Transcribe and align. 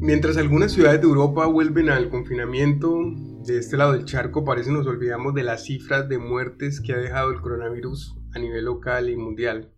Mientras 0.00 0.36
algunas 0.38 0.72
ciudades 0.72 1.00
de 1.00 1.06
Europa 1.06 1.46
vuelven 1.46 1.88
al 1.88 2.08
confinamiento, 2.08 2.98
de 3.44 3.58
este 3.58 3.76
lado 3.76 3.92
del 3.92 4.06
charco 4.06 4.44
parece 4.44 4.72
nos 4.72 4.88
olvidamos 4.88 5.32
de 5.32 5.44
las 5.44 5.66
cifras 5.66 6.08
de 6.08 6.18
muertes 6.18 6.80
que 6.80 6.94
ha 6.94 6.96
dejado 6.96 7.30
el 7.30 7.40
coronavirus 7.40 8.16
a 8.34 8.40
nivel 8.40 8.64
local 8.64 9.08
y 9.08 9.16
mundial. 9.16 9.70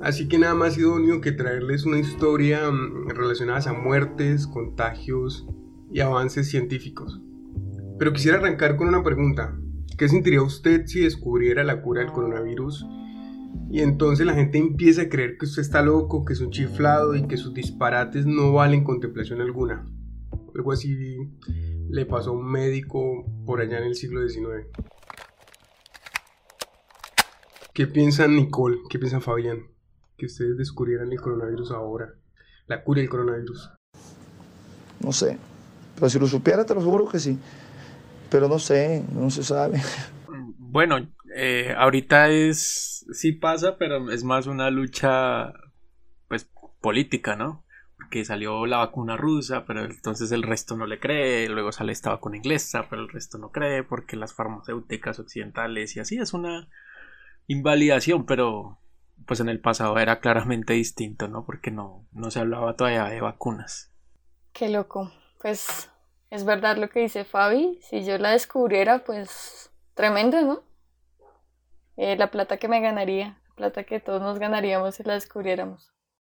Así 0.00 0.26
que 0.26 0.38
nada 0.38 0.54
más 0.54 0.76
idóneo 0.76 1.20
que 1.20 1.30
traerles 1.30 1.84
una 1.84 2.00
historia 2.00 2.68
mm, 2.72 3.10
relacionada 3.10 3.70
a 3.70 3.72
muertes, 3.72 4.48
contagios 4.48 5.46
y 5.96 6.00
avances 6.00 6.50
científicos. 6.50 7.22
Pero 7.98 8.12
quisiera 8.12 8.36
arrancar 8.36 8.76
con 8.76 8.86
una 8.86 9.02
pregunta. 9.02 9.58
¿Qué 9.96 10.10
sentiría 10.10 10.42
usted 10.42 10.84
si 10.84 11.00
descubriera 11.00 11.64
la 11.64 11.80
cura 11.80 12.02
del 12.02 12.12
coronavirus 12.12 12.84
y 13.70 13.80
entonces 13.80 14.26
la 14.26 14.34
gente 14.34 14.58
empieza 14.58 15.02
a 15.02 15.08
creer 15.08 15.38
que 15.38 15.46
usted 15.46 15.62
está 15.62 15.80
loco, 15.80 16.26
que 16.26 16.34
es 16.34 16.40
un 16.42 16.50
chiflado 16.50 17.16
y 17.16 17.26
que 17.26 17.38
sus 17.38 17.54
disparates 17.54 18.26
no 18.26 18.52
valen 18.52 18.84
contemplación 18.84 19.40
alguna? 19.40 19.90
Algo 20.54 20.70
así 20.70 20.94
le 21.88 22.04
pasó 22.04 22.32
a 22.32 22.34
un 22.34 22.44
médico 22.44 23.24
por 23.46 23.62
allá 23.62 23.78
en 23.78 23.84
el 23.84 23.94
siglo 23.94 24.20
XIX. 24.28 24.66
¿Qué 27.72 27.86
piensan 27.86 28.36
Nicole? 28.36 28.80
¿Qué 28.90 28.98
piensan 28.98 29.22
Fabián? 29.22 29.62
Que 30.18 30.26
ustedes 30.26 30.58
descubrieran 30.58 31.10
el 31.10 31.22
coronavirus 31.22 31.70
ahora. 31.70 32.12
La 32.66 32.84
cura 32.84 33.00
del 33.00 33.08
coronavirus. 33.08 33.70
No 35.00 35.12
sé. 35.12 35.38
Pero 35.96 36.08
si 36.08 36.18
lo 36.18 36.26
supiera, 36.26 36.64
te 36.64 36.74
lo 36.74 36.80
juro 36.80 37.08
que 37.08 37.18
sí. 37.18 37.38
Pero 38.30 38.48
no 38.48 38.58
sé, 38.58 39.04
no 39.12 39.30
se 39.30 39.42
sabe. 39.42 39.80
Bueno, 40.58 40.98
eh, 41.34 41.74
ahorita 41.76 42.28
es. 42.28 43.06
Sí 43.12 43.32
pasa, 43.32 43.78
pero 43.78 44.10
es 44.10 44.24
más 44.24 44.46
una 44.46 44.70
lucha. 44.70 45.52
Pues 46.28 46.50
política, 46.80 47.34
¿no? 47.34 47.64
Porque 47.96 48.24
salió 48.24 48.66
la 48.66 48.78
vacuna 48.78 49.16
rusa, 49.16 49.64
pero 49.64 49.84
entonces 49.84 50.30
el 50.32 50.42
resto 50.42 50.76
no 50.76 50.86
le 50.86 51.00
cree. 51.00 51.48
Luego 51.48 51.72
sale 51.72 51.92
esta 51.92 52.10
vacuna 52.10 52.36
inglesa, 52.36 52.86
pero 52.90 53.02
el 53.02 53.08
resto 53.08 53.38
no 53.38 53.50
cree. 53.50 53.82
Porque 53.82 54.16
las 54.16 54.34
farmacéuticas 54.34 55.18
occidentales 55.18 55.96
y 55.96 56.00
así 56.00 56.18
es 56.18 56.34
una 56.34 56.68
invalidación, 57.46 58.26
pero 58.26 58.80
pues 59.26 59.40
en 59.40 59.48
el 59.48 59.60
pasado 59.60 59.98
era 59.98 60.20
claramente 60.20 60.74
distinto, 60.74 61.28
¿no? 61.28 61.44
Porque 61.46 61.70
no, 61.70 62.06
no 62.12 62.30
se 62.30 62.40
hablaba 62.40 62.76
todavía 62.76 63.04
de 63.04 63.20
vacunas. 63.20 63.92
Qué 64.52 64.68
loco. 64.68 65.10
Pues 65.40 65.90
es 66.30 66.44
verdad 66.44 66.76
lo 66.76 66.88
que 66.88 67.00
dice 67.00 67.24
Fabi. 67.24 67.78
Si 67.82 68.04
yo 68.04 68.18
la 68.18 68.30
descubriera, 68.30 69.04
pues 69.04 69.70
tremendo, 69.94 70.40
¿no? 70.42 70.62
Eh, 71.96 72.16
la 72.16 72.30
plata 72.30 72.58
que 72.58 72.68
me 72.68 72.80
ganaría, 72.80 73.40
la 73.48 73.54
plata 73.54 73.84
que 73.84 74.00
todos 74.00 74.20
nos 74.20 74.38
ganaríamos 74.38 74.96
si 74.96 75.02
la 75.02 75.14
descubriéramos. 75.14 75.92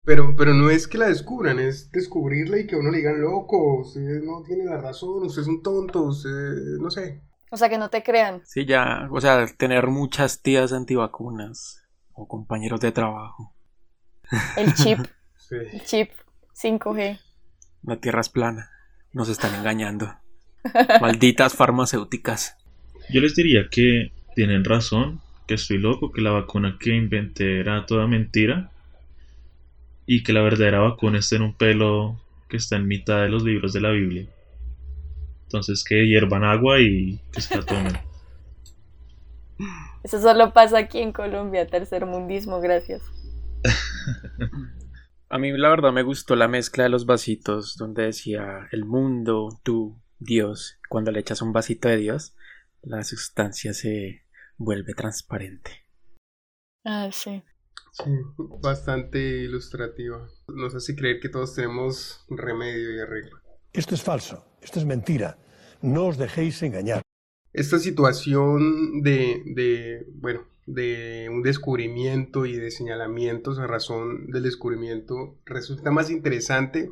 Pero, 0.04 0.34
pero 0.36 0.54
no 0.54 0.70
es 0.70 0.86
que 0.86 0.98
la 0.98 1.08
descubran, 1.08 1.58
es 1.58 1.90
descubrirla 1.90 2.58
y 2.58 2.66
que 2.66 2.76
a 2.76 2.78
uno 2.78 2.90
le 2.90 2.98
digan 2.98 3.20
loco, 3.20 3.80
usted 3.80 4.22
no 4.22 4.42
tiene 4.44 4.64
la 4.64 4.80
razón, 4.80 5.24
usted 5.24 5.42
es 5.42 5.48
un 5.48 5.62
tonto, 5.62 6.04
usted 6.04 6.30
no 6.78 6.90
sé. 6.90 7.22
O 7.50 7.56
sea, 7.56 7.68
que 7.68 7.78
no 7.78 7.90
te 7.90 8.02
crean. 8.02 8.42
Sí, 8.44 8.66
ya, 8.66 9.08
o 9.10 9.20
sea, 9.20 9.46
tener 9.56 9.86
muchas 9.88 10.42
tías 10.42 10.72
antivacunas 10.72 11.82
o 12.12 12.28
compañeros 12.28 12.80
de 12.80 12.92
trabajo. 12.92 13.54
El 14.56 14.74
chip. 14.74 14.98
El 15.50 15.82
chip 15.84 16.10
5G. 16.54 17.20
La 17.82 18.00
tierra 18.00 18.20
es 18.20 18.28
plana. 18.28 18.68
Nos 19.16 19.30
están 19.30 19.54
engañando. 19.54 20.14
Malditas 21.00 21.54
farmacéuticas. 21.54 22.54
Yo 23.08 23.22
les 23.22 23.34
diría 23.34 23.68
que 23.70 24.12
tienen 24.34 24.62
razón, 24.62 25.22
que 25.46 25.54
estoy 25.54 25.78
loco, 25.78 26.12
que 26.12 26.20
la 26.20 26.32
vacuna 26.32 26.76
que 26.78 26.94
inventé 26.94 27.60
era 27.60 27.86
toda 27.86 28.06
mentira 28.06 28.70
y 30.04 30.22
que 30.22 30.34
la 30.34 30.42
verdadera 30.42 30.80
vacuna 30.80 31.18
está 31.18 31.36
en 31.36 31.42
un 31.42 31.54
pelo 31.54 32.20
que 32.50 32.58
está 32.58 32.76
en 32.76 32.88
mitad 32.88 33.22
de 33.22 33.30
los 33.30 33.42
libros 33.42 33.72
de 33.72 33.80
la 33.80 33.90
Biblia. 33.92 34.26
Entonces 35.44 35.82
que 35.82 36.06
hiervan 36.06 36.44
agua 36.44 36.78
y 36.82 37.18
que 37.32 37.40
se 37.40 37.56
la 37.56 37.62
tomen. 37.62 37.98
Eso 40.04 40.20
solo 40.20 40.52
pasa 40.52 40.76
aquí 40.76 40.98
en 40.98 41.12
Colombia, 41.12 41.66
tercermundismo, 41.66 42.60
gracias. 42.60 43.00
A 45.28 45.38
mí 45.38 45.50
la 45.56 45.70
verdad 45.70 45.92
me 45.92 46.04
gustó 46.04 46.36
la 46.36 46.46
mezcla 46.46 46.84
de 46.84 46.90
los 46.90 47.04
vasitos 47.04 47.76
donde 47.76 48.04
decía 48.04 48.68
el 48.70 48.84
mundo, 48.84 49.60
tú, 49.64 50.00
Dios. 50.20 50.78
Cuando 50.88 51.10
le 51.10 51.18
echas 51.18 51.42
un 51.42 51.52
vasito 51.52 51.88
de 51.88 51.96
Dios, 51.96 52.36
la 52.82 53.02
sustancia 53.02 53.74
se 53.74 54.24
vuelve 54.56 54.94
transparente. 54.94 55.84
Ah, 56.84 57.10
sí. 57.12 57.42
Sí, 57.90 58.10
bastante 58.62 59.18
ilustrativa. 59.18 60.28
Nos 60.46 60.76
hace 60.76 60.94
creer 60.94 61.18
que 61.18 61.28
todos 61.28 61.54
tenemos 61.54 62.24
remedio 62.28 62.94
y 62.94 63.00
arreglo. 63.00 63.40
Esto 63.72 63.96
es 63.96 64.02
falso, 64.02 64.46
esto 64.62 64.78
es 64.78 64.84
mentira. 64.84 65.38
No 65.82 66.06
os 66.06 66.18
dejéis 66.18 66.62
engañar. 66.62 67.02
Esta 67.52 67.80
situación 67.80 69.02
de, 69.02 69.42
de 69.44 70.06
bueno, 70.14 70.46
de 70.66 71.28
un 71.30 71.42
descubrimiento 71.42 72.44
y 72.44 72.56
de 72.56 72.70
señalamientos 72.70 73.58
a 73.58 73.66
razón 73.66 74.26
del 74.30 74.42
descubrimiento 74.42 75.38
resulta 75.44 75.92
más 75.92 76.10
interesante 76.10 76.90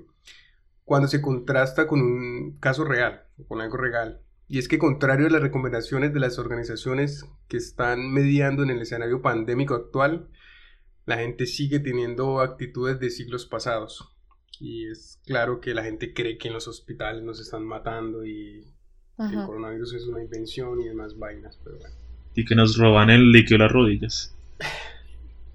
cuando 0.84 1.08
se 1.08 1.20
contrasta 1.20 1.86
con 1.86 2.00
un 2.00 2.58
caso 2.60 2.84
real, 2.84 3.24
con 3.48 3.60
algo 3.60 3.76
real. 3.76 4.20
Y 4.46 4.58
es 4.58 4.68
que 4.68 4.78
contrario 4.78 5.26
a 5.26 5.30
las 5.30 5.42
recomendaciones 5.42 6.12
de 6.12 6.20
las 6.20 6.38
organizaciones 6.38 7.24
que 7.48 7.56
están 7.56 8.12
mediando 8.12 8.62
en 8.62 8.70
el 8.70 8.82
escenario 8.82 9.22
pandémico 9.22 9.74
actual, 9.74 10.28
la 11.06 11.16
gente 11.16 11.46
sigue 11.46 11.80
teniendo 11.80 12.40
actitudes 12.40 13.00
de 13.00 13.10
siglos 13.10 13.46
pasados. 13.46 14.14
Y 14.60 14.88
es 14.88 15.20
claro 15.24 15.60
que 15.60 15.74
la 15.74 15.82
gente 15.82 16.12
cree 16.14 16.38
que 16.38 16.48
en 16.48 16.54
los 16.54 16.68
hospitales 16.68 17.22
nos 17.24 17.40
están 17.40 17.64
matando 17.64 18.24
y 18.24 18.72
que 19.16 19.34
el 19.34 19.46
coronavirus 19.46 19.94
es 19.94 20.06
una 20.06 20.22
invención 20.22 20.80
y 20.80 20.88
demás 20.88 21.18
vainas, 21.18 21.58
pero 21.64 21.78
bueno. 21.78 22.03
Y 22.34 22.44
que 22.44 22.54
nos 22.54 22.76
roban 22.76 23.10
el 23.10 23.32
líquido 23.32 23.58
las 23.58 23.72
rodillas. 23.72 24.36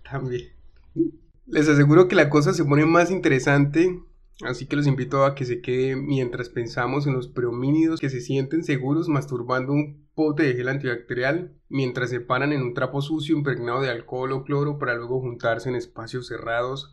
También. 0.09 0.49
Les 1.45 1.67
aseguro 1.67 2.07
que 2.07 2.15
la 2.15 2.29
cosa 2.29 2.53
se 2.53 2.63
pone 2.63 2.85
más 2.85 3.11
interesante, 3.11 3.99
así 4.41 4.67
que 4.67 4.75
los 4.75 4.87
invito 4.87 5.25
a 5.25 5.35
que 5.35 5.45
se 5.45 5.61
queden 5.61 6.05
mientras 6.05 6.49
pensamos 6.49 7.07
en 7.07 7.13
los 7.13 7.27
preomínidos 7.27 7.99
que 7.99 8.09
se 8.09 8.21
sienten 8.21 8.63
seguros 8.63 9.09
masturbando 9.09 9.73
un 9.73 10.07
pote 10.13 10.43
de 10.43 10.53
gel 10.53 10.69
antibacterial 10.69 11.53
mientras 11.69 12.09
se 12.09 12.19
paran 12.19 12.53
en 12.53 12.61
un 12.61 12.73
trapo 12.73 13.01
sucio 13.01 13.35
impregnado 13.35 13.81
de 13.81 13.89
alcohol 13.89 14.31
o 14.33 14.43
cloro 14.43 14.77
para 14.77 14.95
luego 14.95 15.21
juntarse 15.21 15.69
en 15.69 15.75
espacios 15.75 16.27
cerrados 16.27 16.91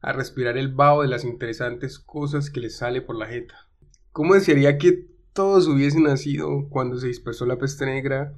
a 0.00 0.12
respirar 0.12 0.56
el 0.56 0.72
vaho 0.72 1.02
de 1.02 1.08
las 1.08 1.24
interesantes 1.24 1.98
cosas 1.98 2.50
que 2.50 2.60
les 2.60 2.76
sale 2.76 3.02
por 3.02 3.16
la 3.16 3.26
jeta. 3.26 3.68
¿Cómo 4.12 4.34
desearía 4.34 4.78
que 4.78 5.06
todos 5.32 5.68
hubiesen 5.68 6.04
nacido 6.04 6.68
cuando 6.70 6.98
se 6.98 7.08
dispersó 7.08 7.44
la 7.44 7.58
peste 7.58 7.86
negra 7.86 8.34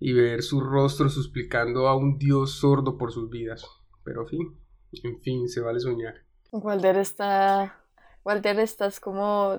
y 0.00 0.12
ver 0.12 0.42
su 0.42 0.60
rostro 0.60 1.08
suplicando 1.08 1.88
a 1.88 1.96
un 1.96 2.18
dios 2.18 2.52
sordo 2.52 2.96
por 2.98 3.12
sus 3.12 3.30
vidas. 3.30 3.64
Pero 4.04 4.22
en 4.22 4.28
fin, 4.28 4.58
en 5.02 5.20
fin, 5.20 5.48
se 5.48 5.60
vale 5.60 5.80
soñar. 5.80 6.14
Walter 6.52 6.96
está... 6.96 7.82
Walter, 8.24 8.58
¿estás 8.60 9.00
como 9.00 9.58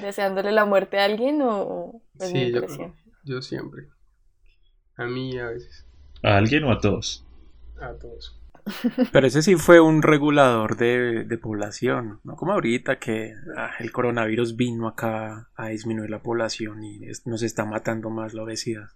deseándole 0.00 0.50
la 0.52 0.64
muerte 0.64 0.98
a 0.98 1.04
alguien 1.04 1.42
o 1.42 2.00
es 2.18 2.30
sí, 2.30 2.50
yo, 2.50 2.62
yo 3.24 3.42
siempre. 3.42 3.88
A 4.96 5.04
mí 5.04 5.38
a 5.38 5.48
veces. 5.48 5.86
¿A 6.22 6.36
alguien 6.38 6.64
o 6.64 6.72
a 6.72 6.80
todos? 6.80 7.26
A 7.78 7.92
todos. 7.98 8.40
Pero 9.12 9.26
ese 9.26 9.42
sí 9.42 9.56
fue 9.56 9.80
un 9.80 10.02
regulador 10.02 10.76
de, 10.76 11.24
de 11.24 11.38
población, 11.38 12.20
no 12.24 12.34
como 12.36 12.52
ahorita 12.52 12.98
que 12.98 13.34
ah, 13.56 13.70
el 13.78 13.92
coronavirus 13.92 14.56
vino 14.56 14.88
acá 14.88 15.50
a 15.54 15.68
disminuir 15.68 16.10
la 16.10 16.22
población 16.22 16.82
y 16.82 17.06
es, 17.06 17.26
nos 17.26 17.42
está 17.42 17.64
matando 17.64 18.10
más 18.10 18.34
la 18.34 18.42
obesidad. 18.42 18.88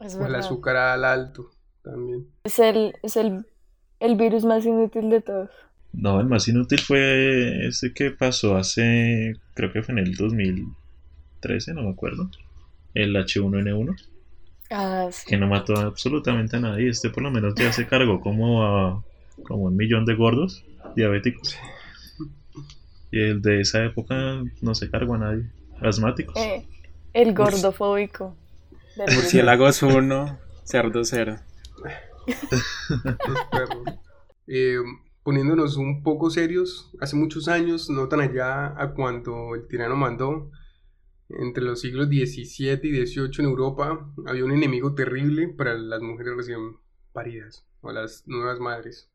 Es 0.00 0.14
O 0.16 0.26
el 0.26 0.34
azúcar 0.34 0.76
al 0.76 1.04
alto 1.04 1.50
también. 1.82 2.26
Es, 2.44 2.58
el, 2.58 2.94
es 3.02 3.16
el, 3.16 3.46
el 4.00 4.16
virus 4.16 4.44
más 4.44 4.64
inútil 4.64 5.10
de 5.10 5.20
todos. 5.20 5.50
No, 5.92 6.20
el 6.20 6.26
más 6.26 6.46
inútil 6.48 6.78
fue 6.80 7.66
ese 7.66 7.92
que 7.94 8.10
pasó 8.10 8.56
hace, 8.56 9.34
creo 9.54 9.72
que 9.72 9.82
fue 9.82 9.92
en 9.94 9.98
el 10.00 10.14
2013, 10.14 11.74
no 11.74 11.82
me 11.82 11.90
acuerdo. 11.90 12.30
El 12.94 13.14
H1N1, 13.16 13.96
Ah, 14.70 15.08
sí. 15.10 15.24
que 15.26 15.38
no 15.38 15.46
mató 15.46 15.74
absolutamente 15.76 16.56
a 16.56 16.60
nadie. 16.60 16.90
Este 16.90 17.08
por 17.10 17.22
lo 17.22 17.30
menos 17.30 17.54
ya 17.54 17.72
se 17.72 17.86
cargó 17.86 18.20
como 18.20 18.64
a 18.64 19.02
como 19.44 19.64
un 19.64 19.76
millón 19.76 20.04
de 20.04 20.14
gordos 20.14 20.64
diabéticos. 20.94 21.56
Y 23.10 23.20
el 23.20 23.40
de 23.40 23.62
esa 23.62 23.82
época 23.84 24.42
no 24.60 24.74
se 24.74 24.90
cargó 24.90 25.14
a 25.14 25.18
nadie. 25.18 25.44
Asmáticos. 25.80 26.36
Eh, 26.36 26.66
el 27.14 27.32
gordofóbico. 27.34 28.36
Murciélagos 29.06 29.82
1, 29.82 30.38
cerdo 30.64 31.04
0. 31.04 31.36
Los 32.26 33.44
perros. 33.50 33.98
Eh, 34.46 34.78
poniéndonos 35.22 35.76
un 35.76 36.02
poco 36.02 36.30
serios, 36.30 36.90
hace 37.00 37.14
muchos 37.14 37.48
años, 37.48 37.88
no 37.90 38.08
tan 38.08 38.20
allá 38.20 38.74
a 38.80 38.94
cuando 38.94 39.54
el 39.54 39.68
tirano 39.68 39.96
mandó, 39.96 40.50
Entre 41.28 41.62
los 41.62 41.80
siglos 41.80 42.08
XVII 42.08 42.80
y 42.82 43.06
XVIII 43.06 43.30
en 43.40 43.44
Europa 43.44 44.10
había 44.26 44.44
un 44.44 44.52
enemigo 44.52 44.94
terrible 44.94 45.48
para 45.48 45.74
las 45.74 46.00
mujeres 46.00 46.34
recién 46.36 46.78
paridas 47.12 47.66
o 47.82 47.92
las 47.92 48.26
nuevas 48.26 48.58
madres. 48.58 49.10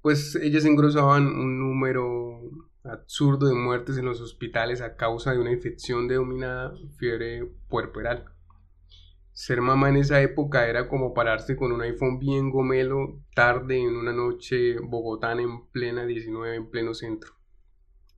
Pues 0.00 0.36
ellas 0.36 0.64
engrosaban 0.64 1.26
un 1.26 1.58
número 1.58 2.40
absurdo 2.84 3.48
de 3.48 3.54
muertes 3.54 3.98
en 3.98 4.04
los 4.04 4.20
hospitales 4.20 4.80
a 4.80 4.94
causa 4.94 5.32
de 5.32 5.40
una 5.40 5.50
infección 5.50 6.06
denominada 6.06 6.72
fiebre 6.96 7.44
puerperal. 7.68 8.35
Ser 9.36 9.60
mamá 9.60 9.90
en 9.90 9.96
esa 9.96 10.22
época 10.22 10.66
era 10.66 10.88
como 10.88 11.12
pararse 11.12 11.56
con 11.56 11.70
un 11.70 11.82
iPhone 11.82 12.18
bien 12.18 12.50
gomelo 12.50 13.20
tarde 13.34 13.78
en 13.78 13.94
una 13.94 14.14
noche 14.14 14.78
bogotana 14.78 15.42
en 15.42 15.66
plena 15.66 16.06
19 16.06 16.56
en 16.56 16.70
pleno 16.70 16.94
centro. 16.94 17.32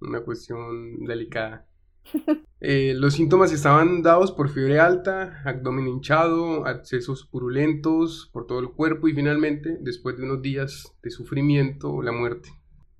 Una 0.00 0.20
cuestión 0.20 1.04
delicada. 1.04 1.66
Eh, 2.60 2.92
los 2.96 3.14
síntomas 3.14 3.52
estaban 3.52 4.02
dados 4.02 4.32
por 4.32 4.48
fiebre 4.48 4.80
alta, 4.80 5.42
abdomen 5.44 5.86
hinchado, 5.86 6.66
accesos 6.66 7.24
purulentos 7.24 8.28
por 8.32 8.48
todo 8.48 8.58
el 8.58 8.72
cuerpo 8.72 9.06
y 9.06 9.14
finalmente, 9.14 9.78
después 9.80 10.16
de 10.16 10.24
unos 10.24 10.42
días 10.42 10.92
de 11.00 11.10
sufrimiento, 11.10 12.02
la 12.02 12.10
muerte. 12.10 12.48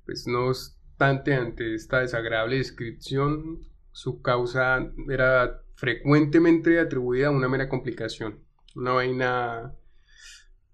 Pues 0.07 0.29
no 0.29 0.47
obstante, 0.47 1.35
ante 1.35 1.75
esta 1.75 1.99
desagradable 1.99 2.59
descripción, 2.59 3.59
su 3.91 4.23
causa 4.23 4.93
era 5.09 5.61
frecuentemente 5.79 6.81
atribuida 6.81 7.29
a 7.29 7.31
una 7.31 7.49
mera 7.49 7.69
complicación, 7.69 8.41
una 8.75 8.93
vaina 8.93 9.75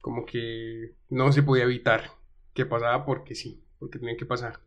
como 0.01 0.27
que 0.27 0.97
no 1.09 1.31
se 1.33 1.43
podía 1.43 1.65
evitar, 1.65 2.11
que 2.55 2.67
pasaba 2.67 3.05
porque 3.05 3.35
sí, 3.35 3.63
porque 3.79 3.99
tenía 3.99 4.17
que 4.17 4.27
pasar 4.27 4.61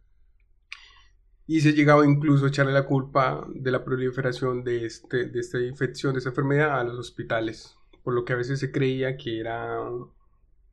y 1.47 1.61
se 1.61 1.71
llegaba 1.71 2.05
incluso 2.05 2.45
a 2.45 2.49
echarle 2.49 2.73
la 2.73 2.85
culpa 2.85 3.47
de 3.55 3.71
la 3.71 3.83
proliferación 3.83 4.65
de, 4.65 4.85
este, 4.85 5.29
de 5.29 5.39
esta 5.39 5.59
infección, 5.61 6.13
de 6.13 6.19
esta 6.19 6.31
enfermedad 6.31 6.77
a 6.77 6.83
los 6.83 6.99
hospitales, 6.99 7.77
por 8.03 8.13
lo 8.13 8.25
que 8.25 8.33
a 8.33 8.35
veces 8.35 8.59
se 8.59 8.71
creía 8.71 9.15
que 9.15 9.39
era 9.39 9.79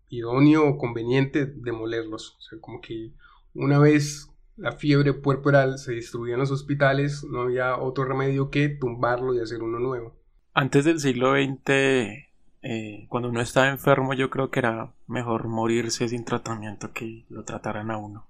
idóneo 0.08 0.68
o 0.68 0.76
conveniente 0.76 1.46
demolerlos. 1.46 2.36
O 2.38 2.40
sea, 2.42 2.58
como 2.60 2.80
que 2.80 3.12
una 3.54 3.78
vez 3.78 4.28
la 4.56 4.72
fiebre 4.72 5.12
puerperal 5.12 5.78
se 5.78 5.92
distribuía 5.92 6.34
en 6.34 6.40
los 6.40 6.50
hospitales, 6.50 7.24
no 7.24 7.42
había 7.42 7.76
otro 7.76 8.04
remedio 8.04 8.50
que 8.50 8.68
tumbarlo 8.68 9.34
y 9.34 9.40
hacer 9.40 9.62
uno 9.62 9.78
nuevo. 9.78 10.16
Antes 10.52 10.84
del 10.84 11.00
siglo 11.00 11.32
XX, 11.32 12.28
eh, 12.62 13.06
cuando 13.08 13.28
uno 13.28 13.40
estaba 13.40 13.68
enfermo, 13.68 14.14
yo 14.14 14.30
creo 14.30 14.50
que 14.50 14.60
era 14.60 14.92
mejor 15.06 15.48
morirse 15.48 16.08
sin 16.08 16.24
tratamiento 16.24 16.92
que 16.92 17.24
lo 17.28 17.44
trataran 17.44 17.90
a 17.90 17.98
uno. 17.98 18.28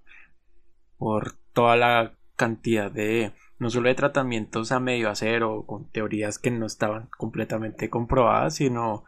Por 0.97 1.35
toda 1.53 1.77
la 1.77 2.15
cantidad 2.37 2.91
de, 2.91 3.33
no 3.59 3.71
solo 3.71 3.89
de 3.89 3.95
tratamientos 3.95 4.73
a 4.73 4.81
medio 4.81 5.11
hacer 5.11 5.43
o 5.43 5.67
con 5.67 5.91
teorías 5.91 6.39
que 6.39 6.51
no 6.51 6.67
estaban 6.67 7.09
completamente 7.17 7.91
comprobadas, 7.91 8.57
sino 8.57 9.05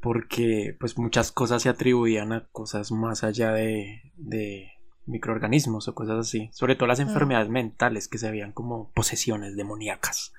porque 0.00 0.76
pues 0.80 0.98
muchas 0.98 1.30
cosas 1.30 1.62
se 1.62 1.68
atribuían 1.68 2.32
a 2.32 2.46
cosas 2.52 2.90
más 2.90 3.22
allá 3.22 3.52
de, 3.52 4.12
de 4.16 4.72
microorganismos 5.10 5.88
o 5.88 5.94
cosas 5.94 6.18
así, 6.18 6.50
sobre 6.52 6.76
todo 6.76 6.86
las 6.86 7.00
mm. 7.00 7.02
enfermedades 7.02 7.50
mentales 7.50 8.08
que 8.08 8.18
se 8.18 8.30
veían 8.30 8.52
como 8.52 8.90
posesiones 8.92 9.56
demoníacas. 9.56 10.32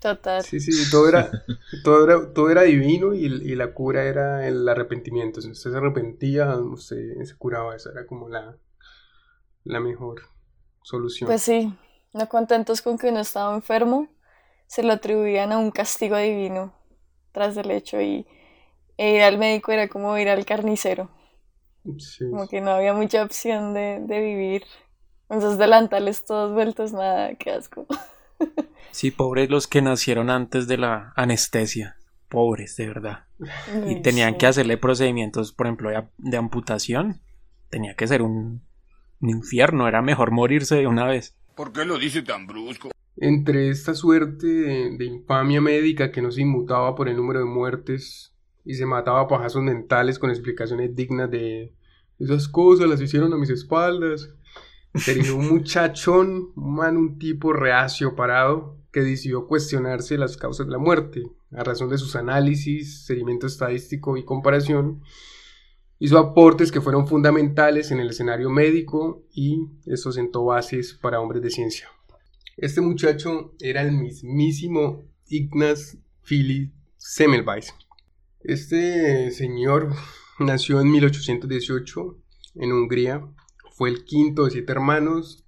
Total. 0.00 0.44
Sí, 0.44 0.60
sí, 0.60 0.90
todo 0.90 1.08
era, 1.08 1.30
todo 1.84 2.04
era, 2.04 2.32
todo 2.34 2.50
era 2.50 2.62
divino 2.62 3.14
y, 3.14 3.24
y, 3.24 3.54
la 3.54 3.72
cura 3.72 4.04
era 4.04 4.46
el 4.46 4.68
arrepentimiento. 4.68 5.40
Si 5.40 5.50
usted 5.50 5.70
se 5.70 5.76
arrepentía, 5.78 6.54
usted 6.58 7.22
se 7.24 7.36
curaba. 7.36 7.74
Esa 7.74 7.90
era 7.90 8.06
como 8.06 8.28
la, 8.28 8.58
la 9.64 9.80
mejor 9.80 10.20
solución. 10.82 11.26
Pues 11.26 11.40
sí, 11.40 11.74
no 12.12 12.28
contentos 12.28 12.82
con 12.82 12.98
que 12.98 13.08
uno 13.08 13.20
estaba 13.20 13.54
enfermo, 13.54 14.08
se 14.66 14.82
lo 14.82 14.92
atribuían 14.92 15.52
a 15.52 15.58
un 15.58 15.70
castigo 15.70 16.18
divino 16.18 16.74
tras 17.32 17.54
del 17.54 17.70
hecho 17.70 18.00
y 18.00 18.26
e 18.96 19.16
ir 19.16 19.22
al 19.22 19.38
médico 19.38 19.72
era 19.72 19.88
como 19.88 20.16
ir 20.18 20.28
al 20.28 20.44
carnicero. 20.44 21.10
Como 22.30 22.48
que 22.48 22.60
no 22.60 22.70
había 22.70 22.94
mucha 22.94 23.22
opción 23.22 23.74
de, 23.74 24.00
de 24.00 24.20
vivir. 24.20 24.64
Esos 25.30 25.58
delantales 25.58 26.24
todos 26.24 26.52
vueltos, 26.52 26.92
nada, 26.92 27.34
qué 27.34 27.50
asco. 27.50 27.86
Sí, 28.90 29.10
pobres 29.10 29.50
los 29.50 29.66
que 29.66 29.82
nacieron 29.82 30.30
antes 30.30 30.68
de 30.68 30.76
la 30.76 31.12
anestesia. 31.16 31.96
Pobres, 32.28 32.76
de 32.76 32.86
verdad. 32.86 33.24
Y 33.88 34.02
tenían 34.02 34.38
que 34.38 34.46
hacerle 34.46 34.76
procedimientos, 34.76 35.52
por 35.52 35.66
ejemplo, 35.66 35.90
de 36.16 36.36
amputación. 36.36 37.20
Tenía 37.70 37.96
que 37.96 38.06
ser 38.06 38.22
un 38.22 38.62
un 39.24 39.30
infierno, 39.30 39.88
era 39.88 40.02
mejor 40.02 40.30
morirse 40.30 40.76
de 40.76 40.86
una 40.86 41.06
vez. 41.06 41.34
¿Por 41.56 41.72
qué 41.72 41.84
lo 41.84 41.98
dice 41.98 42.22
tan 42.22 42.46
brusco? 42.46 42.90
Entre 43.16 43.70
esta 43.70 43.94
suerte 43.94 44.46
de, 44.46 45.04
infamia 45.04 45.60
médica 45.60 46.10
que 46.12 46.20
no 46.20 46.30
se 46.30 46.42
inmutaba 46.42 46.94
por 46.94 47.08
el 47.08 47.16
número 47.16 47.38
de 47.40 47.46
muertes 47.46 48.33
y 48.64 48.74
se 48.74 48.86
mataba 48.86 49.20
a 49.20 49.28
pajazos 49.28 49.62
mentales 49.62 50.18
con 50.18 50.30
explicaciones 50.30 50.94
dignas 50.94 51.30
de 51.30 51.74
esas 52.18 52.48
cosas 52.48 52.88
las 52.88 53.00
hicieron 53.00 53.32
a 53.32 53.36
mis 53.36 53.50
espaldas. 53.50 54.30
Tenía 55.04 55.34
un 55.34 55.48
muchachón, 55.48 56.52
un 56.54 56.78
un 56.78 57.18
tipo 57.18 57.52
reacio 57.52 58.14
parado, 58.14 58.78
que 58.92 59.00
decidió 59.00 59.48
cuestionarse 59.48 60.16
las 60.16 60.36
causas 60.36 60.66
de 60.66 60.72
la 60.72 60.78
muerte, 60.78 61.24
a 61.50 61.64
razón 61.64 61.88
de 61.88 61.98
sus 61.98 62.14
análisis, 62.14 63.04
seguimiento 63.04 63.48
estadístico 63.48 64.16
y 64.16 64.24
comparación, 64.24 65.02
Hizo 65.98 66.18
aportes 66.18 66.72
que 66.72 66.80
fueron 66.80 67.06
fundamentales 67.06 67.90
en 67.90 68.00
el 68.00 68.10
escenario 68.10 68.50
médico 68.50 69.24
y 69.32 69.68
eso 69.86 70.10
sentó 70.12 70.44
bases 70.44 70.92
para 71.00 71.20
hombres 71.20 71.40
de 71.40 71.50
ciencia. 71.50 71.88
Este 72.56 72.80
muchacho 72.80 73.54
era 73.60 73.80
el 73.80 73.92
mismísimo 73.92 75.04
Ignaz 75.28 75.96
Philipp 76.22 76.74
Semmelweis. 76.96 77.72
Este 78.44 79.30
señor 79.30 79.94
nació 80.38 80.78
en 80.82 80.90
1818 80.90 82.18
en 82.56 82.72
Hungría, 82.72 83.26
fue 83.72 83.88
el 83.88 84.04
quinto 84.04 84.44
de 84.44 84.50
siete 84.50 84.70
hermanos, 84.70 85.46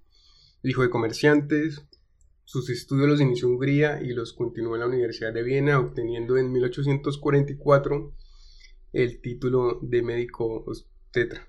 hijo 0.63 0.81
de 0.81 0.89
comerciantes. 0.89 1.85
Sus 2.43 2.71
estudios 2.71 3.07
los 3.07 3.21
inició 3.21 3.49
en 3.49 3.53
Hungría 3.53 4.01
y 4.01 4.13
los 4.13 4.33
continuó 4.33 4.73
en 4.73 4.79
la 4.79 4.87
Universidad 4.87 5.31
de 5.31 5.43
Viena, 5.43 5.79
obteniendo 5.79 6.37
en 6.37 6.51
1844 6.51 8.15
el 8.93 9.21
título 9.21 9.77
de 9.83 10.01
médico 10.01 10.65
tetra. 11.11 11.47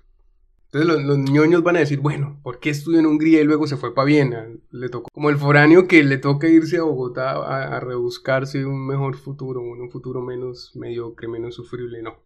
Entonces 0.71 1.03
los, 1.03 1.17
ñoños 1.17 1.63
van 1.63 1.77
a 1.77 1.79
decir, 1.79 1.99
bueno, 1.99 2.39
¿por 2.43 2.59
qué 2.59 2.69
estudió 2.69 2.99
en 2.99 3.07
Hungría 3.07 3.41
y 3.41 3.43
luego 3.43 3.65
se 3.65 3.75
fue 3.75 3.95
para 3.95 4.05
Viena? 4.05 4.47
Le 4.69 4.89
tocó 4.89 5.09
como 5.11 5.31
el 5.31 5.37
foráneo 5.37 5.87
que 5.87 6.03
le 6.03 6.19
toca 6.19 6.47
irse 6.47 6.77
a 6.77 6.83
Bogotá 6.83 7.31
a, 7.31 7.79
rebuscarse 7.79 8.65
un 8.65 8.85
mejor 8.85 9.15
futuro, 9.15 9.61
un 9.61 9.89
futuro 9.89 10.21
menos 10.21 10.71
mediocre, 10.75 11.27
menos 11.27 11.55
sufrible, 11.55 12.03
no. 12.03 12.21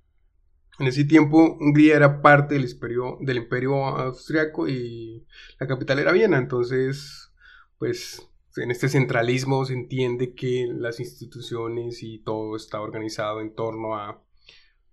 En 0.77 0.87
ese 0.87 1.05
tiempo 1.05 1.57
Hungría 1.57 1.95
era 1.95 2.21
parte 2.21 2.55
del 2.55 2.69
imperio, 2.69 3.17
del 3.21 3.37
imperio 3.37 3.85
austriaco 3.85 4.67
y 4.67 5.25
la 5.57 5.67
capital 5.67 5.99
era 5.99 6.11
Viena, 6.11 6.37
entonces 6.37 7.31
pues 7.77 8.27
en 8.57 8.71
este 8.71 8.89
centralismo 8.89 9.63
se 9.63 9.73
entiende 9.73 10.33
que 10.33 10.67
las 10.69 10.99
instituciones 10.99 12.03
y 12.03 12.19
todo 12.19 12.57
está 12.57 12.81
organizado 12.81 13.39
en 13.39 13.55
torno 13.55 13.95
a 13.95 14.21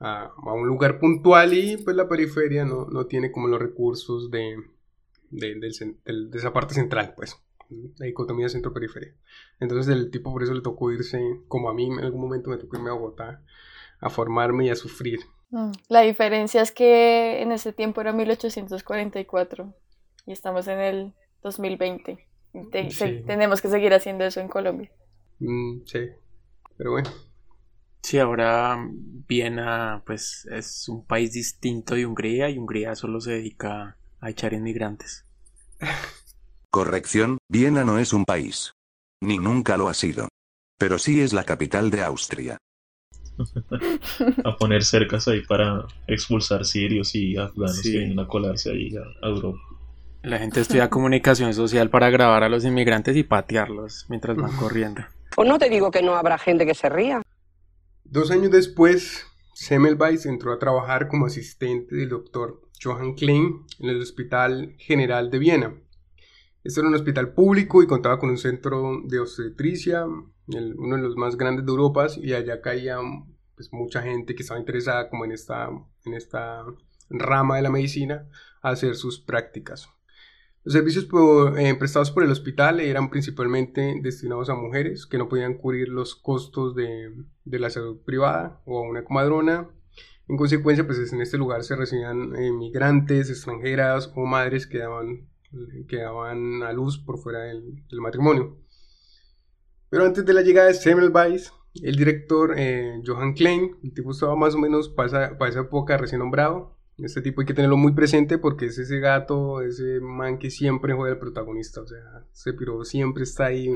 a, 0.00 0.32
un 0.44 0.66
lugar 0.66 0.98
puntual 0.98 1.52
y 1.54 1.76
pues 1.76 1.94
la 1.94 2.08
periferia 2.08 2.64
no, 2.64 2.86
no 2.86 3.06
tiene 3.06 3.30
como 3.30 3.48
los 3.48 3.60
recursos 3.60 4.30
de, 4.30 4.56
de, 5.30 5.60
esa 6.32 6.52
parte 6.52 6.74
central, 6.74 7.12
pues, 7.14 7.38
la 7.98 8.06
dicotomía 8.06 8.48
centro-periferia. 8.48 9.14
Entonces 9.60 9.94
el 9.94 10.10
tipo 10.10 10.32
por 10.32 10.42
eso 10.42 10.54
le 10.54 10.62
tocó 10.62 10.90
irse, 10.90 11.20
como 11.48 11.68
a 11.68 11.74
mí 11.74 11.86
en 11.86 12.00
algún 12.00 12.20
momento 12.20 12.50
me 12.50 12.56
tocó 12.56 12.76
irme 12.76 12.90
a 12.90 12.94
Bogotá, 12.94 13.42
a 14.00 14.10
formarme 14.10 14.66
y 14.66 14.70
a 14.70 14.74
sufrir. 14.76 15.20
Mm, 15.50 15.72
la 15.88 16.00
diferencia 16.00 16.62
es 16.62 16.72
que 16.72 17.42
en 17.42 17.52
ese 17.52 17.72
tiempo 17.72 18.00
era 18.00 18.12
1844 18.12 19.74
y 20.26 20.32
estamos 20.32 20.66
en 20.68 20.80
el 20.80 21.12
2020. 21.42 22.26
tenemos 23.26 23.60
que 23.60 23.68
seguir 23.68 23.92
haciendo 23.92 24.24
eso 24.24 24.40
en 24.40 24.48
Colombia. 24.48 24.90
Mm, 25.40 25.82
sí, 25.84 26.08
pero 26.76 26.92
bueno. 26.92 27.10
Sí, 28.10 28.18
ahora 28.18 28.76
Viena 29.28 30.02
pues 30.04 30.44
es 30.50 30.88
un 30.88 31.06
país 31.06 31.32
distinto 31.32 31.94
de 31.94 32.06
Hungría 32.06 32.50
y 32.50 32.58
Hungría 32.58 32.96
solo 32.96 33.20
se 33.20 33.34
dedica 33.34 33.98
a 34.20 34.30
echar 34.30 34.52
inmigrantes. 34.52 35.24
Corrección, 36.72 37.38
Viena 37.48 37.84
no 37.84 38.00
es 38.00 38.12
un 38.12 38.24
país. 38.24 38.72
Ni 39.22 39.38
nunca 39.38 39.76
lo 39.76 39.88
ha 39.88 39.94
sido. 39.94 40.26
Pero 40.76 40.98
sí 40.98 41.20
es 41.20 41.32
la 41.32 41.44
capital 41.44 41.92
de 41.92 42.02
Austria. 42.02 42.58
a 44.44 44.56
poner 44.56 44.82
cercas 44.82 45.28
ahí 45.28 45.42
para 45.42 45.86
expulsar 46.08 46.64
sirios 46.64 47.14
y 47.14 47.36
afganos 47.36 47.80
que 47.80 47.90
vienen 47.90 48.18
a 48.18 48.26
colarse 48.26 48.72
ahí 48.72 48.92
a, 48.96 49.28
Europa. 49.28 49.60
La 50.24 50.40
gente 50.40 50.62
estudia 50.62 50.90
comunicación 50.90 51.54
social 51.54 51.90
para 51.90 52.10
grabar 52.10 52.42
a 52.42 52.48
los 52.48 52.64
inmigrantes 52.64 53.16
y 53.16 53.22
patearlos 53.22 54.06
mientras 54.08 54.36
van 54.36 54.56
corriendo. 54.56 55.02
Pues 55.36 55.48
no 55.48 55.60
te 55.60 55.70
digo 55.70 55.92
que 55.92 56.02
no 56.02 56.16
habrá 56.16 56.38
gente 56.38 56.66
que 56.66 56.74
se 56.74 56.88
ría. 56.88 57.22
Dos 58.10 58.32
años 58.32 58.50
después, 58.50 59.24
Semmelweis 59.54 60.26
entró 60.26 60.52
a 60.52 60.58
trabajar 60.58 61.06
como 61.06 61.26
asistente 61.26 61.94
del 61.94 62.08
doctor 62.08 62.60
Johann 62.82 63.14
Klein 63.14 63.64
en 63.78 63.88
el 63.88 64.00
Hospital 64.00 64.74
General 64.78 65.30
de 65.30 65.38
Viena. 65.38 65.80
Este 66.64 66.80
era 66.80 66.88
un 66.88 66.96
hospital 66.96 67.34
público 67.34 67.84
y 67.84 67.86
contaba 67.86 68.18
con 68.18 68.30
un 68.30 68.36
centro 68.36 69.00
de 69.04 69.20
obstetricia, 69.20 70.06
uno 70.06 70.96
de 70.96 71.02
los 71.02 71.14
más 71.14 71.36
grandes 71.36 71.64
de 71.64 71.70
Europa, 71.70 72.08
y 72.20 72.32
allá 72.32 72.60
caía 72.60 72.98
pues, 73.54 73.72
mucha 73.72 74.02
gente 74.02 74.34
que 74.34 74.42
estaba 74.42 74.58
interesada 74.58 75.08
como 75.08 75.24
en 75.24 75.30
esta, 75.30 75.68
en 76.04 76.14
esta 76.14 76.64
rama 77.10 77.58
de 77.58 77.62
la 77.62 77.70
medicina 77.70 78.28
a 78.60 78.70
hacer 78.70 78.96
sus 78.96 79.20
prácticas. 79.20 79.88
Los 80.62 80.74
servicios 80.74 81.08
eh, 81.56 81.74
prestados 81.74 82.10
por 82.10 82.22
el 82.22 82.30
hospital 82.30 82.80
eran 82.80 83.08
principalmente 83.08 83.98
destinados 84.02 84.50
a 84.50 84.54
mujeres 84.54 85.06
que 85.06 85.16
no 85.16 85.26
podían 85.26 85.54
cubrir 85.54 85.88
los 85.88 86.14
costos 86.14 86.74
de, 86.74 87.14
la 87.46 87.70
salud 87.70 88.02
privada 88.04 88.60
o 88.66 88.78
a 88.78 88.88
una 88.88 89.02
comadrona. 89.02 89.70
En 90.28 90.36
consecuencia, 90.36 90.86
pues 90.86 91.12
en 91.12 91.22
este 91.22 91.38
lugar 91.38 91.64
se 91.64 91.76
recibían 91.76 92.36
eh, 92.36 92.52
migrantes, 92.52 93.30
extranjeras 93.30 94.12
o 94.14 94.26
madres 94.26 94.66
que 94.66 94.78
daban, 94.78 95.30
que 95.88 95.96
daban 95.96 96.62
a 96.62 96.72
luz 96.74 96.98
por 96.98 97.18
fuera 97.18 97.40
del, 97.40 97.82
matrimonio. 97.92 98.58
Pero 99.88 100.04
antes 100.04 100.26
de 100.26 100.34
la 100.34 100.42
llegada 100.42 100.68
de 100.68 100.74
Semmelweis, 100.74 101.52
el 101.82 101.96
director 101.96 102.54
eh, 102.56 103.00
Johann 103.04 103.32
Klein, 103.32 103.78
el 103.82 103.94
tipo 103.94 104.10
estaba 104.10 104.36
más 104.36 104.54
o 104.54 104.58
menos 104.58 104.90
para 104.90 105.38
para 105.38 105.50
esa 105.50 105.60
época 105.60 105.96
recién 105.96 106.18
nombrado, 106.18 106.76
este 107.02 107.22
tipo 107.22 107.40
hay 107.40 107.46
que 107.46 107.54
tenerlo 107.54 107.76
muy 107.76 107.92
presente 107.92 108.38
porque 108.38 108.66
es 108.66 108.78
ese 108.78 109.00
gato, 109.00 109.62
ese 109.62 110.00
man 110.00 110.38
que 110.38 110.50
siempre 110.50 110.94
juega 110.94 111.12
al 111.12 111.18
protagonista. 111.18 111.80
O 111.80 111.86
sea, 111.86 112.24
ese 112.32 112.52
piro 112.52 112.84
siempre 112.84 113.24
está 113.24 113.46
ahí 113.46 113.70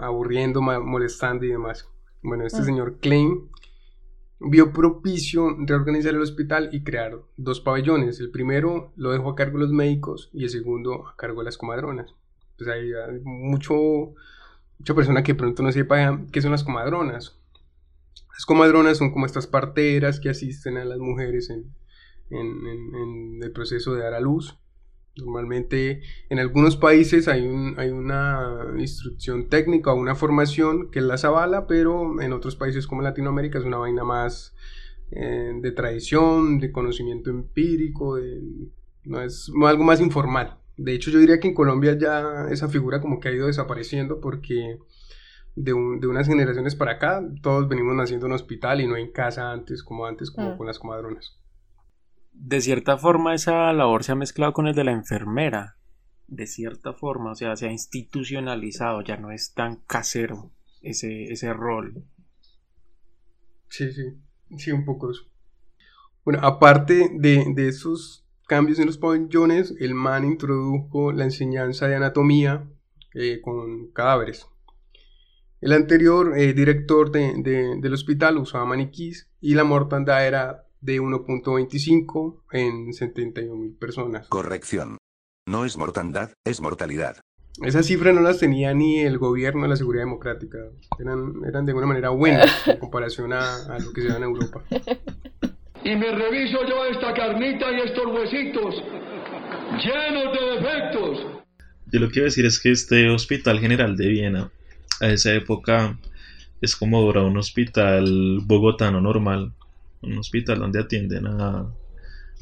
aburriendo, 0.00 0.60
molestando 0.60 1.44
y 1.44 1.48
demás. 1.48 1.88
Bueno, 2.22 2.46
este 2.46 2.62
mm. 2.62 2.64
señor 2.64 2.98
Klein 3.00 3.50
vio 4.40 4.72
propicio 4.72 5.56
reorganizar 5.58 6.14
el 6.14 6.20
hospital 6.20 6.68
y 6.72 6.82
crear 6.82 7.20
dos 7.36 7.60
pabellones. 7.60 8.20
El 8.20 8.30
primero 8.30 8.92
lo 8.96 9.12
dejó 9.12 9.30
a 9.30 9.34
cargo 9.34 9.58
de 9.58 9.64
los 9.64 9.72
médicos 9.72 10.30
y 10.32 10.44
el 10.44 10.50
segundo 10.50 11.06
a 11.06 11.16
cargo 11.16 11.40
de 11.40 11.46
las 11.46 11.58
comadronas. 11.58 12.14
Pues 12.56 12.68
hay 12.68 12.92
mucho, 13.24 14.14
mucha 14.78 14.94
persona 14.94 15.22
que 15.22 15.34
pronto 15.34 15.62
no 15.62 15.72
sepa 15.72 16.20
qué 16.32 16.40
son 16.40 16.52
las 16.52 16.64
comadronas. 16.64 17.41
Las 18.32 18.46
comadronas 18.46 18.98
son 18.98 19.12
como 19.12 19.26
estas 19.26 19.46
parteras 19.46 20.20
que 20.20 20.30
asisten 20.30 20.76
a 20.76 20.84
las 20.84 20.98
mujeres 20.98 21.50
en, 21.50 21.72
el 22.30 23.52
proceso 23.52 23.94
de 23.94 24.02
dar 24.02 24.14
a 24.14 24.20
luz. 24.20 24.58
Normalmente 25.16 26.00
en 26.30 26.38
algunos 26.38 26.78
países 26.78 27.28
hay, 27.28 27.46
hay 27.76 27.90
una 27.90 28.72
instrucción 28.78 29.50
técnica 29.50 29.92
o 29.92 29.96
una 29.96 30.14
formación 30.14 30.90
que 30.90 31.02
las 31.02 31.24
avala, 31.26 31.66
pero 31.66 32.20
en 32.22 32.32
otros 32.32 32.56
países 32.56 32.86
como 32.86 33.02
Latinoamérica 33.02 33.58
es 33.58 33.64
una 33.66 33.76
vaina 33.76 34.04
más 34.04 34.54
eh, 35.10 35.52
de 35.60 35.72
tradición, 35.72 36.58
de 36.58 36.72
conocimiento 36.72 37.28
empírico, 37.28 38.18
no 39.04 39.20
es 39.20 39.52
algo 39.66 39.84
más 39.84 40.00
informal. 40.00 40.58
De 40.78 40.94
hecho 40.94 41.10
yo 41.10 41.18
diría 41.18 41.38
que 41.38 41.48
en 41.48 41.54
Colombia 41.54 41.98
ya 41.98 42.46
esa 42.50 42.68
figura 42.68 43.02
como 43.02 43.20
que 43.20 43.28
ha 43.28 43.32
ido 43.32 43.46
desapareciendo 43.46 44.20
porque 44.20 44.78
de, 45.54 45.72
unas 45.72 46.26
generaciones 46.26 46.74
para 46.74 46.92
acá, 46.92 47.22
todos 47.42 47.68
venimos 47.68 47.94
naciendo 47.94 48.26
en 48.26 48.32
hospital 48.32 48.80
y 48.80 48.86
no 48.86 48.96
en 48.96 49.12
casa 49.12 49.52
antes, 49.52 49.82
como 49.82 50.06
antes, 50.06 50.30
como 50.30 50.54
mm. 50.54 50.58
con 50.58 50.66
las 50.66 50.78
comadronas. 50.78 51.38
De 52.32 52.60
cierta 52.60 52.96
forma, 52.96 53.34
esa 53.34 53.72
labor 53.72 54.04
se 54.04 54.12
ha 54.12 54.16
mezclado 54.16 54.52
con 54.52 54.66
el 54.66 54.74
de 54.74 54.84
la 54.84 54.92
enfermera. 54.92 55.76
De 56.26 56.46
cierta 56.46 56.94
forma, 56.94 57.32
o 57.32 57.34
sea, 57.34 57.56
se 57.56 57.68
ha 57.68 57.72
institucionalizado, 57.72 59.02
ya 59.02 59.16
no 59.18 59.30
es 59.30 59.52
tan 59.52 59.76
casero 59.86 60.50
ese, 60.80 61.24
ese 61.24 61.52
rol. 61.52 62.04
Sí, 63.68 63.92
sí, 63.92 64.02
sí, 64.56 64.72
un 64.72 64.84
poco 64.84 65.10
eso. 65.10 65.24
Bueno, 66.24 66.40
aparte 66.42 67.10
de, 67.12 67.44
de 67.54 67.68
esos 67.68 68.26
cambios 68.46 68.78
en 68.78 68.86
los 68.86 68.98
pabellones, 68.98 69.74
el 69.78 69.94
man 69.94 70.24
introdujo 70.24 71.12
la 71.12 71.24
enseñanza 71.24 71.86
de 71.88 71.96
anatomía 71.96 72.68
eh, 73.14 73.40
con 73.42 73.90
cadáveres. 73.92 74.46
El 75.62 75.70
anterior 75.70 76.36
eh, 76.36 76.54
director 76.54 77.12
del 77.12 77.94
hospital 77.94 78.36
usaba 78.36 78.64
maniquís 78.64 79.30
y 79.40 79.54
la 79.54 79.62
mortandad 79.62 80.26
era 80.26 80.64
de 80.80 81.00
1.25 81.00 82.42
en 82.50 82.92
71 82.92 83.54
mil 83.54 83.72
personas. 83.76 84.26
Corrección. 84.26 84.98
No 85.46 85.64
es 85.64 85.78
mortandad, 85.78 86.32
es 86.44 86.60
mortalidad. 86.60 87.18
Esas 87.62 87.86
cifras 87.86 88.12
no 88.12 88.22
las 88.22 88.40
tenía 88.40 88.74
ni 88.74 89.02
el 89.02 89.18
gobierno 89.18 89.62
de 89.62 89.68
la 89.68 89.76
seguridad 89.76 90.02
democrática. 90.02 90.58
Eran, 90.98 91.44
eran 91.46 91.64
de 91.64 91.70
alguna 91.70 91.86
manera 91.86 92.08
buenas 92.08 92.50
en 92.66 92.78
comparación 92.78 93.32
a, 93.32 93.78
lo 93.78 93.92
que 93.92 94.02
se 94.02 94.08
da 94.08 94.16
en 94.16 94.24
Europa. 94.24 94.64
Y 95.84 95.94
me 95.94 96.10
reviso 96.10 96.58
yo 96.68 96.86
esta 96.86 97.14
carnita 97.14 97.70
y 97.70 97.88
estos 97.88 98.06
huesitos 98.06 98.82
llenos 99.78 100.32
de 100.32 100.46
defectos. 100.56 101.42
Yo 101.92 102.00
lo 102.00 102.08
que 102.08 102.12
quiero 102.14 102.24
decir 102.24 102.46
es 102.46 102.58
que 102.58 102.72
este 102.72 103.08
Hospital 103.10 103.60
General 103.60 103.96
de 103.96 104.08
Viena 104.08 104.50
a 105.02 105.08
esa 105.08 105.34
época 105.34 105.98
es 106.60 106.76
como 106.76 107.10
era 107.10 107.22
un 107.22 107.36
hospital 107.36 108.38
bogotano 108.44 109.00
normal, 109.00 109.52
un 110.00 110.18
hospital 110.18 110.60
donde 110.60 110.80
atienden 110.80 111.26
a, 111.26 111.66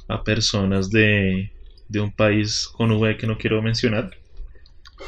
a 0.09 0.25
personas 0.25 0.91
de, 0.91 1.51
de, 1.89 2.01
un 2.01 2.13
país 2.13 2.69
con 2.69 2.93
V 2.93 3.17
que 3.17 3.27
no 3.27 3.39
quiero 3.39 3.63
mencionar 3.63 4.11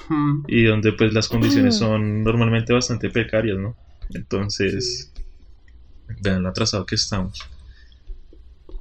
hmm. 0.09 0.45
y 0.49 0.65
donde 0.65 0.93
pues 0.93 1.13
las 1.13 1.29
condiciones 1.29 1.77
hmm. 1.77 1.79
son 1.79 2.25
normalmente 2.25 2.73
bastante 2.73 3.11
precarias, 3.11 3.59
¿no? 3.59 3.77
Entonces, 4.15 5.13
vean 6.23 6.43
lo 6.43 6.49
atrasado 6.49 6.87
que 6.87 6.95
estamos. 6.95 7.39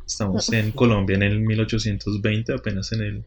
Estamos 0.08 0.52
en 0.52 0.72
Colombia 0.72 1.16
en 1.16 1.24
el 1.24 1.40
1820, 1.42 2.54
apenas 2.54 2.92
en 2.94 3.02
el 3.02 3.26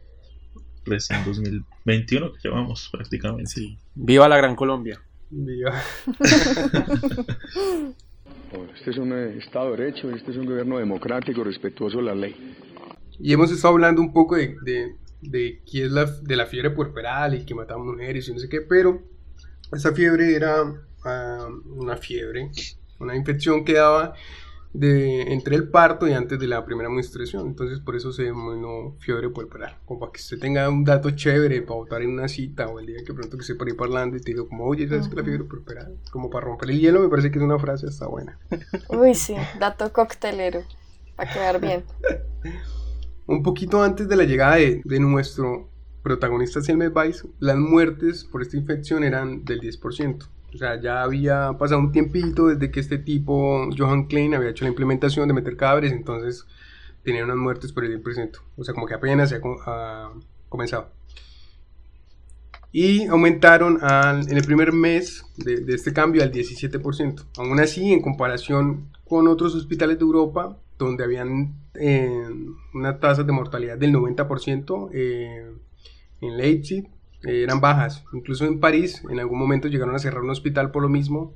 recién 0.87 1.23
2021 1.25 2.33
que 2.33 2.49
llevamos 2.49 2.89
prácticamente. 2.91 3.51
Sí. 3.51 3.79
Viva 3.95 4.29
la 4.29 4.37
Gran 4.39 4.57
Colombia. 4.57 5.01
este 8.76 8.90
es 8.90 8.99
un 8.99 9.12
eh, 9.12 9.38
Estado 9.38 9.73
de 9.73 9.85
Derecho, 9.85 10.11
este 10.11 10.31
es 10.31 10.37
un 10.37 10.47
gobierno 10.47 10.78
democrático, 10.78 11.43
respetuoso 11.43 11.99
de 11.99 12.04
la 12.04 12.14
ley. 12.14 12.57
Y 13.19 13.33
hemos 13.33 13.50
estado 13.50 13.75
hablando 13.75 14.00
un 14.00 14.12
poco 14.12 14.37
de, 14.37 14.57
de, 14.62 14.95
de 15.23 15.61
es 15.73 15.90
la, 15.90 16.04
de 16.04 16.37
la 16.37 16.47
fiebre 16.47 16.71
puerperal 16.71 17.35
y 17.35 17.45
que 17.45 17.54
mataba 17.54 17.83
mujeres 17.83 18.28
y 18.28 18.33
no 18.33 18.38
sé 18.38 18.49
qué, 18.49 18.61
pero 18.61 19.02
esa 19.73 19.93
fiebre 19.93 20.35
era 20.35 20.62
ah, 21.04 21.49
una 21.76 21.97
fiebre, 21.97 22.50
una 22.99 23.16
infección 23.16 23.64
que 23.64 23.75
daba 23.75 24.14
de, 24.75 25.33
entre 25.33 25.54
el 25.54 25.69
parto 25.69 26.07
y 26.07 26.12
antes 26.12 26.38
de 26.38 26.47
la 26.47 26.64
primera 26.66 26.90
menstruación. 26.90 27.47
Entonces, 27.47 27.81
por 27.81 27.97
eso 27.97 28.12
se 28.12 28.25
denominó 28.25 28.97
fiebre 28.99 29.31
puerperal. 29.31 29.78
Como 29.87 30.00
para 30.00 30.12
que 30.12 30.21
usted 30.21 30.38
tenga 30.38 30.69
un 30.69 30.85
dato 30.85 31.11
chévere 31.11 31.62
para 31.62 31.76
votar 31.76 32.02
en 32.02 32.11
una 32.11 32.28
cita 32.28 32.66
o 32.66 32.81
el 32.81 32.87
día 32.87 32.99
que 33.07 33.14
pronto 33.14 33.38
que 33.38 33.45
se 33.45 33.54
por 33.54 33.69
ahí 33.69 33.75
hablando 33.78 34.16
y 34.16 34.21
te 34.21 34.33
digo, 34.33 34.49
como, 34.49 34.66
oye, 34.66 34.87
¿sabes 34.88 35.09
que 35.09 35.16
la 35.16 35.25
fiebre 35.25 35.45
puerperal? 35.45 35.97
Como 36.11 36.28
para 36.28 36.47
romper 36.47 36.71
el 36.71 36.81
hielo, 36.81 37.00
me 37.00 37.09
parece 37.09 37.31
que 37.31 37.38
es 37.38 37.45
una 37.45 37.59
frase 37.59 37.87
está 37.87 38.09
buena. 38.09 38.38
Uy, 38.88 39.14
sí, 39.14 39.35
dato 39.59 39.93
coctelero, 39.93 40.62
para 41.16 41.33
quedar 41.33 41.61
bien. 41.61 41.85
un 43.26 43.43
poquito 43.43 43.83
antes 43.83 44.09
de 44.09 44.16
la 44.16 44.25
llegada 44.25 44.57
de, 44.57 44.83
de 44.85 45.00
nuestro 45.00 45.71
protagonista 46.02 46.61
Selmer 46.61 46.93
Weiss, 46.95 47.25
las 47.38 47.57
muertes 47.57 48.25
por 48.25 48.43
esta 48.43 48.57
infección 48.57 49.04
eran 49.04 49.45
del 49.45 49.61
10%. 49.61 50.26
O 50.55 50.57
sea, 50.57 50.81
ya 50.81 51.03
había 51.03 51.53
pasado 51.59 51.81
un 51.81 51.91
tiempito 51.91 52.47
desde 52.47 52.71
que 52.71 52.79
este 52.79 52.99
tipo, 52.99 53.69
Johan 53.77 54.07
Klein, 54.07 54.35
había 54.35 54.51
hecho 54.51 54.65
la 54.65 54.71
implementación 54.71 55.27
de 55.27 55.35
meter 55.35 55.57
cadáveres, 55.57 55.93
entonces 55.93 56.47
tenía 57.03 57.25
unas 57.25 57.37
muertes 57.37 57.73
por 57.73 57.85
el 57.85 58.03
10%. 58.03 58.39
O 58.57 58.63
sea, 58.63 58.73
como 58.73 58.87
que 58.87 58.95
apenas 58.95 59.31
se 59.31 59.37
ha, 59.37 60.11
comenzado. 60.49 60.91
Y 62.71 63.07
aumentaron 63.07 63.81
en 63.83 64.37
el 64.37 64.45
primer 64.45 64.73
mes 64.73 65.25
de, 65.37 65.65
este 65.75 65.93
cambio 65.93 66.23
al 66.23 66.31
17%. 66.31 67.25
Aún 67.39 67.59
así, 67.59 67.93
en 67.93 68.01
comparación 68.01 68.91
con 69.05 69.27
otros 69.27 69.55
hospitales 69.57 69.99
de 69.99 70.05
Europa, 70.05 70.57
donde 70.79 71.05
habían 71.05 71.55
eh, 71.75 72.29
una 72.73 72.99
tasa 72.99 73.25
de 73.25 73.33
mortalidad 73.33 73.77
del 73.77 73.93
90%, 73.93 74.91
eh, 74.93 75.53
en 76.21 76.37
Leipzig 76.37 76.89
eran 77.25 77.61
bajas. 77.61 78.04
Incluso 78.12 78.45
en 78.45 78.61
París, 78.61 79.02
en 79.11 79.21
algún 79.21 79.38
momento 79.38 79.69
llegaron 79.69 79.95
a 79.95 79.99
cerrar 79.99 80.23
un 80.23 80.31
hospital 80.31 80.71
por 80.71 80.83
lo 80.83 80.88
mismo, 80.88 81.35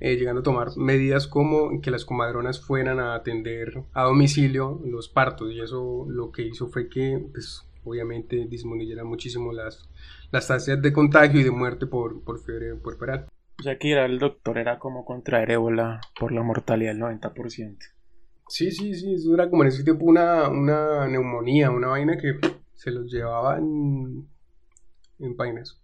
eh, 0.00 0.16
llegando 0.16 0.40
a 0.40 0.44
tomar 0.44 0.76
medidas 0.76 1.26
como 1.26 1.80
que 1.80 1.90
las 1.90 2.04
comadronas 2.04 2.60
fueran 2.60 3.00
a 3.00 3.14
atender 3.14 3.84
a 3.92 4.04
domicilio 4.04 4.80
los 4.84 5.08
partos. 5.08 5.52
Y 5.52 5.60
eso 5.60 6.06
lo 6.08 6.30
que 6.32 6.42
hizo 6.42 6.68
fue 6.68 6.88
que, 6.88 7.26
pues, 7.32 7.62
obviamente, 7.84 8.46
disminuyeran 8.48 9.06
muchísimo 9.06 9.52
las, 9.52 9.88
las 10.30 10.48
tasas 10.48 10.80
de 10.80 10.92
contagio 10.92 11.40
y 11.40 11.44
de 11.44 11.50
muerte 11.50 11.86
por, 11.86 12.22
por 12.24 12.40
fiebre 12.40 12.74
puerperal. 12.76 13.26
O 13.58 13.62
sea 13.62 13.78
que 13.78 13.88
ir 13.88 13.98
al 13.98 14.18
doctor 14.18 14.58
era 14.58 14.78
como 14.78 15.04
contraer 15.04 15.52
ébola 15.52 16.00
por 16.18 16.32
la 16.32 16.42
mortalidad 16.42 16.92
del 16.92 17.02
90%. 17.02 17.78
Sí, 18.48 18.70
sí, 18.72 18.94
sí, 18.94 19.14
eso 19.14 19.32
era 19.32 19.48
como 19.48 19.62
en 19.62 19.68
ese 19.68 19.84
tiempo 19.84 20.04
una, 20.04 20.48
una 20.48 21.06
neumonía, 21.08 21.70
una 21.70 21.88
vaina 21.88 22.18
que 22.18 22.38
se 22.74 22.90
los 22.90 23.10
llevaban 23.10 24.28
en 25.24 25.36
vainas. 25.36 25.80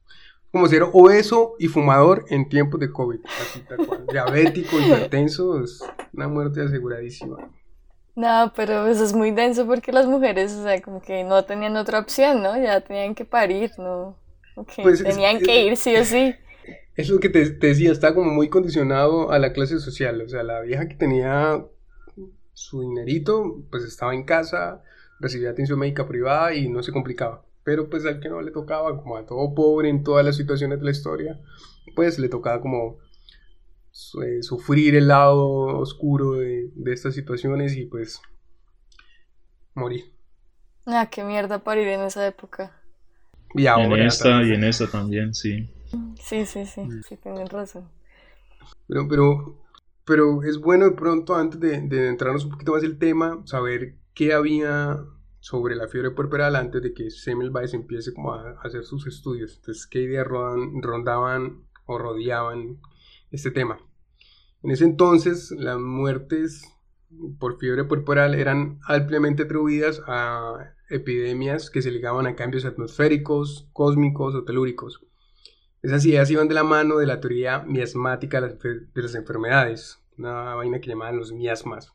Como 0.53 0.67
ser 0.69 0.83
obeso 0.93 1.55
y 1.59 1.69
fumador 1.69 2.25
en 2.29 2.49
tiempos 2.49 2.81
de 2.81 2.91
COVID. 2.91 3.21
Así 3.41 3.61
tal 3.69 3.87
cual. 3.87 4.07
Diabético, 4.11 4.79
hipertenso, 4.81 5.63
es 5.63 5.81
una 6.13 6.29
muerte 6.29 6.63
aseguradísima. 6.63 7.39
No, 8.17 8.53
pero 8.55 8.87
eso 8.89 9.05
es 9.05 9.13
muy 9.15 9.31
denso 9.31 9.67
porque 9.67 9.93
las 9.93 10.07
mujeres, 10.07 10.53
o 10.53 10.63
sea, 10.65 10.81
como 10.83 11.01
que 11.01 11.25
no 11.25 11.45
tenían 11.45 11.77
otra 11.77 12.01
opción, 12.01 12.43
¿no? 12.43 12.61
Ya 12.61 12.81
tenían 12.81 13.15
que 13.15 13.25
parir, 13.25 13.71
¿no? 13.79 14.17
Okay, 14.57 14.83
Pues 14.85 15.01
es- 15.01 15.07
tenían 15.15 15.41
que 15.41 15.65
ir 15.65 15.77
sí 15.77 15.97
o 15.97 16.05
sí. 16.05 16.35
Es 16.97 17.09
lo 17.09 17.19
que 17.21 17.31
te, 17.31 17.49
te 17.51 17.69
decía, 17.69 17.93
está 17.93 18.15
como 18.15 18.31
muy 18.31 18.49
condicionado 18.51 19.31
a 19.31 19.39
la 19.39 19.53
clase 19.53 19.79
social. 19.79 20.21
O 20.23 20.29
sea, 20.29 20.43
la 20.43 20.61
vieja 20.61 20.87
que 20.89 20.97
tenía 20.97 21.65
su 22.53 22.83
dinerito, 22.83 23.65
pues 23.71 23.85
estaba 23.85 24.15
en 24.15 24.25
casa, 24.25 24.83
recibía 25.19 25.51
atención 25.51 25.79
médica 25.79 26.07
privada 26.07 26.55
y 26.55 26.69
no 26.69 26.83
se 26.83 26.93
complicaba. 26.93 27.45
Pero 27.65 27.89
pues 27.91 28.07
al 28.07 28.21
que 28.21 28.29
no 28.29 28.41
le 28.43 28.51
tocaba, 28.53 28.97
como 28.99 29.17
a 29.17 29.27
todo 29.27 29.55
pobre 29.55 29.89
en 29.91 30.05
todas 30.05 30.25
las 30.25 30.37
situaciones 30.37 30.79
de 30.81 30.85
la 30.87 30.91
historia, 30.93 31.41
pues 31.97 32.19
le 32.19 32.29
tocaba 32.29 32.61
como 32.61 32.99
eh, 34.23 34.43
sufrir 34.43 34.95
el 34.97 35.09
lado 35.09 35.47
oscuro 35.79 36.33
de, 36.35 36.71
de 36.75 36.93
estas 36.93 37.15
situaciones 37.15 37.77
y 37.77 37.87
pues 37.87 38.21
morir. 39.75 40.05
Ah, 40.87 41.09
qué 41.11 41.25
mierda 41.25 41.65
parir 41.65 41.89
en 41.89 42.03
esa 42.03 42.27
época. 42.27 42.83
Y 43.55 43.69
en 43.75 43.93
ahora 43.93 43.97
esta 43.97 44.43
también. 44.43 44.45
y 44.45 44.55
en 44.55 44.65
esta 44.65 44.89
también, 44.89 45.33
sí. 45.35 45.71
Sí, 46.23 46.47
sí, 46.47 46.67
sí, 46.67 46.89
Mm. 46.89 47.01
sí, 47.01 47.17
tienen 47.17 47.49
razón. 47.49 47.91
Pero, 48.87 49.09
pero, 49.09 49.57
pero 50.05 50.43
es 50.43 50.59
bueno 50.59 50.85
de 50.87 50.93
pronto, 50.93 51.35
antes 51.35 51.61
de, 51.61 51.81
de 51.83 52.09
entrarnos 52.09 52.45
un 52.45 52.51
poquito 52.53 52.73
más 52.73 52.83
el 52.83 52.99
tema, 52.99 53.43
saber 53.47 53.97
qué 54.15 54.33
había 54.33 54.99
sobre 55.41 55.75
la 55.75 55.89
fiebre 55.89 56.11
puerperal 56.11 56.55
antes 56.55 56.83
de 56.83 56.93
que 56.95 57.11
Semmelweis 57.11 57.75
empiece 57.75 58.13
como 58.13 58.35
a, 58.35 58.61
hacer 58.63 58.85
sus 58.85 59.07
estudios. 59.07 59.57
Entonces, 59.57 59.87
qué 59.87 60.03
ideas 60.03 60.27
rodan- 60.27 60.83
rondaban 60.83 61.65
o 61.87 61.99
rodeaban 61.99 62.79
este 63.31 63.51
tema. 63.51 63.79
En 64.63 64.71
ese 64.71 64.85
entonces, 64.85 65.51
las 65.53 65.79
muertes 65.79 66.63
por 67.39 67.59
fiebre 67.59 67.85
puerperal 67.85 68.35
eran 68.35 68.79
ampliamente 68.85 69.45
atribuidas 69.45 70.03
a 70.07 70.75
epidemias 70.91 71.71
que 71.71 71.83
se 71.83 71.91
ligaban 71.91 72.27
a 72.27 72.37
cambios 72.37 72.65
atmosféricos, 72.65 73.69
cósmicos 73.73 74.35
o 74.35 74.45
telúricos. 74.45 75.01
Esas 75.83 76.05
ideas 76.05 76.31
iban 76.31 76.49
de 76.49 76.55
la 76.55 76.65
mano 76.65 76.99
de 76.99 77.07
la 77.07 77.21
teoría 77.21 77.61
miasmática 77.61 78.41
de 78.41 78.89
las 78.95 79.15
enfermedades, 79.15 79.99
una 80.19 80.55
vaina 80.55 80.81
que 80.81 80.91
llamaban 80.91 81.17
los 81.17 81.33
miasmas. 81.33 81.95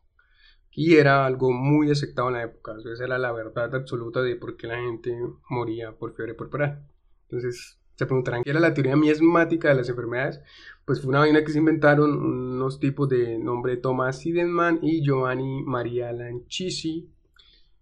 Y 0.76 0.96
era 0.96 1.26
algo 1.26 1.54
muy 1.54 1.90
aceptado 1.90 2.28
en 2.28 2.34
la 2.34 2.44
época, 2.44 2.74
o 2.74 2.82
sea, 2.82 2.92
esa 2.92 3.06
era 3.06 3.18
la 3.18 3.32
verdad 3.32 3.74
absoluta 3.74 4.22
de 4.22 4.36
por 4.36 4.58
qué 4.58 4.68
la 4.68 4.78
gente 4.78 5.18
moría 5.50 5.94
por 5.94 6.14
fiebre 6.16 6.34
puerperal. 6.34 6.86
Entonces, 7.24 7.80
se 7.96 8.06
preguntarán 8.06 8.44
qué 8.44 8.50
era 8.50 8.60
la 8.60 8.74
teoría 8.74 8.98
miasmática 8.98 9.70
de 9.70 9.76
las 9.76 9.88
enfermedades. 9.88 10.42
Pues 10.84 11.00
fue 11.00 11.10
una 11.10 11.20
vaina 11.20 11.44
que 11.44 11.52
se 11.52 11.60
inventaron 11.60 12.12
unos 12.12 12.80
tipos 12.80 13.08
de 13.08 13.40
nombre 13.40 13.78
Thomas 13.78 14.20
Sidenman 14.20 14.80
y 14.82 15.02
Giovanni 15.02 15.64
Maria 15.64 16.12
Lancisi. 16.12 17.10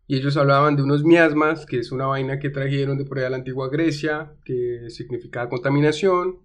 Y 0.06 0.18
ellos 0.18 0.38
hablaban 0.38 0.76
de 0.76 0.84
unos 0.84 1.04
miasmas, 1.04 1.66
que 1.66 1.80
es 1.80 1.92
una 1.92 2.06
vaina 2.06 2.38
que 2.38 2.52
trajeron 2.52 2.98
de 2.98 3.06
por 3.06 3.18
allá 3.18 3.26
de 3.26 3.32
la 3.32 3.38
antigua 3.38 3.70
Grecia, 3.70 4.36
que 4.46 4.90
significaba 4.90 5.50
contaminación, 5.50 6.42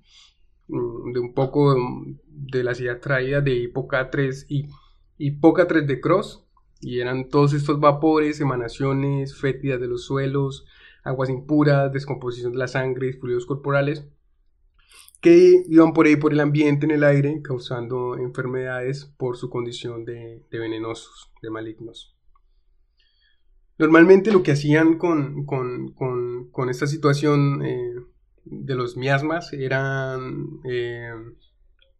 mm, 0.68 1.12
de 1.12 1.20
un 1.20 1.34
poco 1.34 1.76
mm, 1.76 2.18
de 2.26 2.64
las 2.64 2.80
ideas 2.80 3.00
traídas 3.00 3.44
de 3.44 3.54
Hipócrates 3.54 4.46
y 4.48 4.68
Hipócrates 5.18 5.86
de 5.86 6.00
Cross, 6.00 6.44
y 6.80 7.00
eran 7.00 7.28
todos 7.28 7.52
estos 7.52 7.80
vapores, 7.80 8.40
emanaciones 8.40 9.36
fétidas 9.36 9.80
de 9.80 9.88
los 9.88 10.04
suelos, 10.04 10.66
aguas 11.02 11.28
impuras, 11.28 11.92
descomposición 11.92 12.52
de 12.52 12.58
la 12.58 12.68
sangre 12.68 13.08
y 13.08 13.12
fluidos 13.12 13.46
corporales, 13.46 14.06
que 15.20 15.64
iban 15.68 15.92
por 15.92 16.06
ahí 16.06 16.16
por 16.16 16.32
el 16.32 16.40
ambiente 16.40 16.86
en 16.86 16.92
el 16.92 17.02
aire, 17.02 17.42
causando 17.42 18.16
enfermedades 18.16 19.06
por 19.16 19.36
su 19.36 19.50
condición 19.50 20.04
de, 20.04 20.44
de 20.48 20.58
venenosos, 20.58 21.32
de 21.42 21.50
malignos. 21.50 22.14
Normalmente 23.78 24.32
lo 24.32 24.42
que 24.42 24.52
hacían 24.52 24.98
con, 24.98 25.44
con, 25.44 25.92
con, 25.92 26.50
con 26.50 26.68
esta 26.68 26.86
situación 26.86 27.64
eh, 27.64 27.94
de 28.44 28.74
los 28.74 28.96
miasmas 28.96 29.52
eran 29.52 30.60
eh, 30.64 31.12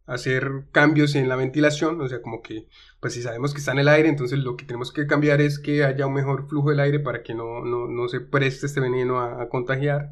hacer 0.09 0.65
cambios 0.71 1.15
en 1.15 1.29
la 1.29 1.35
ventilación, 1.35 2.01
o 2.01 2.07
sea, 2.09 2.21
como 2.21 2.41
que, 2.41 2.67
pues 2.99 3.13
si 3.13 3.21
sabemos 3.21 3.53
que 3.53 3.59
está 3.59 3.71
en 3.71 3.79
el 3.79 3.87
aire, 3.87 4.09
entonces 4.09 4.39
lo 4.39 4.57
que 4.57 4.65
tenemos 4.65 4.91
que 4.91 5.05
cambiar 5.05 5.39
es 5.39 5.59
que 5.59 5.85
haya 5.85 6.07
un 6.07 6.13
mejor 6.13 6.47
flujo 6.49 6.71
del 6.71 6.79
aire 6.79 6.99
para 6.99 7.21
que 7.21 7.35
no, 7.35 7.63
no, 7.63 7.87
no 7.87 8.07
se 8.07 8.19
preste 8.19 8.65
este 8.65 8.79
veneno 8.79 9.19
a, 9.19 9.47
contagiar, 9.49 10.11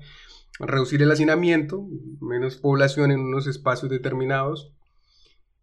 reducir 0.60 1.02
el 1.02 1.12
hacinamiento, 1.12 1.88
menos 2.22 2.58
población 2.58 3.12
en 3.12 3.22
unos 3.22 3.48
espacios 3.48 3.90
determinados, 3.90 4.72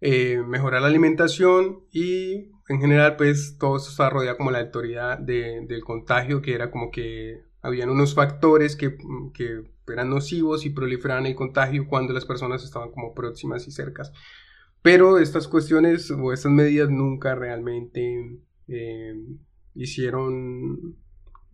eh, 0.00 0.42
mejorar 0.46 0.82
la 0.82 0.88
alimentación 0.88 1.84
y 1.92 2.50
en 2.68 2.80
general 2.80 3.16
pues 3.16 3.56
todo 3.58 3.76
esto 3.76 3.90
está 3.90 4.10
rodeado 4.10 4.36
como 4.36 4.50
la 4.50 4.64
de, 4.64 5.64
del 5.66 5.84
contagio 5.84 6.42
que 6.42 6.54
era 6.54 6.70
como 6.70 6.90
que 6.90 7.42
habían 7.64 7.90
unos 7.90 8.14
factores 8.14 8.76
que, 8.76 8.96
que 9.34 9.64
eran 9.88 10.10
nocivos 10.10 10.64
y 10.64 10.70
proliferaban 10.70 11.26
el 11.26 11.34
contagio 11.34 11.88
cuando 11.88 12.12
las 12.12 12.24
personas 12.24 12.62
estaban 12.62 12.92
como 12.92 13.14
próximas 13.14 13.66
y 13.66 13.72
cercas 13.72 14.12
pero 14.84 15.16
estas 15.16 15.48
cuestiones 15.48 16.10
o 16.10 16.30
estas 16.34 16.52
medidas 16.52 16.90
nunca 16.90 17.34
realmente 17.34 18.38
eh, 18.68 19.14
hicieron 19.74 20.98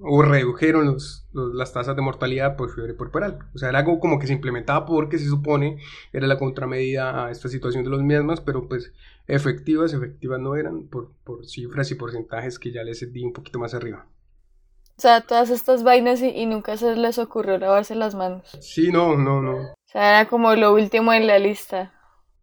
o 0.01 0.23
redujeron 0.23 0.97
las 1.33 1.73
tasas 1.73 1.95
de 1.95 2.03
mortalidad 2.03 2.57
por 2.57 2.75
fiebre 2.75 2.95
puerperal. 2.95 3.39
O 3.55 3.59
sea, 3.59 3.69
era 3.69 3.79
algo 3.79 4.01
como 4.01 4.19
que 4.19 4.27
se 4.27 4.33
implementaba 4.33 4.85
porque 4.85 5.17
se 5.17 5.29
supone 5.29 5.79
era 6.13 6.27
la 6.27 6.39
contramedida 6.39 7.27
a 7.27 7.31
esta 7.31 7.49
situación 7.49 7.85
de 7.85 7.91
los 7.91 8.03
mismas, 8.03 8.41
pero 8.41 8.67
pues 8.67 8.93
efectivas, 9.29 9.93
efectivas 9.93 10.41
no 10.41 10.57
eran 10.57 10.89
por, 10.89 11.13
por 11.23 11.47
cifras 11.47 11.89
y 11.93 11.95
porcentajes 11.95 12.59
que 12.59 12.73
ya 12.73 12.83
les 12.83 13.13
di 13.13 13.23
un 13.23 13.33
poquito 13.33 13.61
más 13.61 13.75
arriba. 13.75 14.09
O 15.01 15.03
sea, 15.03 15.23
todas 15.23 15.49
estas 15.49 15.83
vainas 15.83 16.21
y, 16.21 16.29
y 16.29 16.45
nunca 16.45 16.77
se 16.77 16.95
les 16.95 17.17
ocurrió 17.19 17.57
lavarse 17.57 17.95
las 17.95 18.15
manos. 18.15 18.43
Sí, 18.61 18.93
no, 18.93 19.17
no, 19.17 19.41
no. 19.41 19.53
O 19.57 19.75
sea, 19.87 20.11
era 20.21 20.29
como 20.29 20.55
lo 20.57 20.75
último 20.75 21.15
en 21.15 21.27
la 21.27 21.39
lista. 21.39 21.95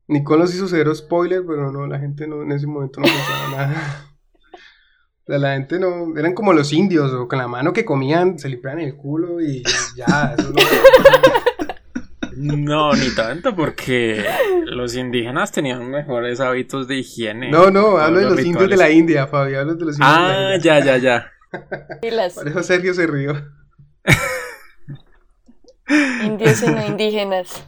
Nicolás 0.08 0.56
hizo 0.56 0.68
cero 0.68 0.96
spoiler, 0.96 1.44
pero 1.46 1.72
no, 1.72 1.86
la 1.86 2.00
gente 2.00 2.26
no, 2.26 2.42
en 2.42 2.52
ese 2.54 2.66
momento 2.66 3.00
no 3.00 3.06
pensaba 3.06 3.48
nada. 3.52 4.06
O 4.54 5.28
sea, 5.28 5.38
la 5.38 5.54
gente 5.54 5.78
no, 5.78 6.18
eran 6.18 6.34
como 6.34 6.52
los 6.52 6.74
indios, 6.74 7.14
o 7.14 7.28
con 7.28 7.38
la 7.38 7.48
mano 7.48 7.74
que 7.74 7.86
comían, 7.86 8.40
se 8.40 8.50
limpiaban 8.50 8.80
el 8.80 8.96
culo 8.96 9.40
y 9.40 9.62
ya, 9.96 10.34
eso 10.36 10.50
no. 10.50 10.56
No, 12.38 12.94
ni 12.94 13.14
tanto, 13.16 13.56
porque 13.56 14.26
los 14.66 14.96
indígenas 14.96 15.52
tenían 15.52 15.90
mejores 15.92 16.40
hábitos 16.40 16.88
de 16.88 16.98
higiene. 16.98 17.52
No, 17.52 17.70
no, 17.70 17.98
hablo 17.98 18.18
de 18.20 18.26
los 18.32 18.44
indios 18.44 18.68
de 18.68 18.78
la 18.78 18.90
India, 18.90 19.28
Fabio, 19.28 19.60
hablo 19.60 19.76
de 19.76 19.86
los 19.86 19.96
indios 20.00 20.16
de 20.18 20.24
la 20.24 20.50
Ah, 20.52 20.56
India. 20.56 20.80
ya, 20.80 20.86
ya, 20.86 20.98
ya. 20.98 21.32
Y 22.02 22.12
las 22.12 22.34
Por 22.34 22.48
eso 22.48 22.64
Sergio 22.64 22.94
se 22.94 23.08
rió. 23.08 23.46
indios 26.24 26.64
y 26.64 26.68
no 26.68 26.86
indígenas. 26.86 27.66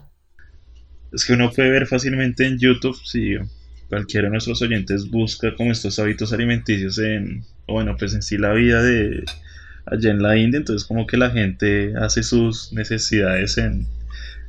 Es 1.11 1.25
que 1.25 1.33
uno 1.33 1.51
puede 1.51 1.69
ver 1.69 1.87
fácilmente 1.87 2.45
en 2.45 2.59
YouTube 2.59 2.97
si 3.03 3.35
cualquiera 3.87 4.27
de 4.27 4.31
nuestros 4.31 4.61
oyentes 4.61 5.09
busca 5.09 5.55
como 5.55 5.71
estos 5.71 5.97
hábitos 5.99 6.31
alimenticios 6.31 6.99
en, 6.99 7.43
o 7.65 7.73
bueno, 7.73 7.95
pues 7.97 8.13
en 8.13 8.21
sí 8.21 8.37
la 8.37 8.53
vida 8.53 8.83
de 8.83 9.23
allá 9.85 10.11
en 10.11 10.21
la 10.21 10.37
India, 10.37 10.59
entonces 10.59 10.87
como 10.87 11.07
que 11.07 11.17
la 11.17 11.31
gente 11.31 11.93
hace 11.97 12.21
sus 12.21 12.71
necesidades 12.71 13.57
en, 13.57 13.87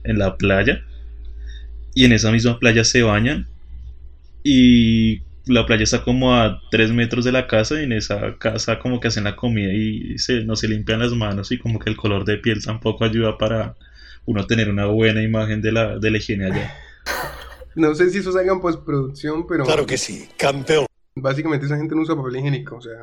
en 0.05 0.19
la 0.19 0.37
playa 0.37 0.85
y 1.95 2.05
en 2.05 2.13
esa 2.13 2.31
misma 2.31 2.59
playa 2.59 2.85
se 2.85 3.03
bañan 3.03 3.47
y 4.45 5.23
la 5.47 5.67
playa 5.67 5.85
está 5.85 6.05
como 6.05 6.35
a 6.35 6.61
3 6.71 6.93
metros 6.93 7.25
de 7.25 7.33
la 7.33 7.47
casa 7.47 7.81
y 7.81 7.85
en 7.85 7.93
esa 7.93 8.39
casa 8.39 8.79
como 8.79 9.01
que 9.01 9.09
hacen 9.09 9.25
la 9.25 9.37
comida 9.37 9.73
y 9.73 10.19
se, 10.19 10.45
no 10.45 10.57
se 10.57 10.69
limpian 10.69 11.01
las 11.01 11.13
manos 11.13 11.51
y 11.53 11.59
como 11.59 11.79
que 11.79 11.91
el 11.91 11.97
color 11.97 12.25
de 12.25 12.39
piel 12.39 12.63
tampoco 12.65 13.05
ayuda 13.05 13.39
para 13.39 13.77
uno 14.27 14.47
tener 14.47 14.69
una 14.69 14.87
buena 14.87 15.23
imagen 15.23 15.63
de 15.63 15.73
la, 15.73 15.99
de 15.99 16.11
la 16.11 16.19
higiene 16.19 16.47
allá. 16.47 16.75
No 17.75 17.95
sé 17.95 18.11
si 18.11 18.19
eso 18.19 18.33
salga 18.33 18.53
en 18.53 18.61
postproducción, 18.61 19.47
pero. 19.47 19.65
Claro 19.65 19.87
que 19.87 19.97
sí, 19.97 20.29
campeón. 20.37 20.87
Básicamente 21.15 21.67
esa 21.67 21.77
gente 21.77 21.95
no 21.95 22.03
usa 22.03 22.17
papel 22.17 22.37
higiénico, 22.37 22.77
o 22.77 22.81
sea, 22.81 22.99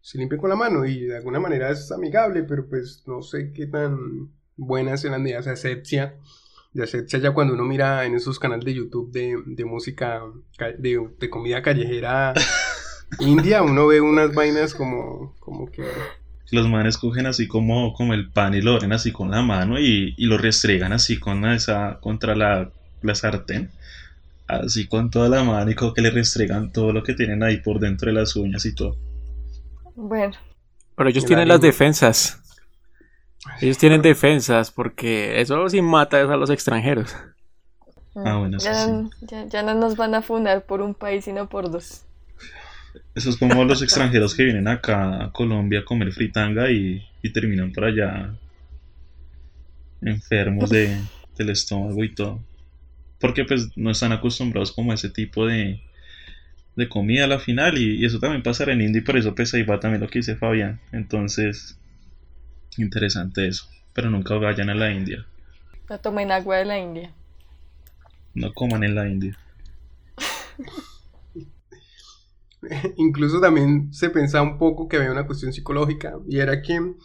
se 0.00 0.18
limpian 0.18 0.40
con 0.40 0.50
la 0.50 0.56
mano 0.56 0.84
y 0.84 1.04
de 1.04 1.16
alguna 1.16 1.40
manera 1.40 1.70
es 1.70 1.90
amigable, 1.90 2.42
pero 2.44 2.68
pues 2.68 3.02
no 3.06 3.22
sé 3.22 3.52
qué 3.52 3.66
tan 3.66 4.30
buenas 4.56 5.04
eran 5.04 5.24
de 5.24 5.36
esa 5.36 5.52
asepsia. 5.52 6.16
De 6.76 6.84
asepsia 6.84 7.18
ya 7.18 7.32
cuando 7.32 7.54
uno 7.54 7.64
mira 7.64 8.04
en 8.06 8.14
esos 8.14 8.38
canales 8.38 8.64
de 8.64 8.74
YouTube 8.74 9.10
de, 9.10 9.36
de 9.46 9.64
música, 9.64 10.22
ca- 10.58 10.72
de, 10.72 11.08
de 11.18 11.30
comida 11.30 11.62
callejera 11.62 12.34
india, 13.20 13.62
uno 13.62 13.86
ve 13.86 14.00
unas 14.00 14.34
vainas 14.34 14.74
como, 14.74 15.34
como 15.40 15.70
que... 15.70 15.84
Los 16.50 16.68
manes 16.68 16.98
cogen 16.98 17.26
así 17.26 17.48
como, 17.48 17.92
como 17.94 18.14
el 18.14 18.30
pan 18.30 18.54
y 18.54 18.60
lo 18.60 18.78
ven 18.80 18.92
así 18.92 19.10
con 19.12 19.30
la 19.30 19.42
mano 19.42 19.80
y, 19.80 20.14
y 20.16 20.26
lo 20.26 20.38
restregan 20.38 20.92
así 20.92 21.18
con 21.18 21.44
esa, 21.46 21.98
contra 22.00 22.34
la, 22.36 22.70
la 23.02 23.14
sartén. 23.14 23.70
Así 24.48 24.86
con 24.88 25.10
toda 25.10 25.28
la 25.28 25.44
mano 25.44 25.70
y 25.70 25.74
como 25.74 25.94
que 25.94 26.02
le 26.02 26.10
restregan 26.10 26.72
todo 26.72 26.92
lo 26.92 27.02
que 27.02 27.14
tienen 27.14 27.42
ahí 27.42 27.58
por 27.58 27.80
dentro 27.80 28.08
de 28.12 28.14
las 28.20 28.36
uñas 28.36 28.64
y 28.66 28.74
todo. 28.74 28.96
Bueno, 29.94 30.34
Pero 30.96 31.08
ellos 31.08 31.24
En 31.24 31.28
tienen 31.28 31.48
la 31.48 31.54
las 31.54 31.60
defensas. 31.60 32.40
Ellos 33.60 33.78
tienen 33.78 34.02
defensas 34.02 34.70
porque 34.70 35.40
eso 35.40 35.68
sí 35.68 35.82
mata 35.82 36.20
a 36.22 36.36
los 36.36 36.50
extranjeros. 36.50 37.14
Ah, 38.24 38.36
bueno, 38.38 38.58
eso 38.58 38.74
ya, 38.74 38.76
sí. 38.76 38.92
no- 38.92 39.10
ya, 39.20 39.44
ya 39.46 39.62
no 39.62 39.74
nos 39.74 39.96
van 39.96 40.14
a 40.14 40.22
fundar 40.22 40.66
por 40.66 40.82
un 40.82 40.94
país, 40.94 41.24
sino 41.24 41.48
por 41.48 41.70
dos. 41.70 42.04
Eso 43.16 43.30
es 43.30 43.36
como 43.36 43.64
los 43.64 43.82
extranjeros 43.82 44.34
que 44.36 44.44
vienen 44.44 44.68
acá 44.68 45.24
a 45.24 45.32
Colombia 45.32 45.80
a 45.80 45.84
comer 45.84 46.12
fritanga 46.12 46.70
y, 46.70 47.02
y 47.22 47.32
terminan 47.32 47.72
por 47.72 47.84
allá 47.84 48.32
enfermos 50.00 50.70
de, 50.70 51.06
del 51.36 51.50
estómago 51.50 52.02
y 52.04 52.14
todo. 52.14 52.44
Porque 53.20 53.44
pues 53.44 53.70
no 53.76 53.90
están 53.92 54.12
acostumbrados 54.12 54.72
como 54.72 54.92
a 54.92 54.96
ese 54.96 55.10
tipo 55.10 55.46
de, 55.46 55.80
de 56.76 56.88
comida 56.88 57.24
a 57.24 57.28
la 57.28 57.38
final 57.40 57.78
y, 57.78 57.96
y 58.00 58.04
eso 58.04 58.20
también 58.20 58.42
pasará 58.42 58.72
en 58.72 58.82
India 58.82 59.00
y 59.00 59.04
por 59.04 59.16
eso 59.16 59.34
pues 59.34 59.54
ahí 59.54 59.64
va 59.64 59.80
también 59.80 60.02
lo 60.02 60.08
que 60.08 60.20
dice 60.20 60.36
Fabián. 60.36 60.80
Entonces, 60.92 61.78
interesante 62.78 63.46
eso. 63.46 63.68
Pero 63.92 64.10
nunca 64.10 64.34
vayan 64.34 64.70
a 64.70 64.74
la 64.74 64.92
India. 64.92 65.26
No 65.88 65.98
tomen 65.98 66.32
agua 66.32 66.56
de 66.56 66.64
la 66.64 66.78
India. 66.78 67.12
No 68.34 68.52
coman 68.52 68.84
en 68.84 68.94
la 68.94 69.08
India. 69.08 69.38
Incluso 72.96 73.40
también 73.40 73.92
se 73.92 74.10
pensaba 74.10 74.42
un 74.42 74.58
poco 74.58 74.88
que 74.88 74.96
había 74.96 75.12
una 75.12 75.26
cuestión 75.26 75.52
psicológica 75.52 76.18
y 76.28 76.40
era 76.40 76.62
que 76.62 76.96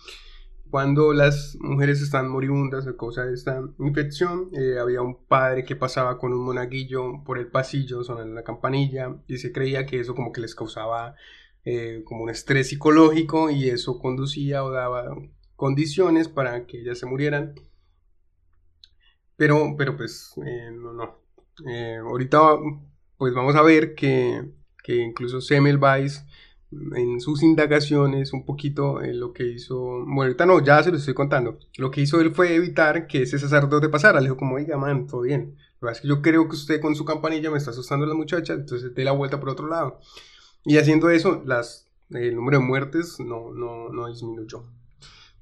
cuando 0.71 1.13
las 1.13 1.57
mujeres 1.59 2.01
están 2.01 2.29
moribundas 2.29 2.87
a 2.87 2.95
causa 2.95 3.25
de 3.25 3.33
esta 3.33 3.61
infección, 3.77 4.49
eh, 4.53 4.79
había 4.79 5.01
un 5.01 5.25
padre 5.25 5.65
que 5.65 5.75
pasaba 5.75 6.17
con 6.17 6.31
un 6.31 6.45
monaguillo 6.45 7.23
por 7.25 7.37
el 7.37 7.47
pasillo 7.47 8.03
sonando 8.03 8.33
la 8.33 8.43
campanilla 8.43 9.17
y 9.27 9.37
se 9.37 9.51
creía 9.51 9.85
que 9.85 9.99
eso 9.99 10.15
como 10.15 10.31
que 10.31 10.41
les 10.41 10.55
causaba 10.55 11.15
eh, 11.65 12.03
como 12.05 12.23
un 12.23 12.29
estrés 12.29 12.69
psicológico 12.69 13.49
y 13.49 13.69
eso 13.69 13.99
conducía 13.99 14.63
o 14.63 14.71
daba 14.71 15.13
condiciones 15.61 16.27
para 16.27 16.65
que 16.65 16.81
ellas 16.81 16.97
se 16.97 17.05
murieran. 17.05 17.53
Pero, 19.37 19.75
pero 19.77 19.95
pues 19.95 20.33
eh, 20.43 20.71
no, 20.73 20.91
no. 20.91 21.19
ahorita 22.09 22.39
pues 23.15 23.35
vamos 23.35 23.55
a 23.55 23.61
ver 23.61 23.93
que, 23.93 24.49
que 24.83 24.95
incluso 24.95 25.39
Semmelweis 25.39 26.25
en 26.95 27.21
sus 27.21 27.43
indagaciones 27.43 28.33
un 28.33 28.43
poquito 28.43 29.01
eh, 29.01 29.13
lo 29.13 29.33
que 29.33 29.45
hizo, 29.45 29.77
bueno, 29.77 30.23
ahorita 30.23 30.47
no, 30.47 30.63
ya 30.63 30.81
se 30.81 30.89
lo 30.89 30.97
estoy 30.97 31.13
contando, 31.13 31.59
lo 31.77 31.91
que 31.91 32.01
hizo 32.01 32.19
él 32.19 32.33
fue 32.33 32.55
evitar 32.55 33.05
que 33.05 33.21
ese 33.21 33.37
sacerdote 33.37 33.89
pasara, 33.89 34.19
le 34.19 34.27
dijo 34.27 34.37
como, 34.37 34.55
oiga, 34.55 34.77
man, 34.77 35.05
todo 35.05 35.21
bien, 35.21 35.57
lo 35.79 35.89
que 35.89 35.93
es 35.93 36.01
que 36.01 36.07
yo 36.07 36.23
creo 36.23 36.47
que 36.47 36.55
usted 36.55 36.81
con 36.81 36.95
su 36.95 37.05
campanilla 37.05 37.51
me 37.51 37.59
está 37.59 37.69
asustando 37.69 38.05
a 38.05 38.07
las 38.07 38.17
muchachas, 38.17 38.57
entonces 38.57 38.95
dé 38.95 39.03
la 39.03 39.11
vuelta 39.11 39.39
por 39.39 39.49
otro 39.49 39.67
lado. 39.67 39.99
Y 40.65 40.77
haciendo 40.77 41.11
eso, 41.11 41.43
las, 41.45 41.87
el 42.09 42.35
número 42.35 42.57
de 42.57 42.65
muertes 42.65 43.19
no, 43.19 43.51
no, 43.51 43.89
no 43.89 44.07
disminuyó. 44.07 44.65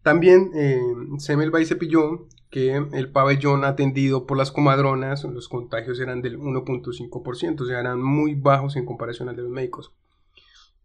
También 0.09 0.49
eh, 0.55 0.81
Semmelweis 1.19 1.67
se 1.67 1.75
pilló 1.75 2.27
que 2.49 2.73
el 2.93 3.11
pabellón 3.11 3.63
atendido 3.63 4.25
por 4.25 4.39
las 4.39 4.51
comadronas, 4.51 5.23
los 5.23 5.47
contagios 5.47 5.99
eran 5.99 6.23
del 6.23 6.39
1.5%, 6.39 7.61
o 7.61 7.65
sea, 7.67 7.79
eran 7.79 8.01
muy 8.01 8.33
bajos 8.33 8.75
en 8.75 8.87
comparación 8.87 9.29
al 9.29 9.35
de 9.35 9.43
los 9.43 9.51
médicos. 9.51 9.93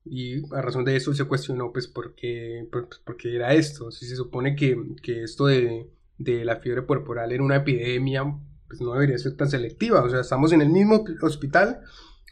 Y 0.04 0.44
a 0.54 0.60
razón 0.60 0.84
de 0.84 0.94
eso 0.94 1.14
se 1.14 1.24
cuestionó, 1.24 1.72
pues, 1.72 1.88
¿por 1.88 2.14
qué, 2.14 2.68
por, 2.70 3.16
qué 3.16 3.34
era 3.34 3.54
esto? 3.54 3.90
Si 3.90 4.04
se 4.04 4.14
supone 4.14 4.56
que, 4.56 4.76
que 5.02 5.22
esto 5.22 5.46
de, 5.46 5.88
de, 6.18 6.44
la 6.44 6.56
fiebre 6.56 6.84
corporal 6.84 7.32
era 7.32 7.42
una 7.42 7.56
epidemia, 7.56 8.24
pues 8.68 8.82
no 8.82 8.92
debería 8.92 9.16
ser 9.16 9.38
tan 9.38 9.48
selectiva. 9.48 10.04
O 10.04 10.10
sea, 10.10 10.20
estamos 10.20 10.52
en 10.52 10.60
el 10.60 10.68
mismo 10.68 11.02
hospital, 11.22 11.80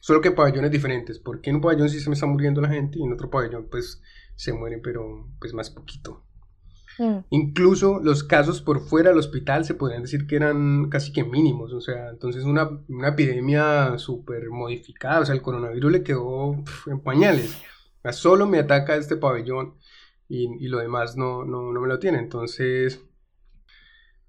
solo 0.02 0.20
que 0.20 0.32
pabellones 0.32 0.70
diferentes. 0.70 1.18
¿Por 1.18 1.40
qué 1.40 1.48
en 1.48 1.56
un 1.56 1.62
pabellón 1.62 1.88
sí 1.88 2.00
se 2.00 2.10
me 2.10 2.14
está 2.16 2.26
muriendo 2.26 2.60
la 2.60 2.68
gente 2.68 2.98
y 2.98 3.02
en 3.02 3.14
otro 3.14 3.30
pabellón, 3.30 3.68
pues, 3.70 4.02
se 4.36 4.52
mueren, 4.52 4.82
pero, 4.82 5.26
pues, 5.40 5.54
más 5.54 5.70
poquito? 5.70 6.26
Mm. 6.98 7.18
Incluso 7.30 8.00
los 8.02 8.24
casos 8.24 8.60
por 8.60 8.80
fuera 8.80 9.10
del 9.10 9.18
hospital 9.18 9.64
se 9.64 9.74
podrían 9.74 10.02
decir 10.02 10.26
que 10.26 10.36
eran 10.36 10.88
casi 10.90 11.12
que 11.12 11.24
mínimos, 11.24 11.72
o 11.72 11.80
sea, 11.80 12.10
entonces 12.10 12.44
una, 12.44 12.68
una 12.88 13.08
epidemia 13.08 13.98
súper 13.98 14.50
modificada, 14.50 15.20
o 15.20 15.24
sea, 15.24 15.34
el 15.34 15.42
coronavirus 15.42 15.92
le 15.92 16.02
quedó 16.02 16.62
en 16.86 17.00
pañales. 17.00 17.60
solo 18.12 18.46
me 18.46 18.58
ataca 18.58 18.96
este 18.96 19.16
pabellón 19.16 19.74
y, 20.28 20.64
y 20.64 20.68
lo 20.68 20.78
demás 20.78 21.16
no, 21.16 21.44
no, 21.44 21.72
no, 21.72 21.80
me 21.80 21.88
lo 21.88 21.98
tiene. 21.98 22.18
Entonces, 22.18 23.00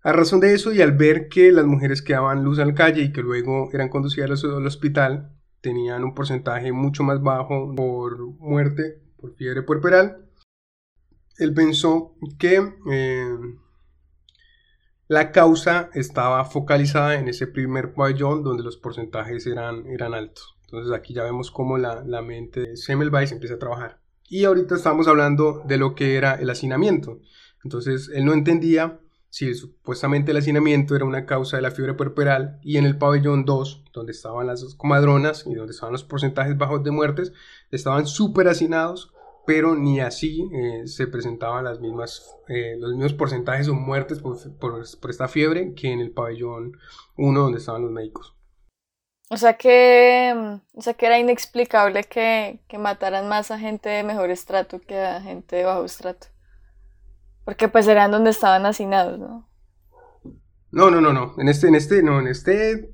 a 0.01 0.11
razón 0.11 0.39
de 0.39 0.53
eso 0.53 0.73
y 0.73 0.81
al 0.81 0.91
ver 0.91 1.29
que 1.29 1.51
las 1.51 1.65
mujeres 1.65 2.01
que 2.01 2.13
daban 2.13 2.43
luz 2.43 2.59
al 2.59 2.73
calle 2.73 3.01
y 3.01 3.11
que 3.11 3.21
luego 3.21 3.69
eran 3.73 3.89
conducidas 3.89 4.43
al 4.43 4.65
hospital, 4.65 5.31
tenían 5.61 6.03
un 6.03 6.13
porcentaje 6.13 6.73
mucho 6.73 7.03
más 7.03 7.21
bajo 7.21 7.73
por 7.73 8.19
muerte 8.19 9.01
por 9.15 9.33
fiebre 9.35 9.63
puerperal, 9.63 10.25
él 11.37 11.53
pensó 11.53 12.15
que 12.37 12.73
eh, 12.91 13.37
la 15.07 15.31
causa 15.31 15.89
estaba 15.93 16.45
focalizada 16.45 17.15
en 17.15 17.27
ese 17.27 17.47
primer 17.47 17.93
pabellón 17.93 18.43
donde 18.43 18.63
los 18.63 18.77
porcentajes 18.77 19.45
eran, 19.47 19.85
eran 19.87 20.13
altos. 20.13 20.57
Entonces 20.65 20.93
aquí 20.93 21.13
ya 21.13 21.23
vemos 21.23 21.51
cómo 21.51 21.77
la, 21.77 22.03
la 22.03 22.21
mente 22.21 22.61
de 22.61 22.77
Semmelweis 22.77 23.31
empieza 23.31 23.55
a 23.55 23.59
trabajar. 23.59 23.99
Y 24.27 24.45
ahorita 24.45 24.75
estamos 24.75 25.07
hablando 25.07 25.61
de 25.65 25.77
lo 25.77 25.93
que 25.93 26.15
era 26.15 26.35
el 26.35 26.49
hacinamiento. 26.49 27.19
Entonces 27.63 28.09
él 28.13 28.25
no 28.25 28.33
entendía 28.33 28.99
si 29.29 29.53
supuestamente 29.55 30.31
el 30.31 30.37
hacinamiento 30.37 30.95
era 30.95 31.05
una 31.05 31.25
causa 31.25 31.57
de 31.57 31.63
la 31.63 31.71
fiebre 31.71 31.95
puerperal 31.95 32.59
y 32.61 32.77
en 32.77 32.85
el 32.85 32.97
pabellón 32.97 33.45
2, 33.45 33.85
donde 33.91 34.11
estaban 34.11 34.45
las 34.45 34.63
comadronas 34.75 35.45
y 35.47 35.55
donde 35.55 35.71
estaban 35.71 35.91
los 35.91 36.03
porcentajes 36.03 36.57
bajos 36.57 36.83
de 36.83 36.91
muertes, 36.91 37.33
estaban 37.71 38.05
súper 38.05 38.47
hacinados 38.47 39.12
pero 39.45 39.75
ni 39.75 39.99
así 39.99 40.49
eh, 40.53 40.87
se 40.87 41.07
presentaban 41.07 41.65
las 41.65 41.79
mismas, 41.79 42.35
eh, 42.47 42.75
los 42.79 42.91
mismos 42.91 43.13
porcentajes 43.13 43.67
o 43.67 43.73
muertes 43.73 44.19
por, 44.19 44.37
por, 44.57 45.09
esta 45.09 45.27
fiebre 45.27 45.73
que 45.73 45.91
en 45.91 45.99
el 45.99 46.11
pabellón 46.11 46.77
1 47.17 47.39
donde 47.39 47.59
estaban 47.59 47.81
los 47.81 47.91
médicos. 47.91 48.35
O 49.29 49.37
sea 49.37 49.57
que, 49.57 50.59
o 50.73 50.81
sea 50.81 50.93
que 50.93 51.05
era 51.05 51.19
inexplicable 51.19 52.03
que, 52.03 52.61
que, 52.67 52.77
mataran 52.77 53.27
más 53.27 53.51
a 53.51 53.59
gente 53.59 53.89
de 53.89 54.03
mejor 54.03 54.29
estrato 54.29 54.79
que 54.79 54.99
a 54.99 55.21
gente 55.21 55.55
de 55.55 55.65
bajo 55.65 55.83
estrato. 55.83 56.27
Porque 57.43 57.67
pues 57.67 57.87
eran 57.87 58.11
donde 58.11 58.29
estaban 58.29 58.65
hacinados, 58.65 59.19
¿no? 59.19 59.49
No, 60.71 60.89
no, 60.89 61.01
no, 61.01 61.11
no. 61.13 61.35
En 61.37 61.49
este, 61.49 61.67
en 61.67 61.75
este, 61.75 62.03
no, 62.03 62.19
en 62.19 62.27
este 62.27 62.93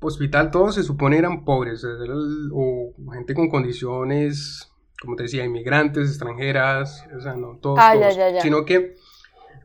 hospital 0.00 0.50
todos 0.50 0.76
se 0.76 0.82
supone 0.82 1.18
eran 1.18 1.44
pobres, 1.44 1.84
o 1.84 2.94
gente 3.12 3.34
con 3.34 3.48
condiciones 3.48 4.70
como 5.00 5.16
te 5.16 5.24
decía, 5.24 5.44
inmigrantes, 5.44 6.08
extranjeras, 6.08 7.06
o 7.16 7.20
sea, 7.20 7.34
no 7.34 7.58
todos, 7.58 7.78
ah, 7.80 7.94
sino 8.42 8.64
que 8.64 8.96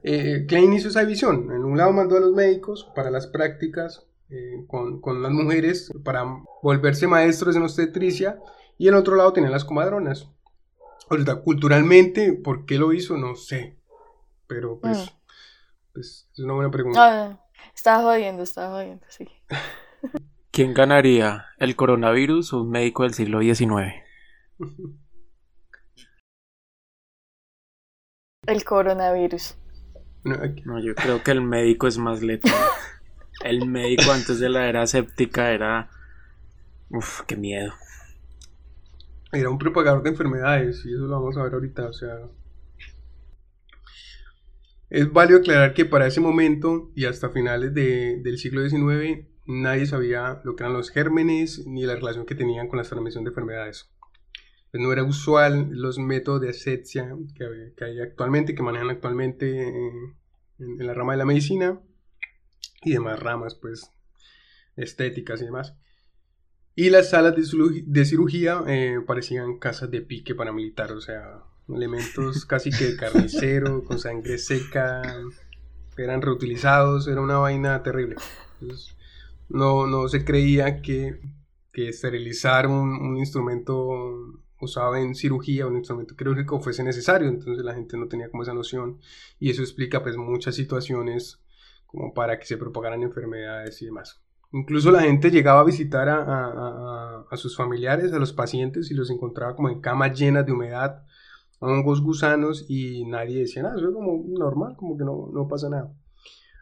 eh, 0.03 0.45
Klein 0.47 0.73
hizo 0.73 0.89
esa 0.89 1.01
división. 1.01 1.51
En 1.51 1.63
un 1.63 1.77
lado 1.77 1.91
mandó 1.91 2.17
a 2.17 2.19
los 2.19 2.33
médicos 2.33 2.91
para 2.95 3.09
las 3.09 3.27
prácticas 3.27 4.05
eh, 4.29 4.63
con, 4.67 5.01
con, 5.01 5.23
las 5.23 5.31
mujeres 5.31 5.91
para 6.03 6.25
volverse 6.61 7.07
maestros 7.07 7.55
en 7.55 7.63
obstetricia 7.63 8.39
y 8.77 8.87
en 8.87 8.95
otro 8.95 9.15
lado 9.15 9.33
tenía 9.33 9.49
las 9.49 9.65
comadronas. 9.65 10.29
Ahorita, 11.09 11.41
culturalmente, 11.41 12.33
¿por 12.33 12.65
qué 12.65 12.77
lo 12.77 12.93
hizo? 12.93 13.17
No 13.17 13.35
sé, 13.35 13.77
pero 14.47 14.79
pues, 14.79 14.97
mm. 14.97 15.93
pues 15.93 16.29
es 16.31 16.39
una 16.39 16.53
buena 16.53 16.71
pregunta. 16.71 16.99
Ah, 17.01 17.45
estaba 17.73 18.03
jodiendo, 18.03 18.43
estaba 18.43 18.75
jodiendo, 18.75 19.05
sí. 19.09 19.27
¿Quién 20.51 20.73
ganaría, 20.73 21.47
el 21.57 21.75
coronavirus 21.75 22.53
o 22.53 22.61
un 22.61 22.69
médico 22.69 23.03
del 23.03 23.13
siglo 23.13 23.41
XIX? 23.41 23.93
El 28.45 28.63
coronavirus. 28.63 29.55
No, 30.23 30.79
yo 30.79 30.95
creo 30.95 31.23
que 31.23 31.31
el 31.31 31.41
médico 31.41 31.87
es 31.87 31.97
más 31.97 32.21
letal. 32.21 32.53
el 33.43 33.65
médico 33.67 34.11
antes 34.11 34.39
de 34.39 34.49
la 34.49 34.67
era 34.67 34.85
séptica 34.87 35.51
era. 35.51 35.89
Uf, 36.89 37.21
qué 37.21 37.35
miedo. 37.35 37.73
Era 39.31 39.49
un 39.49 39.57
propagador 39.57 40.03
de 40.03 40.09
enfermedades, 40.09 40.85
y 40.85 40.93
eso 40.93 41.07
lo 41.07 41.19
vamos 41.19 41.37
a 41.37 41.43
ver 41.43 41.53
ahorita, 41.53 41.87
o 41.87 41.93
sea. 41.93 42.19
Es 44.89 45.11
válido 45.11 45.39
aclarar 45.39 45.73
que 45.73 45.85
para 45.85 46.05
ese 46.05 46.21
momento 46.21 46.91
y 46.95 47.05
hasta 47.05 47.29
finales 47.29 47.73
del 47.73 48.37
siglo 48.37 48.67
XIX 48.67 49.25
nadie 49.47 49.87
sabía 49.87 50.41
lo 50.43 50.55
que 50.55 50.63
eran 50.63 50.73
los 50.73 50.91
gérmenes 50.91 51.65
ni 51.65 51.83
la 51.83 51.95
relación 51.95 52.25
que 52.25 52.35
tenían 52.35 52.67
con 52.67 52.77
la 52.77 52.83
transmisión 52.83 53.23
de 53.23 53.29
enfermedades. 53.29 53.89
Pues, 54.73 54.81
no 54.81 54.91
era 54.91 55.03
usual 55.03 55.69
los 55.69 55.99
métodos 55.99 56.41
de 56.41 56.49
asepsia 56.49 57.15
que, 57.35 57.83
hay 57.85 58.01
actualmente, 58.01 58.55
que 58.55 58.63
manejan 58.63 58.89
actualmente 58.89 59.67
en, 59.67 60.15
la 60.57 60.95
rama 60.95 61.13
de 61.13 61.19
la 61.19 61.25
medicina 61.25 61.79
y 62.81 62.93
demás 62.93 63.19
ramas, 63.19 63.53
pues, 63.53 63.91
estéticas 64.75 65.41
y 65.41 65.45
demás. 65.45 65.75
Y 66.73 66.89
las 66.89 67.11
salas 67.11 67.35
de, 67.35 68.05
cirugía 68.05 68.63
eh, 68.65 68.99
parecían 69.05 69.59
casas 69.59 69.91
de 69.91 70.01
pique 70.01 70.33
paramilitar, 70.33 70.91
o 70.91 71.01
sea, 71.01 71.43
elementos 71.69 72.43
casi 72.47 72.71
que 72.71 72.85
de 72.85 72.97
carnicero, 72.97 73.83
con 73.83 73.99
sangre 73.99 74.39
seca, 74.39 75.03
eran 75.97 76.23
reutilizados, 76.23 77.07
era 77.07 77.21
una 77.21 77.37
vaina 77.37 77.83
terrible. 77.83 78.15
no, 79.49 79.85
no 79.85 80.07
se 80.07 80.25
creía 80.25 80.81
que, 80.81 81.21
que 81.71 81.89
esterilizar 81.89 82.65
un, 82.65 82.89
un 82.89 83.17
instrumento 83.17 84.39
usaba 84.63 84.99
en 84.99 85.15
cirugía 85.15 85.67
un 85.67 85.77
instrumento 85.77 86.15
quirúrgico 86.15 86.59
fuese 86.59 86.83
necesario, 86.83 87.27
entonces 87.27 87.63
la 87.63 87.73
gente 87.73 87.97
no 87.97 88.07
tenía 88.07 88.29
como 88.29 88.43
esa 88.43 88.53
noción 88.53 88.99
y 89.39 89.49
eso 89.49 89.61
explica 89.61 90.01
pues 90.01 90.17
muchas 90.17 90.55
situaciones 90.55 91.41
como 91.85 92.13
para 92.13 92.39
que 92.39 92.45
se 92.45 92.57
propagaran 92.57 93.03
enfermedades 93.03 93.81
y 93.81 93.85
demás. 93.85 94.23
Incluso 94.51 94.91
la 94.91 95.01
gente 95.01 95.31
llegaba 95.31 95.61
a 95.61 95.63
visitar 95.63 96.07
a, 96.09 97.37
sus 97.37 97.57
familiares, 97.57 98.13
a 98.13 98.19
los 98.19 98.33
pacientes, 98.33 98.91
y 98.91 98.93
los 98.93 99.09
encontraba 99.09 99.55
como 99.55 99.69
en 99.69 99.81
camas 99.81 100.17
llenas 100.17 100.45
de 100.45 100.51
humedad, 100.51 101.03
hongos, 101.59 102.01
gusanos, 102.01 102.65
y 102.69 103.03
nadie 103.05 103.39
decía 103.39 103.63
nada, 103.63 103.77
eso 103.77 103.87
es 103.87 103.93
como 103.93 104.23
normal, 104.27 104.75
como 104.77 104.95
que 104.95 105.03
no, 105.03 105.29
no 105.33 105.47
pasa 105.47 105.69
nada. 105.69 105.91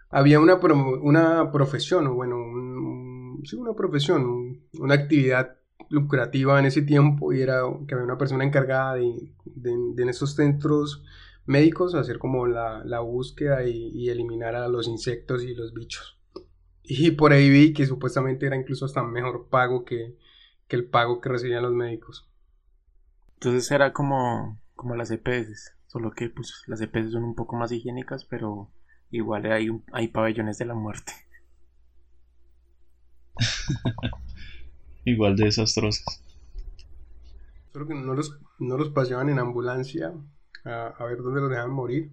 Había 0.09 0.39
una, 0.39 0.55
una 0.55 1.51
profesión, 1.51 2.07
o 2.07 2.15
bueno, 2.15 2.37
sí, 3.43 3.57
una 3.57 3.73
profesión, 3.73 4.61
una 4.79 4.93
actividad 4.93 5.57
lucrativa 5.91 6.59
en 6.59 6.65
ese 6.65 6.81
tiempo, 6.81 7.33
y 7.33 7.41
era 7.41 7.61
que 7.87 7.93
había 7.93 8.05
una 8.05 8.17
persona 8.17 8.43
encargada 8.43 8.95
de, 8.95 9.29
en 9.63 10.09
esos 10.09 10.35
centros 10.35 11.03
médicos 11.45 11.95
hacer 11.95 12.17
como 12.17 12.47
la, 12.47 12.83
la 12.85 13.01
búsqueda 13.01 13.63
y, 13.65 13.91
y 13.93 14.09
eliminar 14.09 14.55
a 14.55 14.67
los 14.67 14.87
insectos 14.87 15.43
y 15.43 15.53
los 15.53 15.73
bichos. 15.73 16.17
Y 16.83 17.11
por 17.11 17.31
ahí 17.31 17.49
vi 17.49 17.73
que 17.73 17.85
supuestamente 17.85 18.45
era 18.45 18.55
incluso 18.55 18.85
hasta 18.85 19.03
mejor 19.03 19.47
pago 19.49 19.85
que, 19.85 20.17
el 20.69 20.85
pago 20.85 21.19
que 21.21 21.29
recibían 21.29 21.63
los 21.63 21.73
médicos. 21.73 22.29
Entonces 23.35 23.69
era 23.71 23.93
como, 23.93 24.61
como 24.75 24.95
las 24.95 25.11
EPS, 25.11 25.75
solo 25.87 26.11
que 26.11 26.29
pues 26.29 26.63
las 26.67 26.81
EPS 26.81 27.11
son 27.11 27.23
un 27.23 27.35
poco 27.35 27.55
más 27.55 27.71
higiénicas, 27.71 28.25
pero 28.25 28.71
igual 29.09 29.51
hay, 29.51 29.69
hay 29.91 30.07
pabellones 30.07 30.57
de 30.57 30.65
la 30.65 30.73
muerte. 30.73 31.13
igual 35.05 35.35
de 35.35 35.45
desastrosas. 35.45 36.23
Solo 37.71 37.87
que 37.87 37.95
no 37.95 38.13
los, 38.13 38.39
no 38.59 38.77
los 38.77 38.89
paseaban 38.89 39.29
en 39.29 39.39
ambulancia 39.39 40.13
a, 40.65 40.87
a 40.87 41.05
ver 41.05 41.17
dónde 41.17 41.41
los 41.41 41.49
dejaban 41.49 41.71
morir, 41.71 42.11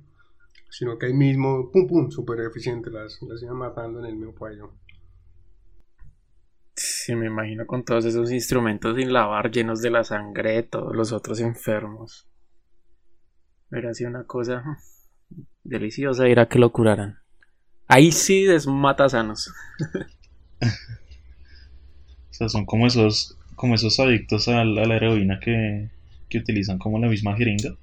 sino 0.70 0.98
que 0.98 1.07
ahí 1.07 1.14
mismo, 1.14 1.70
pum, 1.70 1.87
pum, 1.87 2.11
súper 2.11 2.40
eficiente, 2.40 2.90
las, 2.90 3.20
las 3.22 3.42
iban 3.42 3.57
matando 3.57 4.01
en 4.01 4.07
el 4.07 4.16
mismo 4.16 4.35
pabellón. 4.35 4.70
Sí, 6.74 7.16
me 7.16 7.27
imagino 7.27 7.66
con 7.66 7.85
todos 7.85 8.05
esos 8.05 8.31
instrumentos 8.31 8.96
sin 8.96 9.12
lavar, 9.12 9.51
llenos 9.51 9.83
de 9.83 9.90
la 9.90 10.05
sangre 10.05 10.53
de 10.53 10.62
todos 10.62 10.94
los 10.94 11.12
otros 11.12 11.40
enfermos. 11.40 12.29
Era 13.70 13.90
así 13.90 14.05
una 14.05 14.24
cosa 14.24 14.79
deliciosa 15.64 16.29
ir 16.29 16.38
a 16.38 16.48
que 16.48 16.59
lo 16.59 16.70
curaran. 16.70 17.18
Ahí 17.88 18.12
sí 18.12 18.44
desmata 18.44 19.09
sanos. 19.09 19.53
o 20.61 20.64
sea, 22.38 22.48
son 22.48 22.64
como 22.64 22.87
esos, 22.87 23.37
como 23.57 23.74
esos 23.74 23.98
adictos 23.98 24.48
a 24.48 24.64
la, 24.64 24.96
heroína 24.96 25.40
que, 25.40 25.90
que 26.29 26.38
utilizan 26.38 26.79
como 26.79 26.98
la 26.98 27.09
misma 27.09 27.37
jeringa. 27.37 27.74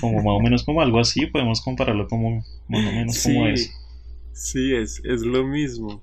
Como 0.00 0.18
más 0.18 0.26
o 0.26 0.40
menos 0.42 0.64
como 0.64 0.82
algo 0.82 1.00
así, 1.00 1.26
podemos 1.26 1.62
compararlo 1.62 2.06
como 2.06 2.44
más 2.68 2.86
o 2.86 2.92
menos 2.92 3.22
como 3.22 3.46
eso. 3.46 3.70
Sí, 4.32 4.74
es, 4.74 5.00
es 5.04 5.22
lo 5.22 5.46
mismo. 5.46 6.02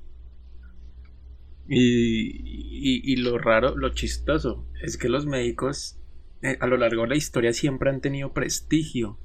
Y, 1.68 3.14
y, 3.14 3.16
lo 3.18 3.38
raro, 3.38 3.76
lo 3.76 3.90
chistoso, 3.90 4.66
es 4.82 4.98
que 4.98 5.08
los 5.08 5.28
médicos 5.28 6.00
eh, 6.42 6.58
a 6.60 6.66
lo 6.66 6.78
largo 6.78 7.04
de 7.04 7.10
la 7.10 7.16
historia 7.16 7.54
siempre 7.54 7.92
han 7.92 8.02
tenido 8.02 8.34
prestigio. 8.34 9.20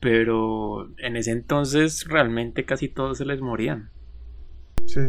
Pero 0.00 0.90
en 0.98 1.16
ese 1.16 1.32
entonces 1.32 2.06
realmente 2.08 2.64
casi 2.64 2.88
todos 2.88 3.18
se 3.18 3.26
les 3.26 3.42
morían. 3.42 3.90
Sí. 4.86 5.00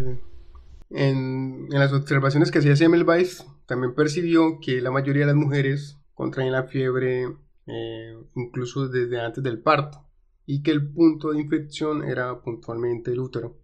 En, 0.93 1.67
en 1.71 1.79
las 1.79 1.91
observaciones 1.91 2.51
que 2.51 2.59
hacía 2.59 2.75
Semmelweis, 2.75 3.45
también 3.65 3.95
percibió 3.95 4.59
que 4.61 4.79
la 4.79 4.91
mayoría 4.91 5.21
de 5.21 5.33
las 5.33 5.35
mujeres 5.35 5.97
contraen 6.13 6.51
la 6.51 6.63
fiebre 6.63 7.35
eh, 7.65 8.15
incluso 8.35 8.87
desde 8.87 9.21
antes 9.21 9.43
del 9.43 9.59
parto, 9.59 10.05
y 10.45 10.61
que 10.61 10.71
el 10.71 10.91
punto 10.91 11.31
de 11.31 11.41
infección 11.41 12.03
era 12.03 12.41
puntualmente 12.41 13.11
el 13.11 13.19
útero. 13.19 13.57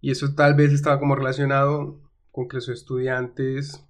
Y 0.00 0.10
eso 0.10 0.34
tal 0.34 0.54
vez 0.54 0.72
estaba 0.72 0.98
como 0.98 1.14
relacionado 1.14 2.00
con 2.30 2.48
que 2.48 2.56
los 2.56 2.68
estudiantes 2.68 3.86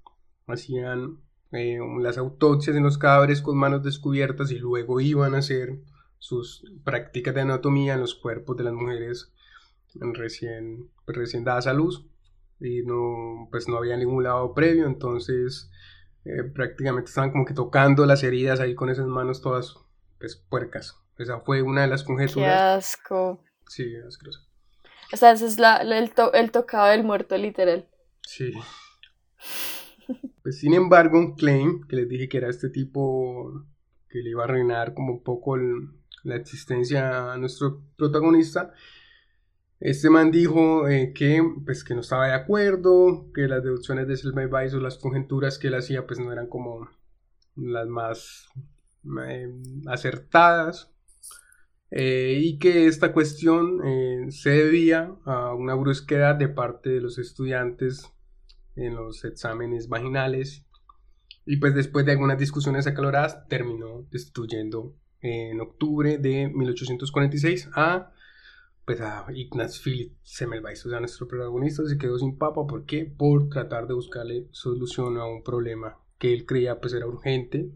hacían 0.46 1.18
eh, 1.52 1.78
las 2.00 2.18
autopsias 2.18 2.76
en 2.76 2.82
los 2.82 2.98
cadáveres 2.98 3.40
con 3.40 3.56
manos 3.56 3.82
descubiertas 3.82 4.50
y 4.50 4.58
luego 4.58 5.00
iban 5.00 5.34
a 5.34 5.38
hacer 5.38 5.80
sus 6.18 6.70
prácticas 6.84 7.34
de 7.34 7.40
anatomía 7.40 7.94
en 7.94 8.00
los 8.00 8.14
cuerpos 8.14 8.56
de 8.56 8.64
las 8.64 8.74
mujeres 8.74 9.32
recién, 9.94 10.90
recién 11.06 11.44
dadas 11.44 11.66
a 11.66 11.72
luz 11.72 12.06
y 12.60 12.82
no, 12.82 13.48
pues 13.50 13.68
no 13.68 13.76
había 13.76 13.96
ningún 13.96 14.24
lado 14.24 14.54
previo, 14.54 14.86
entonces 14.86 15.70
eh, 16.24 16.44
prácticamente 16.54 17.08
estaban 17.08 17.32
como 17.32 17.44
que 17.44 17.54
tocando 17.54 18.06
las 18.06 18.22
heridas 18.22 18.60
ahí 18.60 18.74
con 18.74 18.90
esas 18.90 19.06
manos 19.06 19.42
todas 19.42 19.76
pues, 20.18 20.36
puercas. 20.36 21.00
Esa 21.18 21.40
fue 21.40 21.62
una 21.62 21.82
de 21.82 21.88
las 21.88 22.02
conjeturas. 22.02 22.34
Qué 22.34 22.50
asco. 22.50 23.44
Sí, 23.68 23.94
asqueroso. 23.96 24.40
O 25.12 25.16
sea, 25.16 25.32
ese 25.32 25.46
es 25.46 25.58
la, 25.58 25.76
el, 25.76 26.12
el 26.32 26.50
tocado 26.50 26.88
del 26.88 27.04
muerto 27.04 27.36
literal. 27.36 27.88
Sí. 28.22 28.52
Pues 30.42 30.58
sin 30.58 30.74
embargo, 30.74 31.34
Klein, 31.36 31.86
que 31.86 31.96
les 31.96 32.08
dije 32.08 32.28
que 32.28 32.38
era 32.38 32.48
este 32.48 32.68
tipo 32.68 33.64
que 34.08 34.18
le 34.20 34.30
iba 34.30 34.42
a 34.42 34.44
arruinar 34.44 34.94
como 34.94 35.12
un 35.12 35.22
poco 35.22 35.56
la 35.56 36.36
existencia 36.36 37.32
a 37.32 37.38
nuestro 37.38 37.82
protagonista, 37.96 38.72
este 39.84 40.08
man 40.08 40.30
dijo 40.30 40.88
eh, 40.88 41.12
que, 41.14 41.42
pues, 41.62 41.84
que 41.84 41.94
no 41.94 42.00
estaba 42.00 42.28
de 42.28 42.32
acuerdo, 42.32 43.30
que 43.34 43.42
las 43.42 43.62
deducciones 43.62 44.08
de 44.08 44.16
Semmelweis 44.16 44.72
o 44.72 44.80
las 44.80 44.96
conjeturas 44.96 45.58
que 45.58 45.68
él 45.68 45.74
hacía 45.74 46.06
pues 46.06 46.18
no 46.18 46.32
eran 46.32 46.46
como 46.46 46.88
las 47.54 47.86
más 47.86 48.48
eh, 49.28 49.52
acertadas. 49.86 50.90
Eh, 51.90 52.38
y 52.42 52.58
que 52.58 52.86
esta 52.86 53.12
cuestión 53.12 53.78
se 54.30 54.50
debía 54.50 55.14
a 55.26 55.54
una 55.54 55.74
brusquedad 55.74 56.34
de 56.34 56.48
parte 56.48 56.88
de 56.88 57.02
los 57.02 57.18
estudiantes 57.18 58.10
en 58.76 58.96
los 58.96 59.22
exámenes 59.26 59.88
vaginales. 59.88 60.64
Y 61.44 61.58
pues 61.58 61.74
después 61.74 62.06
de 62.06 62.12
algunas 62.12 62.38
discusiones 62.38 62.86
acaloradas 62.86 63.46
terminó 63.48 64.06
destituyendo 64.10 64.96
en 65.20 65.60
octubre 65.60 66.16
de 66.16 66.48
1846 66.48 67.68
a 67.74 68.13
pues 68.84 69.00
a 69.00 69.26
Ignaz 69.34 69.80
Philipp 69.80 70.12
Semmelweis, 70.22 70.84
o 70.84 70.90
sea, 70.90 71.00
nuestro 71.00 71.26
protagonista 71.26 71.84
se 71.86 71.98
quedó 71.98 72.18
sin 72.18 72.36
papa, 72.36 72.66
¿por 72.66 72.84
qué? 72.84 73.04
Por 73.04 73.48
tratar 73.48 73.86
de 73.86 73.94
buscarle 73.94 74.48
solución 74.50 75.16
a 75.16 75.26
un 75.26 75.42
problema 75.42 75.98
que 76.18 76.32
él 76.32 76.46
creía 76.46 76.80
pues 76.80 76.92
era 76.94 77.06
urgente 77.06 77.70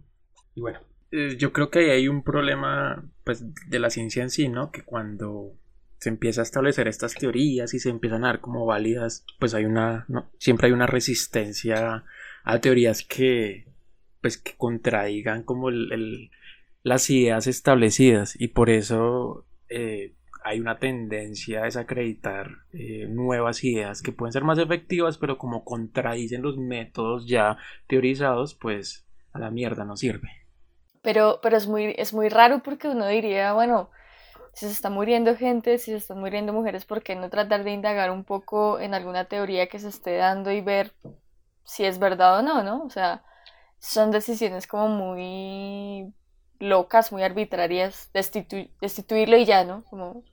y 0.54 0.60
bueno. 0.60 0.80
Eh, 1.10 1.36
yo 1.38 1.52
creo 1.52 1.70
que 1.70 1.78
ahí 1.78 1.90
hay 1.90 2.08
un 2.08 2.22
problema 2.22 3.08
pues 3.24 3.44
de 3.68 3.78
la 3.78 3.90
ciencia 3.90 4.22
en 4.22 4.30
sí, 4.30 4.48
¿no? 4.48 4.70
Que 4.70 4.82
cuando 4.82 5.54
se 5.98 6.10
empieza 6.10 6.42
a 6.42 6.44
establecer 6.44 6.86
estas 6.86 7.14
teorías 7.14 7.74
y 7.74 7.78
se 7.78 7.90
empiezan 7.90 8.24
a 8.24 8.28
dar 8.28 8.40
como 8.40 8.66
válidas, 8.66 9.24
pues 9.38 9.54
hay 9.54 9.64
una, 9.64 10.04
¿no? 10.08 10.30
siempre 10.38 10.68
hay 10.68 10.72
una 10.72 10.86
resistencia 10.86 12.04
a 12.44 12.60
teorías 12.60 13.02
que 13.02 13.66
pues 14.20 14.38
que 14.38 14.54
contradigan 14.56 15.42
como 15.42 15.68
el, 15.70 16.30
las 16.82 17.08
ideas 17.10 17.46
establecidas 17.46 18.40
y 18.40 18.48
por 18.48 18.70
eso 18.70 19.46
eh, 19.68 20.14
hay 20.48 20.60
una 20.60 20.78
tendencia 20.78 21.60
a 21.60 21.64
desacreditar 21.64 22.48
eh, 22.72 23.06
nuevas 23.08 23.62
ideas 23.64 24.02
que 24.02 24.12
pueden 24.12 24.32
ser 24.32 24.44
más 24.44 24.58
efectivas, 24.58 25.18
pero 25.18 25.36
como 25.36 25.64
contradicen 25.64 26.42
los 26.42 26.56
métodos 26.56 27.26
ya 27.26 27.58
teorizados, 27.86 28.54
pues 28.54 29.06
a 29.32 29.38
la 29.38 29.50
mierda 29.50 29.84
no 29.84 29.96
sirve. 29.96 30.30
Pero, 31.02 31.40
pero 31.42 31.56
es, 31.56 31.66
muy, 31.68 31.94
es 31.98 32.14
muy 32.14 32.28
raro 32.28 32.62
porque 32.62 32.88
uno 32.88 33.06
diría, 33.06 33.52
bueno, 33.52 33.90
si 34.54 34.66
se 34.66 34.72
está 34.72 34.90
muriendo 34.90 35.36
gente, 35.36 35.78
si 35.78 35.90
se 35.90 35.98
están 35.98 36.18
muriendo 36.18 36.52
mujeres, 36.52 36.84
¿por 36.84 37.02
qué 37.02 37.14
no 37.14 37.28
tratar 37.28 37.62
de 37.62 37.72
indagar 37.72 38.10
un 38.10 38.24
poco 38.24 38.80
en 38.80 38.94
alguna 38.94 39.26
teoría 39.26 39.68
que 39.68 39.78
se 39.78 39.88
esté 39.88 40.16
dando 40.16 40.50
y 40.50 40.60
ver 40.62 40.94
si 41.64 41.84
es 41.84 41.98
verdad 41.98 42.38
o 42.38 42.42
no, 42.42 42.62
¿no? 42.62 42.82
O 42.84 42.90
sea, 42.90 43.22
son 43.78 44.10
decisiones 44.10 44.66
como 44.66 44.88
muy 44.88 46.14
locas, 46.58 47.12
muy 47.12 47.22
arbitrarias, 47.22 48.10
destituirlo 48.12 49.36
y 49.36 49.44
ya, 49.44 49.64
¿no? 49.64 49.84
Como 49.84 50.24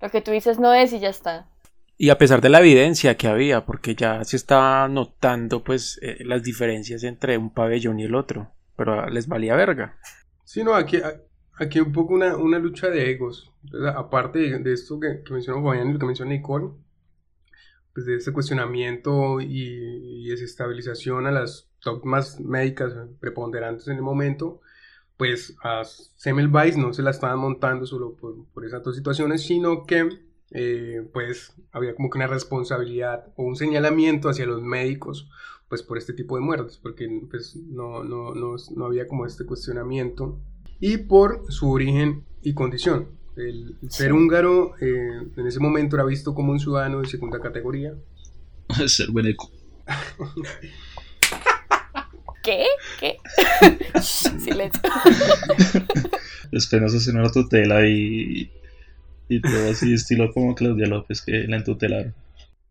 lo 0.00 0.10
que 0.10 0.20
tú 0.20 0.30
dices 0.30 0.58
no 0.58 0.72
es 0.74 0.92
y 0.92 1.00
ya 1.00 1.10
está. 1.10 1.48
Y 1.96 2.08
a 2.08 2.16
pesar 2.16 2.40
de 2.40 2.48
la 2.48 2.60
evidencia 2.60 3.16
que 3.16 3.28
había, 3.28 3.66
porque 3.66 3.94
ya 3.94 4.24
se 4.24 4.36
estaba 4.36 4.88
notando 4.88 5.62
pues 5.62 5.98
eh, 6.00 6.24
las 6.24 6.42
diferencias 6.42 7.04
entre 7.04 7.36
un 7.36 7.52
pabellón 7.52 8.00
y 8.00 8.04
el 8.04 8.14
otro, 8.14 8.50
pero 8.76 9.06
les 9.10 9.28
valía 9.28 9.54
verga. 9.54 9.98
Sí, 10.44 10.64
no, 10.64 10.74
aquí, 10.74 10.98
aquí 11.58 11.78
un 11.78 11.92
poco 11.92 12.14
una, 12.14 12.36
una 12.36 12.58
lucha 12.58 12.88
de 12.88 13.10
egos. 13.10 13.52
aparte 13.94 14.58
de, 14.58 14.72
esto 14.72 14.98
que, 14.98 15.22
que 15.22 15.32
mencionó 15.34 15.62
Fabián 15.62 15.90
y 15.90 15.92
lo 15.92 15.98
que 15.98 16.06
mencionó 16.06 16.30
Nicole, 16.30 16.70
pues 17.92 18.06
de 18.06 18.16
ese 18.16 18.32
cuestionamiento 18.32 19.40
y, 19.42 20.24
y 20.24 20.28
desestabilización 20.28 21.26
a 21.26 21.32
las 21.32 21.68
dogmas 21.84 22.40
médicas 22.40 22.94
preponderantes 23.20 23.88
en 23.88 23.96
el 23.96 24.02
momento, 24.02 24.62
pues 25.20 25.54
a 25.62 25.82
Semmelweis 25.84 26.78
no 26.78 26.94
se 26.94 27.02
la 27.02 27.10
estaban 27.10 27.38
montando 27.38 27.84
solo 27.84 28.16
por, 28.16 28.46
por 28.54 28.64
esas 28.64 28.82
dos 28.82 28.96
situaciones, 28.96 29.42
sino 29.42 29.84
que 29.84 30.08
eh, 30.50 31.06
pues 31.12 31.52
había 31.72 31.94
como 31.94 32.08
que 32.08 32.16
una 32.16 32.26
responsabilidad 32.26 33.26
o 33.36 33.42
un 33.42 33.54
señalamiento 33.54 34.30
hacia 34.30 34.46
los 34.46 34.62
médicos 34.62 35.28
pues 35.68 35.82
por 35.82 35.98
este 35.98 36.14
tipo 36.14 36.36
de 36.36 36.40
muertes, 36.40 36.78
porque 36.78 37.06
pues 37.30 37.54
no, 37.54 38.02
no, 38.02 38.34
no, 38.34 38.56
no 38.74 38.86
había 38.86 39.06
como 39.06 39.26
este 39.26 39.44
cuestionamiento 39.44 40.40
y 40.80 40.96
por 40.96 41.44
su 41.52 41.70
origen 41.70 42.24
y 42.40 42.54
condición. 42.54 43.10
El, 43.36 43.76
ser 43.90 44.14
húngaro 44.14 44.72
eh, 44.80 45.20
en 45.36 45.46
ese 45.46 45.60
momento 45.60 45.96
era 45.96 46.06
visto 46.06 46.34
como 46.34 46.50
un 46.52 46.60
ciudadano 46.60 47.02
de 47.02 47.08
segunda 47.08 47.40
categoría. 47.40 47.94
ser 48.86 49.10
beneco. 49.12 49.50
¿Qué? 52.42 52.64
¿Qué? 52.98 53.16
Silencio. 54.02 54.80
Es 56.52 56.66
penoso 56.66 56.96
hacer 56.96 57.14
una 57.14 57.30
tutela 57.30 57.86
y, 57.86 58.50
y 59.28 59.40
todo 59.40 59.70
así, 59.70 59.94
estilo 59.94 60.32
como 60.32 60.56
Claudia 60.56 60.88
López, 60.88 61.22
que 61.22 61.44
la 61.46 61.58
entutelaron. 61.58 62.12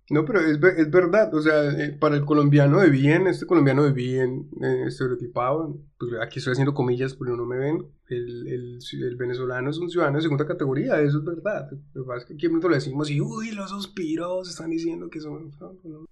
No, 0.10 0.26
pero 0.26 0.40
es, 0.42 0.58
es 0.78 0.92
verdad, 0.92 1.34
o 1.34 1.42
sea, 1.42 1.72
eh, 1.72 1.92
para 1.92 2.16
el 2.16 2.26
colombiano 2.26 2.80
de 2.80 2.90
bien, 2.90 3.28
este 3.28 3.46
colombiano 3.46 3.84
de 3.84 3.92
bien 3.92 4.50
eh, 4.62 4.86
estereotipado, 4.88 5.80
pues 6.00 6.14
aquí 6.22 6.40
estoy 6.40 6.54
haciendo 6.54 6.74
comillas 6.74 7.14
porque 7.14 7.34
no 7.34 7.46
me 7.46 7.58
ven, 7.58 7.86
el, 8.08 8.48
el, 8.48 8.80
el, 9.04 9.16
venezolano 9.18 9.70
es 9.70 9.78
un 9.78 9.90
ciudadano 9.90 10.18
de 10.18 10.24
segunda 10.24 10.48
categoría, 10.48 11.00
eso 11.00 11.20
es 11.20 11.24
verdad. 11.24 11.70
Lo 11.94 12.04
que 12.04 12.08
pasa 12.08 12.20
es 12.20 12.26
que 12.26 12.34
aquí 12.34 12.48
lo 12.48 12.70
decimos 12.70 13.10
y, 13.12 13.22
uy, 13.22 13.52
los 13.52 13.70
suspiros 13.70 14.50
están 14.50 14.72
diciendo 14.72 15.10
que 15.10 15.22
son... 15.22 15.52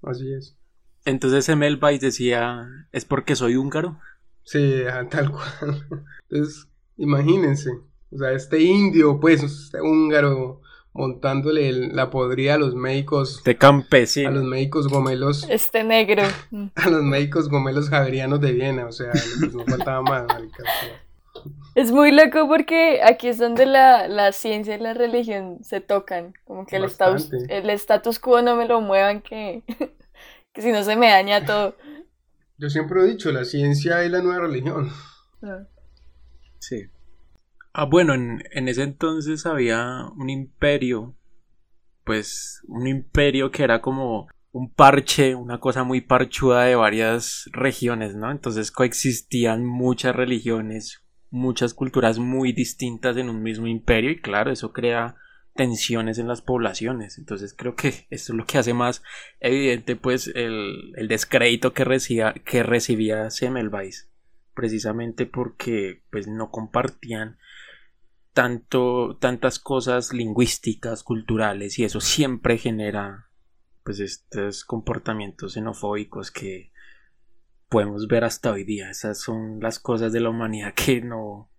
así 0.03 0.31
es. 0.31 0.55
Entonces 1.07 1.47
Emelbais 1.47 2.01
decía, 2.01 2.67
¿es 2.91 3.05
porque 3.05 3.37
soy 3.37 3.55
húngaro? 3.55 3.97
Sí, 4.43 4.81
tal 5.09 5.31
cual. 5.31 5.87
Entonces, 6.29 6.67
imagínense, 6.97 7.71
o 8.11 8.17
sea, 8.17 8.33
este 8.33 8.61
indio, 8.61 9.17
pues, 9.17 9.41
este 9.41 9.79
húngaro 9.79 10.61
montándole 10.91 11.71
la 11.71 12.09
podrida 12.09 12.55
a 12.55 12.57
los 12.57 12.75
médicos. 12.75 13.41
De 13.45 13.57
campesino. 13.57 14.27
A 14.27 14.31
los 14.33 14.43
médicos 14.43 14.89
gomelos. 14.89 15.47
Este 15.49 15.85
negro. 15.85 16.23
A 16.75 16.89
los 16.89 17.03
médicos 17.03 17.47
gomelos 17.47 17.89
javerianos 17.89 18.41
de 18.41 18.51
Viena, 18.51 18.87
o 18.87 18.91
sea, 18.91 19.11
no 19.53 19.63
faltaba 19.63 20.01
más, 20.01 20.25
Es 21.73 21.89
muy 21.93 22.11
loco 22.11 22.49
porque 22.49 22.99
aquí 23.01 23.29
es 23.29 23.37
donde 23.37 23.65
la, 23.65 24.09
la 24.09 24.33
ciencia 24.33 24.75
y 24.75 24.79
la 24.79 24.93
religión 24.93 25.59
se 25.63 25.79
tocan. 25.79 26.33
Como 26.43 26.65
que 26.65 26.75
el 26.75 26.83
status, 26.85 27.31
el 27.31 27.69
status 27.69 28.19
quo 28.19 28.41
no 28.41 28.57
me 28.57 28.67
lo 28.67 28.81
muevan, 28.81 29.21
que, 29.21 29.63
que 30.57 30.63
si 30.63 30.71
no 30.71 30.83
se 30.83 30.95
me 30.95 31.07
daña 31.07 31.45
todo. 31.45 31.75
Yo 32.57 32.67
siempre 32.71 33.01
he 33.01 33.07
dicho, 33.07 33.31
la 33.31 33.45
ciencia 33.45 34.03
es 34.03 34.09
la 34.09 34.23
nueva 34.23 34.47
religión. 34.47 34.89
Ah. 35.43 35.67
Sí. 36.57 36.87
Ah, 37.73 37.85
bueno, 37.85 38.15
en, 38.15 38.67
ese 38.67 38.81
entonces 38.81 39.45
había 39.45 40.07
un 40.17 40.31
imperio, 40.31 41.15
pues 42.03 42.63
un 42.67 42.87
imperio 42.87 43.51
que 43.51 43.63
era 43.63 43.81
como 43.81 44.27
un 44.51 44.73
parche, 44.73 45.35
una 45.35 45.59
cosa 45.59 45.83
muy 45.83 46.01
parchuda 46.01 46.63
de 46.63 46.73
varias 46.73 47.47
regiones, 47.51 48.15
¿no? 48.15 48.31
Entonces 48.31 48.71
coexistían 48.71 49.63
muchas 49.63 50.15
religiones, 50.15 51.03
muchas 51.29 51.75
culturas 51.75 52.17
muy 52.17 52.51
distintas 52.51 53.15
en 53.17 53.29
un 53.29 53.43
mismo 53.43 53.67
imperio 53.67 54.09
y 54.09 54.19
claro, 54.19 54.51
eso 54.51 54.73
crea 54.73 55.17
tensiones 55.57 56.17
en 56.19 56.29
las 56.29 56.41
poblaciones. 56.41 57.17
Entonces 57.17 57.53
creo 57.53 57.75
que 57.75 58.07
esto 58.09 58.31
es 58.31 58.37
lo 58.37 58.45
que 58.45 58.57
hace 58.57 58.73
más 58.73 59.03
evidente 59.41 59.97
pues 59.97 60.31
el, 60.33 60.93
descrédito 61.09 61.73
que 61.73 61.83
recibía, 61.83 62.33
que 62.33 62.63
recibía 62.63 63.29
Semmelweis 63.29 64.09
precisamente 64.53 65.25
porque 65.25 66.01
pues 66.09 66.27
no 66.27 66.49
compartían 66.49 67.37
tanto, 68.33 69.17
tantas 69.19 69.59
cosas 69.59 70.13
lingüísticas, 70.13 71.03
culturales, 71.03 71.77
y 71.77 71.83
eso 71.83 72.01
siempre 72.01 72.57
genera 72.57 73.29
pues 73.83 73.99
estos 73.99 74.63
comportamientos 74.63 75.53
xenofóbicos 75.53 76.31
que 76.31 76.71
podemos 77.69 78.07
ver 78.07 78.23
hasta 78.23 78.51
hoy 78.51 78.63
día. 78.63 78.89
Esas 78.89 79.19
son 79.19 79.59
las 79.59 79.79
cosas 79.79 80.11
de 80.11 80.19
la 80.19 80.29
humanidad 80.29 80.73
que 80.73 81.01
no, 81.01 81.49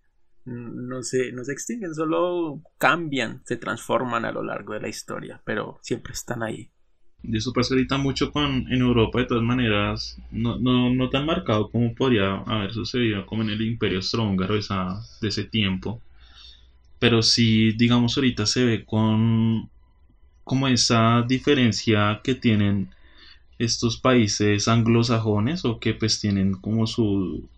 no 0.49 1.03
se, 1.03 1.33
no 1.33 1.45
se 1.45 1.53
extinguen, 1.53 1.95
solo 1.95 2.61
cambian, 2.79 3.43
se 3.45 3.57
transforman 3.57 4.25
a 4.25 4.33
lo 4.33 4.43
largo 4.43 4.75
de 4.75 4.81
la 4.81 4.89
historia, 4.89 5.41
pero 5.45 5.79
siempre 5.83 6.13
están 6.13 6.43
ahí. 6.43 6.71
Y 7.23 7.37
eso 7.37 7.53
pasa 7.53 7.75
ahorita 7.75 7.99
mucho 7.99 8.31
con 8.31 8.73
en 8.73 8.81
Europa, 8.81 9.19
de 9.19 9.27
todas 9.27 9.43
maneras, 9.43 10.19
no, 10.31 10.59
no, 10.59 10.91
no 10.95 11.11
tan 11.11 11.27
marcado 11.27 11.71
como 11.71 11.95
podría 11.95 12.37
haber 12.39 12.73
sucedido 12.73 13.27
como 13.27 13.43
en 13.43 13.51
el 13.51 13.63
Imperio 13.63 13.99
Austrohúngaro 13.99 14.55
de 14.55 15.29
ese 15.29 15.45
tiempo 15.45 16.01
pero 16.99 17.23
sí, 17.23 17.73
digamos, 17.73 18.17
ahorita 18.17 18.47
se 18.47 18.65
ve 18.65 18.85
con 18.85 19.71
como 20.45 20.69
esa 20.69 21.23
diferencia 21.29 22.21
que 22.25 22.35
tienen 22.35 22.91
estos 23.59 23.99
países 23.99 24.69
anglosajones 24.69 25.65
o 25.65 25.79
que 25.79 25.95
pues 25.95 26.21
tienen 26.21 26.55
como 26.55 26.87
su, 26.87 27.49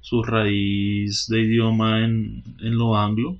su 0.00 0.22
raíz 0.22 1.26
de 1.28 1.42
idioma 1.42 2.04
en, 2.04 2.42
en 2.60 2.76
lo 2.76 2.96
anglo 2.96 3.38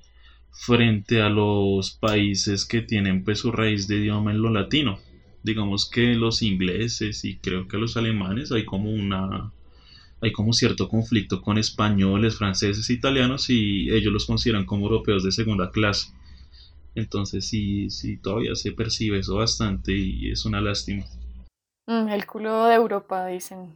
frente 0.53 1.23
a 1.23 1.31
los 1.31 1.93
países 1.93 2.67
que 2.67 2.83
tienen 2.83 3.25
pues 3.25 3.39
su 3.39 3.51
raíz 3.51 3.89
de 3.89 3.97
idioma 3.97 4.31
en 4.31 4.43
lo 4.43 4.51
latino. 4.51 4.99
Digamos 5.43 5.89
que 5.89 6.15
los 6.15 6.43
ingleses 6.43 7.25
y 7.25 7.39
creo 7.39 7.67
que 7.67 7.79
los 7.79 7.97
alemanes 7.97 8.53
hay 8.53 8.65
como 8.65 8.91
una 8.91 9.53
hay 10.23 10.33
como 10.33 10.53
cierto 10.53 10.89
conflicto 10.89 11.41
con 11.41 11.57
españoles, 11.57 12.37
franceses, 12.37 12.91
italianos 12.91 13.49
y 13.49 13.91
ellos 13.91 14.13
los 14.13 14.27
consideran 14.27 14.67
como 14.67 14.87
europeos 14.87 15.25
de 15.25 15.33
segunda 15.33 15.71
clase. 15.71 16.13
Entonces 16.95 17.47
sí, 17.47 17.89
sí, 17.89 18.19
todavía 18.19 18.55
se 18.55 18.73
percibe 18.73 19.21
eso 19.21 19.37
bastante 19.37 19.93
y 19.93 20.31
es 20.31 20.45
una 20.45 20.61
lástima. 20.61 21.07
Mm, 21.87 22.09
el 22.09 22.27
culo 22.27 22.67
de 22.67 22.75
Europa, 22.75 23.27
dicen. 23.27 23.73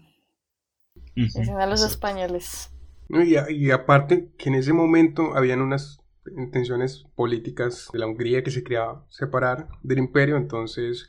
dicen 1.14 1.58
a 1.58 1.66
los 1.66 1.82
españoles. 1.82 2.73
Y, 3.08 3.36
y, 3.52 3.70
aparte 3.70 4.30
que 4.38 4.48
en 4.48 4.54
ese 4.54 4.72
momento 4.72 5.34
habían 5.34 5.60
unas 5.60 6.00
intenciones 6.36 7.04
políticas 7.14 7.88
de 7.92 7.98
la 7.98 8.06
Hungría 8.06 8.42
que 8.42 8.50
se 8.50 8.62
quería 8.62 9.02
separar 9.08 9.68
del 9.82 9.98
imperio, 9.98 10.36
entonces 10.36 11.06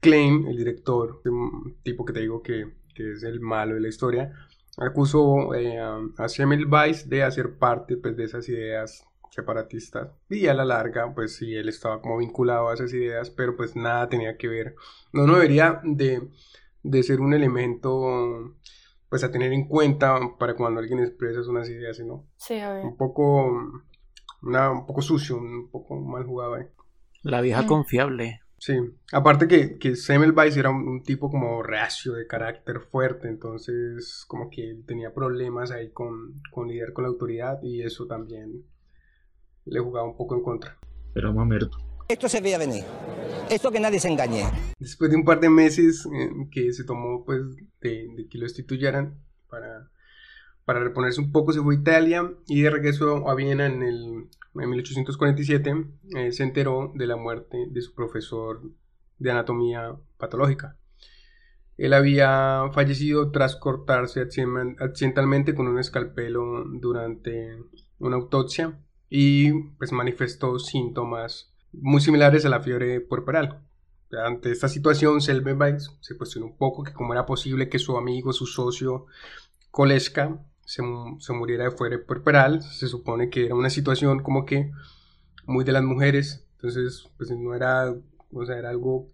Klein, 0.00 0.46
el 0.46 0.56
director, 0.56 1.22
un 1.24 1.76
tipo 1.82 2.04
que 2.04 2.12
te 2.12 2.20
digo 2.20 2.42
que, 2.42 2.74
que 2.94 3.12
es 3.12 3.22
el 3.22 3.40
malo 3.40 3.74
de 3.74 3.80
la 3.80 3.88
historia, 3.88 4.32
acusó 4.76 5.54
eh, 5.54 5.78
a 5.80 6.28
Semmelweis 6.28 7.08
de 7.08 7.22
hacer 7.22 7.58
parte 7.58 7.96
pues, 7.96 8.16
de 8.16 8.24
esas 8.24 8.48
ideas 8.48 9.06
separatistas. 9.30 10.10
Y 10.28 10.46
a 10.46 10.54
la 10.54 10.64
larga 10.64 11.14
pues 11.14 11.36
sí 11.36 11.54
él 11.54 11.68
estaba 11.68 12.00
como 12.00 12.18
vinculado 12.18 12.68
a 12.68 12.74
esas 12.74 12.92
ideas 12.92 13.30
pero 13.30 13.56
pues 13.56 13.76
nada 13.76 14.08
tenía 14.08 14.36
que 14.36 14.48
ver. 14.48 14.74
No 15.12 15.26
no 15.26 15.34
debería 15.34 15.80
de, 15.84 16.28
de 16.82 17.02
ser 17.02 17.20
un 17.20 17.34
elemento 17.34 18.54
pues 19.08 19.24
a 19.24 19.30
tener 19.30 19.52
en 19.52 19.66
cuenta 19.68 20.18
para 20.38 20.54
cuando 20.54 20.80
alguien 20.80 21.00
expresa 21.00 21.40
unas 21.48 21.68
ideas 21.68 21.98
¿no? 22.00 22.26
sí, 22.36 22.58
un 22.82 22.96
poco 22.96 23.50
una, 24.42 24.70
un 24.70 24.86
poco 24.86 25.02
sucio 25.02 25.36
un 25.36 25.70
poco 25.70 25.96
mal 25.96 26.24
jugado 26.24 26.54
ahí 26.54 26.66
la 27.22 27.40
vieja 27.40 27.62
mm. 27.62 27.66
confiable 27.66 28.40
Sí, 28.58 28.74
aparte 29.12 29.46
que, 29.46 29.78
que 29.78 29.96
Semmelweis 29.96 30.56
era 30.56 30.70
un, 30.70 31.02
tipo 31.02 31.30
como 31.30 31.62
reacio, 31.62 32.14
de 32.14 32.26
carácter 32.26 32.80
fuerte, 32.80 33.28
entonces 33.28 34.24
como 34.26 34.48
que 34.48 34.80
tenía 34.86 35.12
problemas 35.12 35.70
ahí 35.70 35.90
con, 35.90 36.40
con 36.50 36.68
lidiar 36.68 36.92
con 36.94 37.04
la 37.04 37.10
autoridad 37.10 37.62
y 37.62 37.82
eso 37.82 38.06
también 38.06 38.64
le 39.66 39.80
jugaba 39.80 40.08
un 40.08 40.16
poco 40.16 40.36
en 40.36 40.42
contra. 40.42 40.78
Era 41.14 41.30
mamerto. 41.32 41.76
Esto 42.08 42.28
se 42.28 42.40
veía 42.40 42.56
venir, 42.56 42.84
esto 43.50 43.70
que 43.70 43.80
nadie 43.80 44.00
se 44.00 44.08
engañe. 44.08 44.44
Después 44.78 45.10
de 45.10 45.16
un 45.16 45.24
par 45.24 45.40
de 45.40 45.50
meses 45.50 46.06
eh, 46.06 46.30
que 46.50 46.72
se 46.72 46.84
tomó 46.84 47.24
pues 47.24 47.42
de, 47.80 48.08
de 48.16 48.28
que 48.28 48.38
lo 48.38 48.44
destituyeran 48.44 49.18
para 49.48 49.90
para 50.66 50.80
reponerse 50.80 51.20
un 51.20 51.32
poco 51.32 51.52
se 51.52 51.62
fue 51.62 51.76
a 51.76 51.78
Italia 51.78 52.32
y 52.48 52.60
de 52.60 52.70
regreso 52.70 53.30
a 53.30 53.34
Viena 53.34 53.66
en, 53.66 53.82
el, 53.82 54.28
1847 54.52 55.86
eh, 56.16 56.32
se 56.32 56.42
enteró 56.42 56.92
de 56.94 57.06
la 57.06 57.16
muerte 57.16 57.66
de 57.70 57.80
su 57.80 57.94
profesor 57.94 58.62
de 59.18 59.30
anatomía 59.30 59.96
patológica. 60.18 60.76
Él 61.76 61.92
había 61.92 62.64
fallecido 62.72 63.30
tras 63.30 63.54
cortarse 63.54 64.20
accidentalmente 64.20 65.54
con 65.54 65.68
un 65.68 65.78
escalpelo 65.78 66.64
durante 66.80 67.58
una 67.98 68.16
autopsia 68.16 68.80
y 69.08 69.52
pues 69.78 69.92
manifestó 69.92 70.58
síntomas 70.58 71.54
muy 71.80 72.00
similares 72.00 72.44
a 72.44 72.48
la 72.48 72.60
fiebre 72.60 73.00
puerperal. 73.00 73.60
Ante 74.24 74.52
esta 74.52 74.68
situación, 74.68 75.20
Selbenweis 75.20 75.90
se 76.00 76.16
cuestionó 76.16 76.46
un 76.46 76.56
poco 76.56 76.84
que 76.84 76.92
cómo 76.92 77.12
era 77.12 77.26
posible 77.26 77.68
que 77.68 77.78
su 77.78 77.96
amigo, 77.96 78.32
su 78.32 78.46
socio 78.46 79.06
Koleska, 79.70 80.38
se, 80.66 80.82
muriera 81.32 81.64
de 81.64 81.70
fuera 81.70 81.96
puerperal, 82.04 82.62
se 82.62 82.88
supone 82.88 83.30
que 83.30 83.46
era 83.46 83.54
una 83.54 83.70
situación 83.70 84.22
como 84.22 84.44
que 84.44 84.72
muy 85.46 85.64
de 85.64 85.72
las 85.72 85.84
mujeres, 85.84 86.44
entonces 86.56 87.08
pues 87.16 87.30
no 87.30 87.54
era, 87.54 87.94
o 88.32 88.44
sea, 88.44 88.58
era 88.58 88.70
algo 88.70 89.08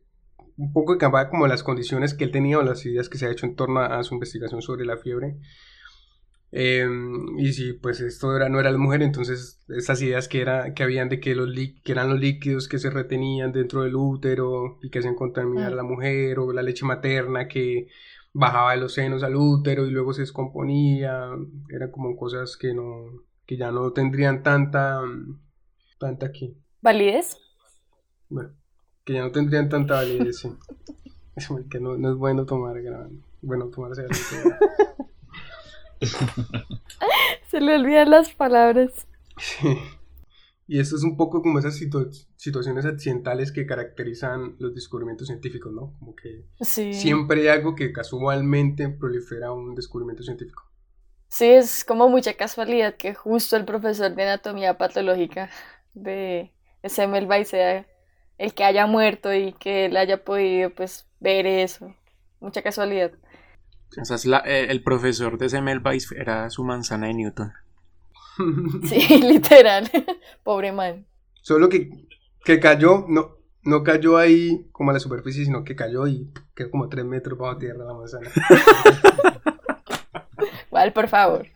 un 0.56 0.72
poco 0.72 0.94
que 0.94 0.98
cambiaba 0.98 1.28
como 1.28 1.46
las 1.46 1.62
condiciones 1.62 2.14
que 2.14 2.24
él 2.24 2.30
tenía 2.30 2.58
o 2.58 2.62
las 2.62 2.84
ideas 2.86 3.08
que 3.08 3.18
se 3.18 3.26
ha 3.26 3.30
hecho 3.30 3.46
en 3.46 3.54
torno 3.54 3.80
a, 3.80 4.02
su 4.02 4.14
investigación 4.14 4.62
sobre 4.62 4.86
la 4.86 4.96
fiebre. 4.96 5.36
Em, 6.55 7.38
y 7.38 7.53
si 7.55 7.72
pues 7.72 8.00
esto 8.00 8.36
era, 8.36 8.50
no 8.50 8.61
era 8.61 8.70
la 8.70 8.78
mujer, 8.78 9.03
entonces 9.03 9.64
esas 9.68 10.03
ideas 10.03 10.28
que, 10.28 10.42
era, 10.42 10.74
que 10.74 10.82
habían 10.82 11.09
de 11.09 11.18
que, 11.18 11.34
los 11.34 11.48
que 11.82 11.92
eran 11.92 12.11
los 12.11 12.20
líquidos 12.20 12.68
que 12.68 12.78
se 12.78 12.90
retenían 12.90 13.53
dentro 13.53 13.82
del 13.82 13.96
útero 13.96 14.78
y 14.82 14.90
que 14.90 14.98
hacían 14.98 15.14
contaminar 15.14 15.68
a 15.68 15.74
mm. 15.74 15.76
la 15.76 15.82
mujer 15.82 16.38
o 16.38 16.53
la 16.53 16.62
leche 16.62 16.84
materna 16.84 17.48
que 17.48 17.88
bajaba 18.34 18.72
de 18.72 18.80
los 18.80 18.92
senos 18.92 19.22
al 19.22 19.34
útero 19.34 19.86
y 19.86 19.90
luego 19.90 20.12
se 20.12 20.22
descomponía, 20.22 21.30
eran 21.70 21.90
como 21.90 22.16
cosas 22.16 22.57
que 22.59 22.74
no 22.74 23.24
que 23.46 23.57
ya 23.57 23.70
no 23.72 23.92
tendrían 23.92 24.42
tanta 24.42 25.00
tanta 25.98 26.26
aquí 26.26 26.57
¿Validez? 26.82 27.38
Bueno, 28.28 28.50
que 29.05 29.12
ya 29.12 29.22
no 29.22 29.30
tendrían 29.30 29.68
tanta 29.68 29.94
validez, 29.94 30.40
sí. 30.40 30.50
que 31.70 31.78
no, 31.78 31.96
no, 31.96 32.11
es 32.11 32.16
bueno 32.16 32.44
tomar 32.44 32.82
grabando. 32.82 33.24
Bueno, 33.40 33.68
tomar 33.68 33.92
Se 37.48 37.61
le 37.61 37.74
olvidan 37.74 38.11
las 38.11 38.32
palabras. 38.34 39.07
Sí. 39.38 39.78
Y 40.68 40.80
esto 40.80 40.96
es 40.96 41.03
un 41.03 41.16
poco 41.16 41.42
como 41.42 41.59
esas 41.59 41.76
situaciones 41.76 42.86
accidentales 42.86 43.53
que 43.53 43.66
caracterizan 43.66 44.57
los 44.59 44.74
descubrimientos 44.74 45.26
científicos, 45.26 45.72
¿no? 45.72 45.94
Como 45.98 46.14
que 46.14 46.46
siempre 46.62 47.42
hay 47.42 47.48
algo 47.48 47.74
que 47.74 47.92
casualmente 47.92 48.88
prolifera 48.88 49.53
un 49.53 49.74
descubrimiento 49.74 50.22
científico. 50.22 50.62
Sí, 51.28 51.46
es 51.46 51.84
como 51.84 52.09
mucha 52.09 52.34
casualidad 52.34 52.94
que 52.96 53.14
justo 53.14 53.57
el 53.57 53.64
profesor 53.64 54.14
de 54.14 54.22
anatomía 54.22 54.78
patológica 54.78 55.50
de 55.94 56.53
Semmelweis 56.84 57.48
sea 57.48 57.86
el 58.38 58.55
que 58.55 58.64
haya 58.64 58.86
muerto 58.86 59.34
y 59.34 59.53
que 59.55 59.86
él 59.86 59.96
haya 59.96 60.24
podido 60.24 60.70
pues 60.70 61.07
ver 61.20 61.46
eso. 61.46 61.94
Mucha 62.40 62.62
casualidad. 62.62 63.12
O 64.01 64.05
sea, 64.05 64.43
eh, 64.47 64.66
el 64.70 64.82
profesor 64.82 65.38
de 65.38 65.49
Semmelweis 65.49 66.11
era 66.12 66.49
su 66.51 66.64
manzana 66.64 67.09
de 67.09 67.14
Newton. 67.14 67.53
Sí, 68.84 69.20
literal. 69.22 69.90
Pobre 70.43 70.72
man. 70.72 71.07
Solo 71.43 71.68
que, 71.68 71.90
que 72.45 72.61
cayó, 72.61 73.05
no, 73.09 73.36
no 73.62 73.82
cayó 73.82 74.16
ahí 74.16 74.66
como 74.72 74.90
a 74.90 74.95
la 74.95 75.01
superficie, 75.01 75.45
sino 75.45 75.64
que 75.64 75.76
cayó 75.76 76.07
y 76.07 76.30
quedó 76.55 76.70
como 76.70 76.88
tres 76.88 77.05
metros 77.05 77.38
bajo 77.38 77.59
tierra 77.59 77.84
la 77.84 77.95
manzana. 77.95 78.30
¿Cuál, 80.70 80.93
por 80.93 81.09
favor? 81.09 81.47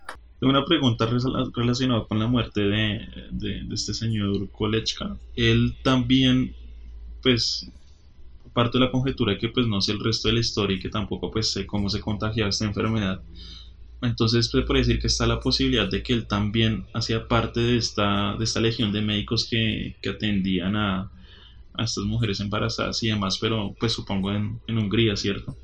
Una 0.43 0.65
pregunta 0.65 1.09
relacionada 1.55 2.05
con 2.07 2.19
la 2.19 2.27
muerte 2.27 2.61
de, 2.61 3.01
de, 3.31 3.67
este 3.73 3.95
señor 3.95 4.51
Kolechka. 4.51 5.17
Él 5.35 5.77
también, 5.83 6.55
pues, 7.23 7.71
parte 8.57 8.79
de 8.79 8.87
la 8.87 8.91
conjetura 8.91 9.37
que 9.37 9.51
pues 9.51 9.67
no 9.67 9.83
sé 9.83 9.93
el 9.93 10.01
resto 10.01 10.29
de 10.29 10.35
la 10.35 10.41
historia 10.41 10.79
y 10.79 10.81
que 10.81 10.89
tampoco 10.89 11.31
pues 11.31 11.53
sé 11.53 11.67
cómo 11.67 11.91
se 11.91 12.01
contagiaba 12.01 12.49
esta 12.49 12.65
enfermedad. 12.65 13.23
Entonces 14.01 14.47
se 14.47 14.63
puede 14.63 14.81
decir 14.81 14.99
que 14.99 15.09
está 15.09 15.27
la 15.27 15.41
posibilidad 15.41 15.91
de 15.91 16.03
que 16.03 16.15
él 16.15 16.27
también 16.27 16.87
hacía 16.95 17.29
parte 17.29 17.61
de 17.61 17.77
esta, 17.77 18.35
de 18.39 18.45
esta 18.45 18.61
legión 18.61 18.93
de 18.93 19.03
médicos 19.03 19.47
que, 19.49 19.97
que 20.01 20.09
atendían 20.09 20.75
a, 20.75 21.11
a, 21.75 21.85
estas 21.85 22.05
mujeres 22.05 22.41
embarazadas 22.41 23.03
y 23.03 23.09
demás, 23.09 23.37
pero 23.39 23.75
pues 23.79 23.93
supongo 23.93 24.33
en, 24.33 24.59
en 24.67 24.79
Hungría, 24.79 25.17
¿cierto? 25.17 25.55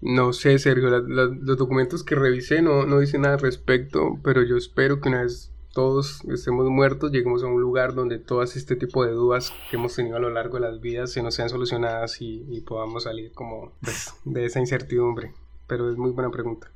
No 0.00 0.32
sé, 0.32 0.60
Sergio, 0.60 0.90
los 0.90 1.58
documentos 1.58 2.04
que 2.04 2.14
revisé 2.14 2.62
no, 2.62 2.86
no 2.86 3.00
dicen 3.00 3.22
nada 3.22 3.34
al 3.34 3.40
respecto, 3.40 4.20
pero 4.22 4.44
yo 4.44 4.56
espero 4.56 5.00
que 5.00 5.08
una 5.08 5.22
vez 5.22 5.52
todos 5.78 6.24
estemos 6.24 6.68
muertos, 6.68 7.12
lleguemos 7.12 7.44
a 7.44 7.46
un 7.46 7.60
lugar 7.60 7.94
donde 7.94 8.18
todas 8.18 8.56
este 8.56 8.74
tipo 8.74 9.06
de 9.06 9.12
dudas 9.12 9.52
que 9.70 9.76
hemos 9.76 9.94
tenido 9.94 10.16
a 10.16 10.18
lo 10.18 10.28
largo 10.28 10.58
de 10.58 10.62
las 10.68 10.80
vidas 10.80 11.12
se 11.12 11.22
nos 11.22 11.36
sean 11.36 11.48
solucionadas 11.48 12.20
y, 12.20 12.44
y 12.48 12.62
podamos 12.62 13.04
salir 13.04 13.30
como 13.30 13.74
pues, 13.80 14.12
de 14.24 14.44
esa 14.44 14.58
incertidumbre. 14.58 15.34
Pero 15.68 15.88
es 15.88 15.96
muy 15.96 16.10
buena 16.10 16.32
pregunta. 16.32 16.68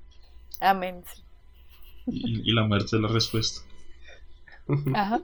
Amén. 0.61 1.03
Y, 2.07 2.53
la 2.53 2.63
muerte 2.63 2.95
es 2.95 3.03
la 3.03 3.09
respuesta. 3.09 3.63
Ajá. 4.95 5.23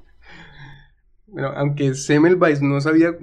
Bueno, 1.29 1.53
aunque 1.55 1.95
Semmelweis 1.95 2.61
no 2.61 2.81
sabía 2.81 3.17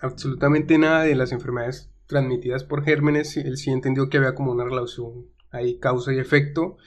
absolutamente 0.00 0.78
nada 0.78 1.02
de 1.02 1.16
las 1.16 1.32
enfermedades 1.32 1.90
transmitidas 2.06 2.64
por 2.64 2.82
gérmenes, 2.82 3.36
él 3.36 3.58
sí 3.58 3.70
entendió 3.70 4.08
que 4.08 4.16
había 4.16 4.34
como 4.34 4.52
una 4.52 4.64
relación 4.64 5.26
ahí, 5.50 5.78
causa 5.78 6.14
y 6.14 6.18
efecto, 6.18 6.78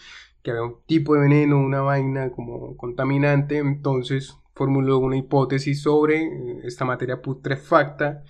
que 0.44 0.52
había 0.52 0.64
un 0.64 0.78
tipo 0.86 1.16
de 1.16 1.22
veneno, 1.22 1.60
una 1.60 1.82
vaina 1.82 2.32
como 2.32 2.76
contaminante, 2.78 3.58
entonces 3.58 4.38
formuló 4.54 5.00
una 5.00 5.18
hipótesis 5.18 5.82
sobre 5.82 6.24
eh, 6.24 6.62
esta 6.64 6.86
materia 6.86 7.22
putrefacta 7.22 8.24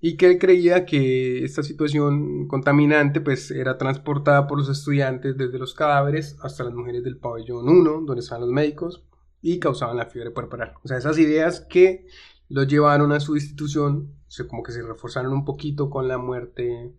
y 0.00 0.16
que 0.16 0.26
él 0.26 0.38
creía 0.38 0.84
que 0.84 1.44
esta 1.44 1.62
situación 1.62 2.48
contaminante 2.48 3.20
pues 3.20 3.52
era 3.52 3.78
transportada 3.78 4.48
por 4.48 4.58
los 4.58 4.68
estudiantes 4.68 5.36
desde 5.36 5.60
los 5.60 5.74
cadáveres 5.74 6.36
hasta 6.42 6.64
las 6.64 6.74
mujeres 6.74 7.04
del 7.04 7.18
pabellón 7.18 7.68
1, 7.68 8.02
donde 8.04 8.20
estaban 8.20 8.42
los 8.42 8.50
médicos, 8.50 9.04
y 9.40 9.60
causaban 9.60 9.96
la 9.96 10.06
fiebre 10.06 10.32
puerperal. 10.32 10.74
O 10.82 10.88
sea, 10.88 10.98
esas 10.98 11.18
ideas 11.18 11.60
que 11.60 12.06
lo 12.48 12.64
llevaron 12.64 13.12
a 13.12 13.20
su 13.20 13.36
institución, 13.36 14.14
o 14.26 14.48
como 14.48 14.64
que 14.64 14.72
se 14.72 14.82
reforzaron 14.82 15.32
un 15.32 15.44
poquito 15.44 15.88
con 15.88 16.08
la 16.08 16.18
muerte 16.18 16.92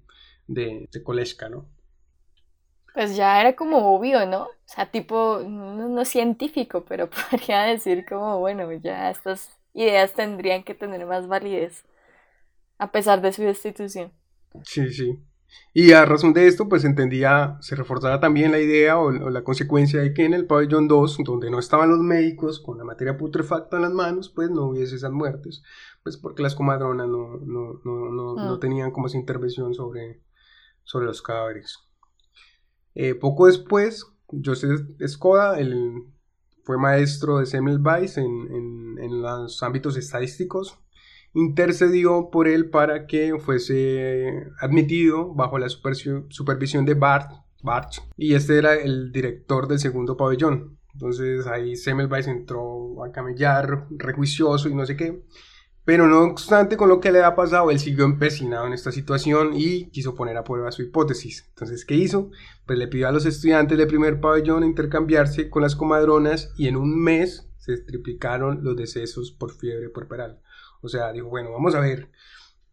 de, 0.47 0.89
de 0.89 1.49
¿no? 1.49 1.67
Pues 2.93 3.15
ya 3.15 3.41
era 3.41 3.55
como 3.55 3.95
obvio, 3.95 4.25
¿no? 4.25 4.43
O 4.43 4.49
sea, 4.65 4.91
tipo, 4.91 5.41
no, 5.45 5.89
no 5.89 6.05
científico, 6.05 6.85
pero 6.87 7.09
podría 7.31 7.63
decir 7.63 8.05
como, 8.07 8.39
bueno, 8.39 8.71
ya 8.73 9.09
estas 9.09 9.57
ideas 9.73 10.13
tendrían 10.13 10.63
que 10.63 10.75
tener 10.75 11.05
más 11.05 11.27
validez 11.27 11.83
a 12.77 12.91
pesar 12.91 13.21
de 13.21 13.33
su 13.33 13.43
destitución. 13.43 14.11
Sí, 14.63 14.91
sí. 14.91 15.19
Y 15.73 15.91
a 15.91 16.05
razón 16.05 16.33
de 16.33 16.47
esto, 16.47 16.67
pues 16.67 16.83
entendía, 16.83 17.57
se 17.61 17.75
reforzaba 17.75 18.19
también 18.19 18.51
la 18.51 18.59
idea 18.59 18.99
o, 18.99 19.11
la 19.11 19.43
consecuencia 19.43 20.01
de 20.01 20.13
que 20.13 20.25
en 20.25 20.33
el 20.33 20.45
pabellón 20.45 20.87
2, 20.87 21.19
donde 21.23 21.49
no 21.49 21.59
estaban 21.59 21.89
los 21.89 21.99
médicos 21.99 22.59
con 22.59 22.77
la 22.77 22.83
materia 22.83 23.17
putrefacta 23.17 23.77
en 23.77 23.83
las 23.83 23.93
manos, 23.93 24.29
pues 24.29 24.49
no 24.49 24.65
hubiese 24.65 24.95
esas 24.95 25.11
muertes, 25.11 25.63
pues 26.03 26.17
porque 26.17 26.43
las 26.43 26.55
comadronas 26.55 27.07
no, 27.07 27.37
no, 27.37 27.81
no, 27.83 28.35
no, 28.35 28.53
ah. 28.53 28.59
tenían 28.59 28.91
como 28.91 29.07
esa 29.07 29.17
intervención 29.17 29.73
sobre, 29.73 30.21
sobre 30.83 31.07
los 31.07 31.21
cadáveres. 31.21 31.79
Eh, 32.95 33.15
poco 33.15 33.47
después, 33.47 34.05
Joseph 34.27 34.81
Skoda, 35.07 35.59
el, 35.59 36.03
fue 36.63 36.77
maestro 36.77 37.39
de 37.39 37.45
Semmelweis 37.45 38.17
en, 38.17 38.25
en, 38.25 38.97
en 38.99 39.21
los 39.21 39.61
ámbitos 39.63 39.97
estadísticos, 39.97 40.77
intercedió 41.33 42.29
por 42.31 42.47
él 42.47 42.69
para 42.69 43.07
que 43.07 43.37
fuese 43.39 44.47
admitido 44.59 45.33
bajo 45.33 45.57
la 45.57 45.69
supervisión 45.69 46.85
de 46.85 46.93
Bart, 46.93 47.31
Bart 47.63 47.93
y 48.17 48.35
este 48.35 48.57
era 48.57 48.75
el 48.75 49.11
director 49.11 49.67
del 49.67 49.79
segundo 49.79 50.15
pabellón. 50.17 50.77
Entonces 50.93 51.47
ahí 51.47 51.75
Semmelweis 51.75 52.27
entró 52.27 53.03
a 53.03 53.11
camellar, 53.11 53.87
rejuicioso 53.89 54.69
y 54.69 54.75
no 54.75 54.85
sé 54.85 54.95
qué. 54.95 55.23
Pero 55.85 56.07
no 56.07 56.21
obstante 56.21 56.77
con 56.77 56.87
lo 56.87 57.01
que 57.01 57.11
le 57.11 57.23
ha 57.23 57.35
pasado, 57.35 57.69
él 57.69 57.79
siguió 57.79 58.05
empecinado 58.05 58.67
en 58.67 58.73
esta 58.73 58.91
situación 58.91 59.51
y 59.53 59.89
quiso 59.89 60.15
poner 60.15 60.37
a 60.37 60.43
prueba 60.43 60.71
su 60.71 60.81
hipótesis. 60.81 61.45
Entonces, 61.49 61.83
¿qué 61.83 61.95
hizo? 61.95 62.31
Pues 62.65 62.79
le 62.79 62.87
pidió 62.87 63.09
a 63.09 63.11
los 63.11 63.25
estudiantes 63.25 63.77
del 63.77 63.87
primer 63.87 64.21
pabellón 64.21 64.63
intercambiarse 64.63 65.49
con 65.49 65.61
las 65.61 65.75
comadronas 65.75 66.53
y 66.55 66.67
en 66.67 66.77
un 66.77 67.01
mes 67.01 67.49
se 67.57 67.77
triplicaron 67.77 68.63
los 68.63 68.77
decesos 68.77 69.31
por 69.31 69.51
fiebre 69.51 69.89
puerperal. 69.89 70.41
O 70.81 70.87
sea, 70.87 71.11
dijo, 71.11 71.27
bueno, 71.27 71.51
vamos 71.51 71.75
a 71.75 71.81
ver 71.81 72.09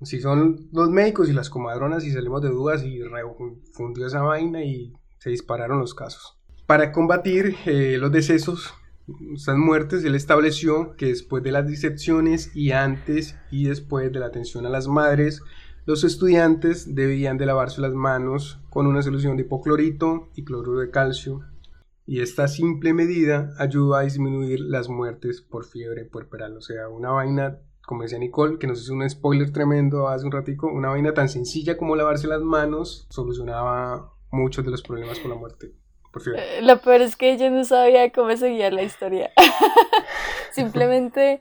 si 0.03 0.21
son 0.21 0.69
los 0.73 0.89
médicos 0.89 1.29
y 1.29 1.33
las 1.33 1.51
comadronas 1.51 2.05
y 2.05 2.13
salimos 2.13 2.43
de 2.43 2.49
dudas 2.49 2.85
y 2.85 3.03
refundió 3.03 4.07
esa 4.07 4.23
vaina 4.23 4.65
y 4.65 4.93
se 5.19 5.31
dispararon 5.31 5.81
los 5.81 5.95
casos. 5.95 6.39
Para 6.67 6.93
combatir 6.93 7.57
eh, 7.67 7.99
los 7.99 8.13
decesos, 8.13 8.73
estas 9.35 9.57
muertes, 9.57 10.05
él 10.05 10.15
estableció 10.15 10.97
que 10.97 11.07
después 11.07 11.43
de 11.43 11.53
las 11.53 11.67
disecciones 11.67 12.55
y 12.55 12.73
antes 12.73 13.37
y 13.51 13.65
después 13.65 14.13
de 14.13 14.21
la 14.21 14.27
atención 14.27 14.67
a 14.67 14.71
las 14.71 14.89
madres, 14.89 15.43
los 15.87 16.05
estudiantes 16.05 16.95
debían 16.95 17.39
de 17.39 17.47
lavarse 17.47 17.81
las 17.81 17.95
manos 17.95 18.61
con 18.71 18.87
una 18.87 19.03
solución 19.03 19.37
de 19.37 19.43
hipoclorito 19.43 20.29
y 20.35 20.45
cloruro 20.45 20.81
de 20.81 20.91
calcio 20.91 21.41
y 22.07 22.21
esta 22.21 22.49
simple 22.49 22.93
medida 22.93 23.55
ayuda 23.59 24.01
a 24.01 24.03
disminuir 24.03 24.61
las 24.61 24.89
muertes 24.89 25.41
por 25.41 25.65
fiebre 25.65 26.05
puerperal, 26.05 26.57
o 26.57 26.61
sea, 26.61 26.89
una 26.89 27.11
vaina 27.11 27.59
como 27.91 28.03
decía 28.03 28.19
Nicole, 28.19 28.59
que 28.59 28.69
nos 28.69 28.83
hizo 28.83 28.93
un 28.93 29.09
spoiler 29.11 29.51
tremendo 29.53 30.07
hace 30.07 30.25
un 30.25 30.31
ratico, 30.31 30.69
una 30.69 30.91
vaina 30.91 31.13
tan 31.13 31.29
sencilla 31.29 31.77
como 31.77 31.97
lavarse 31.97 32.29
las 32.29 32.41
manos 32.41 33.07
solucionaba 33.11 34.15
muchos 34.31 34.65
de 34.65 34.71
los 34.71 34.83
problemas 34.83 35.19
con 35.19 35.31
la 35.31 35.37
muerte. 35.37 35.75
Eh, 36.37 36.61
Lo 36.63 36.81
peor 36.81 37.03
es 37.03 37.17
que 37.17 37.39
yo 37.39 37.51
no 37.51 37.65
sabía 37.65 38.11
cómo 38.11 38.37
seguía 38.37 38.71
la 38.71 38.83
historia. 38.83 39.31
Simplemente, 40.53 41.41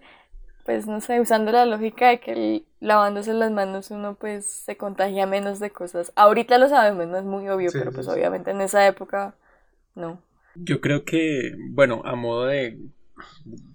pues 0.66 0.86
no 0.88 1.02
sé, 1.02 1.20
usando 1.20 1.52
la 1.52 1.66
lógica 1.66 2.10
de 2.10 2.20
que 2.20 2.64
lavándose 2.80 3.34
las 3.34 3.52
manos 3.52 3.92
uno 3.92 4.16
pues 4.16 4.46
se 4.46 4.78
contagia 4.78 5.26
menos 5.26 5.60
de 5.60 5.72
cosas. 5.72 6.12
Ahorita 6.16 6.58
lo 6.58 6.70
sabemos, 6.70 7.08
no 7.08 7.18
es 7.18 7.26
muy 7.26 7.50
obvio, 7.50 7.72
pero 7.72 7.92
pues 7.92 8.08
obviamente 8.08 8.52
en 8.52 8.62
esa 8.62 8.86
época 8.88 9.36
no. 9.96 10.22
Yo 10.56 10.82
creo 10.82 11.06
que, 11.06 11.56
bueno, 11.72 12.02
a 12.06 12.16
modo 12.16 12.46
de 12.46 12.78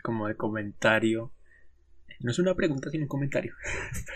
como 0.02 0.28
de 0.28 0.36
comentario, 0.36 1.32
no 2.20 2.30
es 2.30 2.38
una 2.38 2.54
pregunta, 2.54 2.90
sino 2.90 3.04
un 3.04 3.08
comentario. 3.08 3.54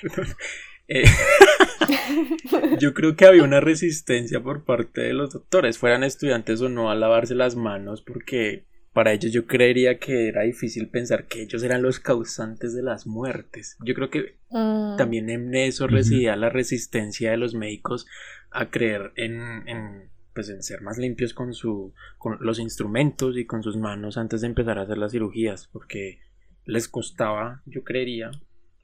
Eh, 0.89 1.05
yo 2.80 2.95
creo 2.95 3.14
que 3.14 3.26
había 3.26 3.43
una 3.43 3.61
resistencia 3.61 4.43
por 4.43 4.64
parte 4.64 5.03
de 5.03 5.12
los 5.12 5.32
doctores, 5.32 5.78
fueran 5.78 6.03
estudiantes 6.03 6.61
o 6.61 6.68
no, 6.68 6.91
a 6.91 6.95
lavarse 6.95 7.34
las 7.34 7.57
manos, 7.57 8.03
porque 8.03 8.64
para 8.93 9.12
ellos 9.12 9.32
yo 9.32 9.47
creería 9.47 9.99
que 9.99 10.28
era 10.28 10.43
difícil 10.43 10.89
pensar 10.89 11.26
que 11.26 11.43
ellos 11.43 11.62
eran 11.62 11.82
los 11.82 12.01
causantes 12.01 12.74
de 12.74 12.82
las 12.82 13.07
muertes. 13.07 13.76
Yo 13.84 13.95
creo 13.95 14.11
que 14.11 14.36
mm. 14.51 14.97
también 14.97 15.30
en 15.30 15.55
eso 15.55 15.86
residía 15.86 16.34
la 16.36 16.49
resistencia 16.49 17.30
de 17.30 17.36
los 17.36 17.55
médicos 17.55 18.07
a 18.51 18.70
creer 18.70 19.12
en, 19.14 19.68
en, 19.68 20.11
pues 20.34 20.49
en 20.49 20.62
ser 20.62 20.80
más 20.80 20.99
limpios 20.99 21.34
con, 21.34 21.55
su, 21.55 21.93
con 22.16 22.39
los 22.41 22.59
instrumentos 22.59 23.36
y 23.36 23.45
con 23.45 23.62
sus 23.62 23.76
manos 23.76 24.16
antes 24.16 24.41
de 24.41 24.49
empezar 24.49 24.78
a 24.78 24.82
hacer 24.82 24.99
las 24.99 25.12
cirugías, 25.12 25.68
porque 25.72 26.20
les 26.64 26.89
costaba, 26.89 27.62
yo 27.66 27.84
creería, 27.84 28.30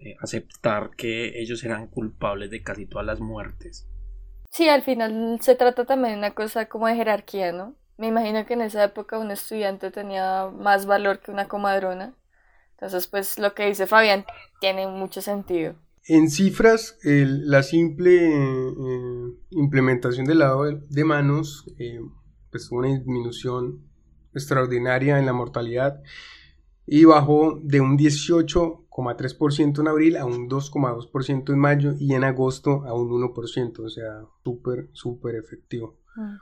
eh, 0.05 0.17
aceptar 0.21 0.91
que 0.97 1.41
ellos 1.41 1.65
eran 1.65 1.87
culpables 1.87 2.51
de 2.51 2.63
casi 2.63 2.87
todas 2.87 3.07
las 3.07 3.21
muertes. 3.21 3.89
Sí, 4.51 4.69
al 4.69 4.83
final 4.83 5.39
se 5.41 5.55
trata 5.55 5.85
también 5.85 6.13
de 6.15 6.19
una 6.19 6.35
cosa 6.35 6.67
como 6.67 6.87
de 6.87 6.95
jerarquía, 6.95 7.53
¿no? 7.53 7.75
Me 7.97 8.09
imagino 8.09 8.45
que 8.45 8.55
en 8.55 8.61
esa 8.61 8.85
época 8.85 9.19
un 9.19 9.31
estudiante 9.31 9.91
tenía 9.91 10.49
más 10.49 10.87
valor 10.87 11.21
que 11.21 11.31
una 11.31 11.49
comadrona. 11.49 12.15
Entonces, 12.73 13.07
pues 13.07 13.39
lo 13.39 13.55
que 13.55 13.67
dice 13.67 13.87
Fabián 13.87 14.25
tiene 14.61 14.87
mucho 14.87 15.23
sentido. 15.23 15.75
En 16.07 16.29
cifras, 16.29 16.99
la 17.03 17.63
simple 17.63 18.29
eh, 18.29 19.33
implementación 19.51 20.27
del 20.27 20.41
lado 20.41 20.65
de 20.65 21.05
manos, 21.05 21.65
eh, 21.79 22.01
pues 22.51 22.71
una 22.71 22.89
disminución 22.89 23.81
extraordinaria 24.35 25.19
en 25.19 25.25
la 25.25 25.33
mortalidad 25.33 26.03
y 26.87 27.05
bajó 27.05 27.59
de 27.63 27.81
un 27.81 27.97
18,3% 28.95 29.81
en 29.81 29.89
abril 29.89 30.17
a 30.17 30.25
un 30.25 30.49
2,2% 30.49 31.53
en 31.53 31.59
mayo 31.59 31.95
y 31.99 32.15
en 32.15 32.23
agosto 32.25 32.85
a 32.85 32.95
un 32.95 33.11
1%, 33.11 33.81
o 33.81 33.89
sea, 33.89 34.25
súper, 34.45 34.89
súper 34.93 35.35
efectivo. 35.37 35.99
Mm. 36.17 36.37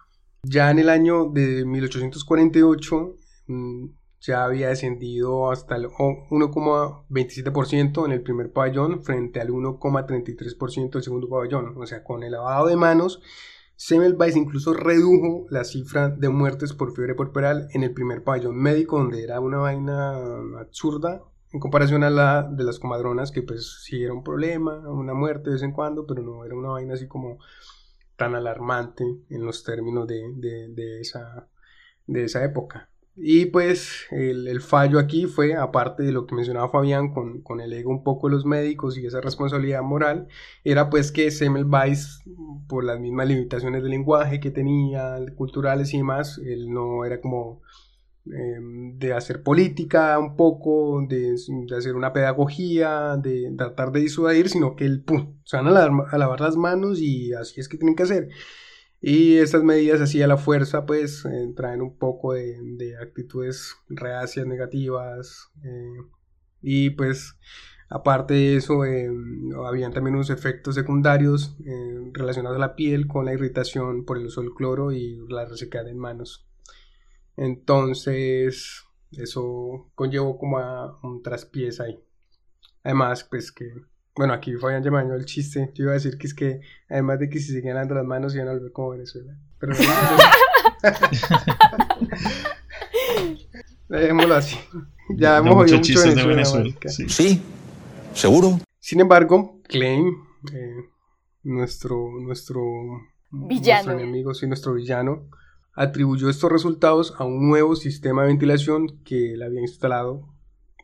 Ya 0.44 0.70
en 0.70 0.78
el 0.80 0.88
año 0.88 1.30
de 1.30 1.64
1848 1.64 3.16
mm, 3.46 3.86
ya 4.20 4.44
había 4.44 4.68
descendido 4.68 5.50
hasta 5.50 5.74
el 5.76 5.86
1,27% 5.86 8.04
en 8.04 8.12
el 8.12 8.22
primer 8.22 8.52
pabellón 8.52 9.02
frente 9.02 9.40
al 9.40 9.48
1,33% 9.48 10.90
del 10.90 11.02
segundo 11.02 11.28
pabellón. 11.28 11.74
O 11.76 11.86
sea, 11.86 12.04
con 12.04 12.22
el 12.22 12.32
lavado 12.32 12.66
de 12.66 12.76
manos, 12.76 13.22
Semmelweis 13.76 14.36
incluso 14.36 14.74
redujo 14.74 15.46
la 15.50 15.64
cifra 15.64 16.08
de 16.08 16.28
muertes 16.28 16.72
por 16.72 16.94
fiebre 16.94 17.14
porperal 17.14 17.68
en 17.72 17.82
el 17.82 17.92
primer 17.92 18.22
pabellón 18.22 18.56
médico, 18.56 18.98
donde 18.98 19.24
era 19.24 19.40
una 19.40 19.58
vaina 19.58 20.14
absurda 20.60 21.22
en 21.52 21.60
comparación 21.60 22.04
a 22.04 22.10
la 22.10 22.42
de 22.42 22.64
las 22.64 22.78
comadronas, 22.78 23.30
que 23.30 23.42
pues 23.42 23.82
sí 23.84 24.02
era 24.02 24.12
un 24.12 24.24
problema, 24.24 24.78
una 24.88 25.14
muerte 25.14 25.50
de 25.50 25.54
vez 25.54 25.62
en 25.62 25.72
cuando, 25.72 26.06
pero 26.06 26.22
no 26.22 26.44
era 26.44 26.54
una 26.54 26.70
vaina 26.70 26.94
así 26.94 27.06
como 27.06 27.38
tan 28.16 28.34
alarmante 28.34 29.04
en 29.30 29.44
los 29.44 29.64
términos 29.64 30.06
de, 30.06 30.22
de 30.36 31.00
esa, 31.00 31.48
de 32.06 32.24
esa 32.24 32.44
época. 32.44 32.88
Y 33.14 33.46
pues 33.46 34.06
el, 34.10 34.60
fallo 34.62 34.98
aquí 34.98 35.26
fue, 35.26 35.54
aparte 35.54 36.02
de 36.02 36.12
lo 36.12 36.26
que 36.26 36.34
mencionaba 36.34 36.70
Fabián 36.70 37.12
con, 37.12 37.42
con, 37.42 37.60
el 37.60 37.72
ego 37.74 37.90
un 37.90 38.02
poco 38.02 38.28
de 38.28 38.34
los 38.34 38.46
médicos 38.46 38.96
y 38.96 39.04
esa 39.04 39.20
responsabilidad 39.20 39.82
moral, 39.82 40.28
era 40.64 40.88
pues 40.88 41.12
que 41.12 41.30
Semmelweis, 41.30 42.22
por 42.68 42.84
las 42.84 42.98
mismas 43.00 43.28
limitaciones 43.28 43.82
de 43.82 43.90
lenguaje 43.90 44.40
que 44.40 44.50
tenía, 44.50 45.16
culturales 45.36 45.92
y 45.92 45.98
demás, 45.98 46.38
él 46.38 46.72
no 46.72 47.04
era 47.04 47.20
como 47.20 47.60
em, 48.26 48.98
de 48.98 49.12
hacer 49.12 49.42
política 49.42 50.18
un 50.18 50.36
poco, 50.36 51.04
de, 51.08 51.34
de, 51.68 51.76
hacer 51.76 51.94
una 51.96 52.12
pedagogía, 52.12 53.16
de 53.16 53.52
tratar 53.56 53.92
de 53.92 54.00
disuadir, 54.00 54.48
sino 54.48 54.76
que 54.76 54.86
él, 54.86 55.02
pum, 55.02 55.38
se 55.44 55.56
van 55.56 55.68
a, 55.68 56.06
a 56.10 56.18
lavar 56.18 56.40
las 56.40 56.56
manos 56.56 57.00
y 57.00 57.32
así 57.32 57.60
es 57.60 57.68
que 57.68 57.78
tienen 57.78 57.96
que 57.96 58.04
hacer. 58.04 58.28
Y 59.04 59.38
estas 59.38 59.64
medidas 59.64 60.00
así 60.00 60.22
a 60.22 60.28
la 60.28 60.36
fuerza 60.36 60.86
pues 60.86 61.24
eh, 61.24 61.52
traen 61.56 61.82
un 61.82 61.98
poco 61.98 62.34
de, 62.34 62.96
actitudes 63.02 63.74
reacias, 63.88 64.46
negativas 64.46 65.50
eh, 65.64 65.96
y 66.62 66.90
pues 66.90 67.36
aparte 67.88 68.34
de 68.34 68.56
eso 68.56 68.84
eh, 68.84 69.10
habían 69.66 69.92
también 69.92 70.14
unos 70.14 70.30
efectos 70.30 70.76
secundarios 70.76 71.56
relacionados 72.12 72.56
a 72.56 72.60
la 72.60 72.76
piel 72.76 73.08
con 73.08 73.24
la 73.24 73.32
irritación 73.32 74.04
por 74.04 74.18
el 74.18 74.26
uso 74.26 74.40
del 74.40 74.54
cloro 74.54 74.92
y 74.92 75.18
la 75.28 75.46
resequedad 75.46 75.88
en 75.88 75.98
manos. 75.98 76.46
Entonces 77.36 78.84
eso 79.10 79.90
conllevó 79.94 80.38
como 80.38 80.58
a 80.58 80.98
un 81.02 81.22
traspiés 81.22 81.80
ahí. 81.80 82.02
Además 82.82 83.24
pues 83.24 83.52
que 83.52 83.72
bueno, 84.14 84.34
aquí 84.34 84.54
Fabián 84.56 84.82
llamañó 84.82 85.14
el 85.14 85.24
chiste. 85.24 85.70
Yo 85.74 85.84
iba 85.84 85.92
a 85.92 85.94
decir 85.94 86.18
que 86.18 86.26
es 86.26 86.34
que, 86.34 86.60
además 86.88 87.18
de 87.18 87.30
que 87.30 87.38
si 87.38 87.52
siguen 87.52 87.74
dando 87.74 87.94
las 87.94 88.04
manos, 88.04 88.34
iban 88.34 88.48
a 88.48 88.52
volver 88.52 88.72
como 88.72 88.90
Venezuela. 88.90 89.34
Pero 89.58 89.72
no, 89.72 89.78
Dejémoslo 93.88 94.34
así. 94.34 94.58
Ya 95.14 95.36
hemos 95.38 95.56
oído 95.56 95.78
mucho 95.78 96.00
de 96.00 96.24
Venezuela. 96.24 96.72
sí. 96.86 97.42
seguro. 98.14 98.60
Sin 98.78 99.00
embargo, 99.00 99.60
Klein, 99.64 100.14
eh, 100.54 100.76
nuestro, 101.42 102.08
nuestro, 102.20 102.62
villano. 103.30 103.84
nuestro 103.84 103.92
enemigo, 103.92 104.32
sí, 104.32 104.46
nuestro 104.46 104.74
villano, 104.74 105.28
atribuyó 105.74 106.28
estos 106.28 106.50
resultados 106.50 107.14
a 107.18 107.24
un 107.24 107.48
nuevo 107.48 107.76
sistema 107.76 108.22
de 108.22 108.28
ventilación 108.28 108.98
que 109.04 109.34
él 109.34 109.42
había 109.42 109.60
instalado. 109.60 110.28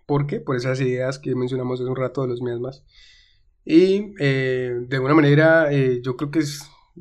¿Por 0.07 0.27
qué? 0.27 0.41
Por 0.41 0.57
esas 0.57 0.81
ideas 0.81 1.19
que 1.19 1.35
mencionamos 1.35 1.81
hace 1.81 1.91
un 1.91 1.97
rato 1.97 2.23
de 2.23 2.29
los 2.29 2.41
mismas 2.41 2.85
y 3.71 4.15
eh, 4.19 4.79
de 4.89 4.97
alguna 4.97 5.15
manera, 5.15 5.71
eh, 5.71 6.01
yo 6.03 6.17
creo 6.17 6.31
que 6.31 6.41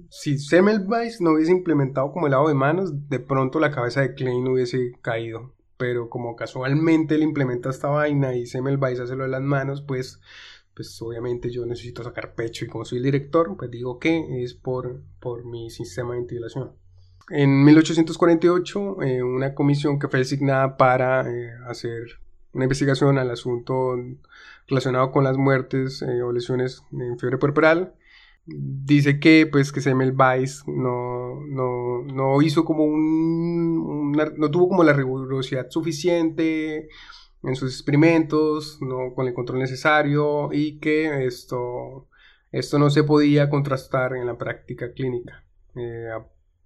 si 0.10 0.38
Semmelweis 0.38 1.22
no 1.22 1.32
hubiese 1.32 1.54
implementado 1.54 2.12
como 2.12 2.28
el 2.28 2.32
lado 2.32 2.50
de 2.50 2.56
manos, 2.56 3.08
de 3.08 3.22
pronto 3.22 3.62
la 3.62 3.72
cabeza 3.72 4.02
de 4.02 4.14
Klein 4.14 4.46
hubiese 4.50 4.92
caído. 5.02 5.54
Pero 5.78 6.10
como 6.10 6.36
casualmente 6.36 7.16
él 7.16 7.24
implementa 7.24 7.70
esta 7.70 7.88
vaina 7.88 8.36
y 8.36 8.48
Semmelweis 8.48 9.00
hace 9.00 9.16
lo 9.16 9.24
de 9.24 9.30
las 9.30 9.42
manos, 9.42 9.82
pues, 9.82 10.20
pues 10.74 11.02
obviamente 11.02 11.52
yo 11.52 11.66
necesito 11.66 12.04
sacar 12.04 12.36
pecho. 12.36 12.66
Y 12.66 12.68
como 12.68 12.84
soy 12.84 12.98
el 12.98 13.06
director, 13.06 13.56
pues 13.58 13.72
digo 13.72 13.98
que 13.98 14.44
es 14.44 14.54
por, 14.54 15.02
por 15.22 15.46
mi 15.46 15.70
sistema 15.70 16.16
de 16.16 16.20
ventilación. 16.20 16.74
En 17.30 17.64
1848, 17.64 19.02
eh, 19.04 19.24
una 19.24 19.54
comisión 19.54 20.00
que 20.00 20.08
fue 20.08 20.20
designada 20.20 20.78
para 20.78 21.26
hacer 21.68 22.20
una 22.54 22.66
investigación 22.66 23.18
al 23.18 23.30
asunto 23.32 23.96
relacionado 24.68 25.12
con 25.12 25.24
las 25.24 25.38
muertes 25.38 26.02
eh, 26.02 26.22
o 26.22 26.32
lesiones 26.32 26.84
en 26.92 27.18
fiebre 27.20 27.38
puerperal. 27.38 27.94
Dice 28.46 29.20
que 29.20 29.48
pues 29.52 29.72
que 29.72 29.82
Semmelweis 29.82 30.64
no, 30.68 31.42
no, 31.48 32.04
no 32.04 32.42
hizo 32.42 32.64
como 32.64 32.86
un, 32.86 34.14
no 34.14 34.52
tuvo 34.52 34.70
como 34.70 34.84
la 34.84 34.94
rigurosidad 34.94 35.70
suficiente 35.70 36.88
en 37.44 37.56
sus 37.56 37.74
experimentos, 37.74 38.80
no 38.82 39.14
con 39.14 39.28
el 39.28 39.34
control 39.34 39.60
necesario 39.60 40.50
y 40.54 40.80
que 40.80 41.26
esto, 41.26 42.08
esto 42.52 42.80
no 42.80 42.90
se 42.90 43.04
podía 43.04 43.50
contrastar 43.50 44.16
en 44.16 44.26
la 44.26 44.38
práctica 44.38 44.94
clínica. 44.94 45.44
Eh, 45.76 46.10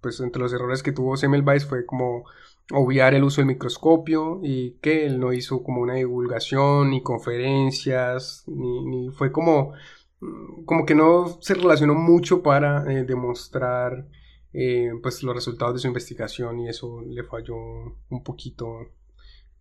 pues 0.01 0.19
entre 0.19 0.41
los 0.41 0.51
errores 0.53 0.83
que 0.83 0.91
tuvo 0.91 1.15
Semmelweis 1.15 1.65
fue 1.65 1.85
como 1.85 2.25
obviar 2.71 3.13
el 3.13 3.23
uso 3.23 3.41
del 3.41 3.47
microscopio 3.47 4.39
y 4.43 4.71
que 4.81 5.05
él 5.05 5.19
no 5.19 5.33
hizo 5.33 5.63
como 5.63 5.81
una 5.81 5.95
divulgación 5.95 6.89
ni 6.89 7.01
conferencias 7.03 8.43
ni, 8.47 9.09
fue 9.11 9.31
como 9.31 9.73
mm, 10.19 10.65
como 10.65 10.85
que 10.85 10.95
no 10.95 11.37
se 11.41 11.53
relacionó 11.53 11.93
mucho 11.95 12.41
para 12.41 12.91
eh, 12.91 13.03
demostrar 13.03 14.07
eh, 14.53 14.91
pues 15.01 15.23
los 15.23 15.35
resultados 15.35 15.75
de 15.75 15.79
su 15.79 15.87
investigación 15.87 16.59
y 16.59 16.69
eso 16.69 17.01
le 17.01 17.23
falló 17.23 17.55
un 17.55 18.23
poquito 18.23 18.87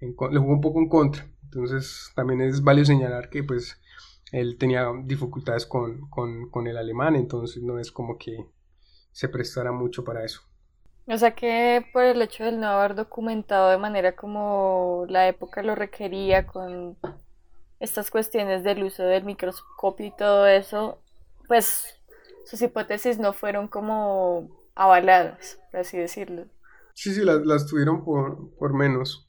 le 0.01 0.38
jugó 0.38 0.53
un 0.53 0.61
poco 0.62 0.80
en 0.80 0.88
contra. 0.88 1.28
Entonces 1.45 2.11
también 2.14 2.41
es 2.41 2.62
válido 2.62 2.86
señalar 2.86 3.28
que 3.28 3.45
pues 3.45 3.78
él 4.32 4.57
tenía 4.59 4.86
dificultades 5.05 5.66
con, 5.66 6.09
con 6.09 6.66
el 6.66 6.76
alemán 6.78 7.16
entonces 7.16 7.62
no 7.62 7.78
es 7.78 7.91
como 7.93 8.16
que 8.16 8.47
se 9.20 9.28
prestara 9.28 9.70
mucho 9.70 10.02
para 10.02 10.24
eso 10.24 10.40
o 11.06 11.18
sea 11.18 11.34
que 11.34 11.84
por 11.92 12.04
el 12.04 12.22
hecho 12.22 12.44
de 12.44 12.52
no 12.52 12.68
haber 12.68 12.94
documentado 12.94 13.70
de 13.70 13.78
manera 13.78 14.14
como 14.14 15.06
la 15.08 15.26
época 15.26 15.62
lo 15.62 15.74
requería 15.74 16.46
con 16.46 16.96
estas 17.80 18.10
cuestiones 18.10 18.62
del 18.62 18.84
uso 18.84 19.02
del 19.02 19.24
microscopio 19.24 20.06
y 20.06 20.16
todo 20.16 20.46
eso, 20.46 21.02
pues 21.48 22.00
sus 22.44 22.62
hipótesis 22.62 23.18
no 23.18 23.32
fueron 23.32 23.66
como 23.66 24.48
avaladas, 24.76 25.58
por 25.70 25.80
así 25.80 25.98
decirlo. 25.98 26.46
Sí, 26.94 27.12
sí, 27.12 27.22
las, 27.24 27.66
tuvieron 27.66 28.04
por, 28.04 28.54
por 28.56 28.74
menos. 28.74 29.28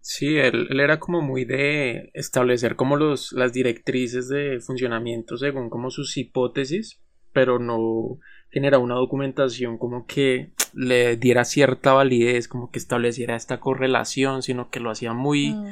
Sí, 0.00 0.36
él, 0.36 0.66
él, 0.70 0.80
era 0.80 0.98
como 0.98 1.20
muy 1.20 1.44
de 1.44 2.10
establecer 2.14 2.74
como 2.74 2.96
los, 2.96 3.32
las 3.32 3.52
directrices 3.52 4.28
de 4.28 4.60
funcionamiento 4.60 5.36
según 5.36 5.70
como 5.70 5.90
sus 5.90 6.16
hipótesis, 6.16 7.00
pero 7.32 7.58
no 7.58 8.18
genera 8.54 8.78
una 8.78 8.94
documentación 8.94 9.78
como 9.78 10.06
que 10.06 10.50
le 10.72 11.16
diera 11.16 11.44
cierta 11.44 11.92
validez, 11.92 12.46
como 12.46 12.70
que 12.70 12.78
estableciera 12.78 13.34
esta 13.34 13.58
correlación, 13.58 14.42
sino 14.42 14.70
que 14.70 14.78
lo 14.78 14.90
hacía 14.90 15.12
muy, 15.12 15.50
mm. 15.50 15.70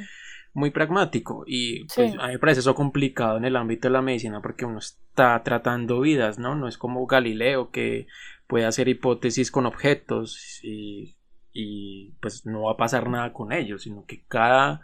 muy 0.53 0.69
pragmático. 0.69 1.45
Y 1.47 1.85
pues, 1.85 2.13
a 2.19 2.27
mí 2.27 2.33
me 2.33 2.39
parece 2.39 2.59
eso 2.59 2.75
complicado 2.75 3.37
en 3.37 3.45
el 3.45 3.55
ámbito 3.55 3.87
de 3.87 3.93
la 3.93 4.01
medicina 4.01 4.41
porque 4.41 4.65
uno 4.65 4.79
está 4.79 5.41
tratando 5.43 6.01
vidas, 6.01 6.39
¿no? 6.39 6.55
No 6.55 6.67
es 6.67 6.77
como 6.77 7.07
Galileo 7.07 7.71
que 7.71 8.07
puede 8.47 8.65
hacer 8.65 8.89
hipótesis 8.89 9.49
con 9.49 9.65
objetos 9.65 10.59
y, 10.61 11.15
y 11.53 12.11
pues 12.21 12.45
no 12.45 12.63
va 12.63 12.73
a 12.73 12.77
pasar 12.77 13.09
nada 13.09 13.31
con 13.31 13.53
ellos, 13.53 13.83
sino 13.83 14.03
que 14.05 14.25
cada 14.27 14.81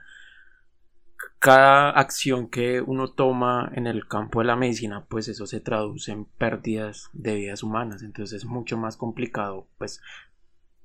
cada 1.39 1.91
acción 1.91 2.49
que 2.49 2.81
uno 2.81 3.11
toma 3.11 3.71
en 3.73 3.87
el 3.87 4.07
campo 4.07 4.39
de 4.39 4.45
la 4.45 4.57
medicina, 4.57 5.05
pues 5.09 5.29
eso 5.29 5.47
se 5.47 5.61
traduce 5.61 6.11
en 6.11 6.25
pérdidas 6.25 7.09
de 7.13 7.35
vidas 7.35 7.63
humanas. 7.63 8.03
Entonces 8.03 8.43
es 8.43 8.45
mucho 8.45 8.77
más 8.77 8.97
complicado. 8.97 9.67
Pues 9.77 10.01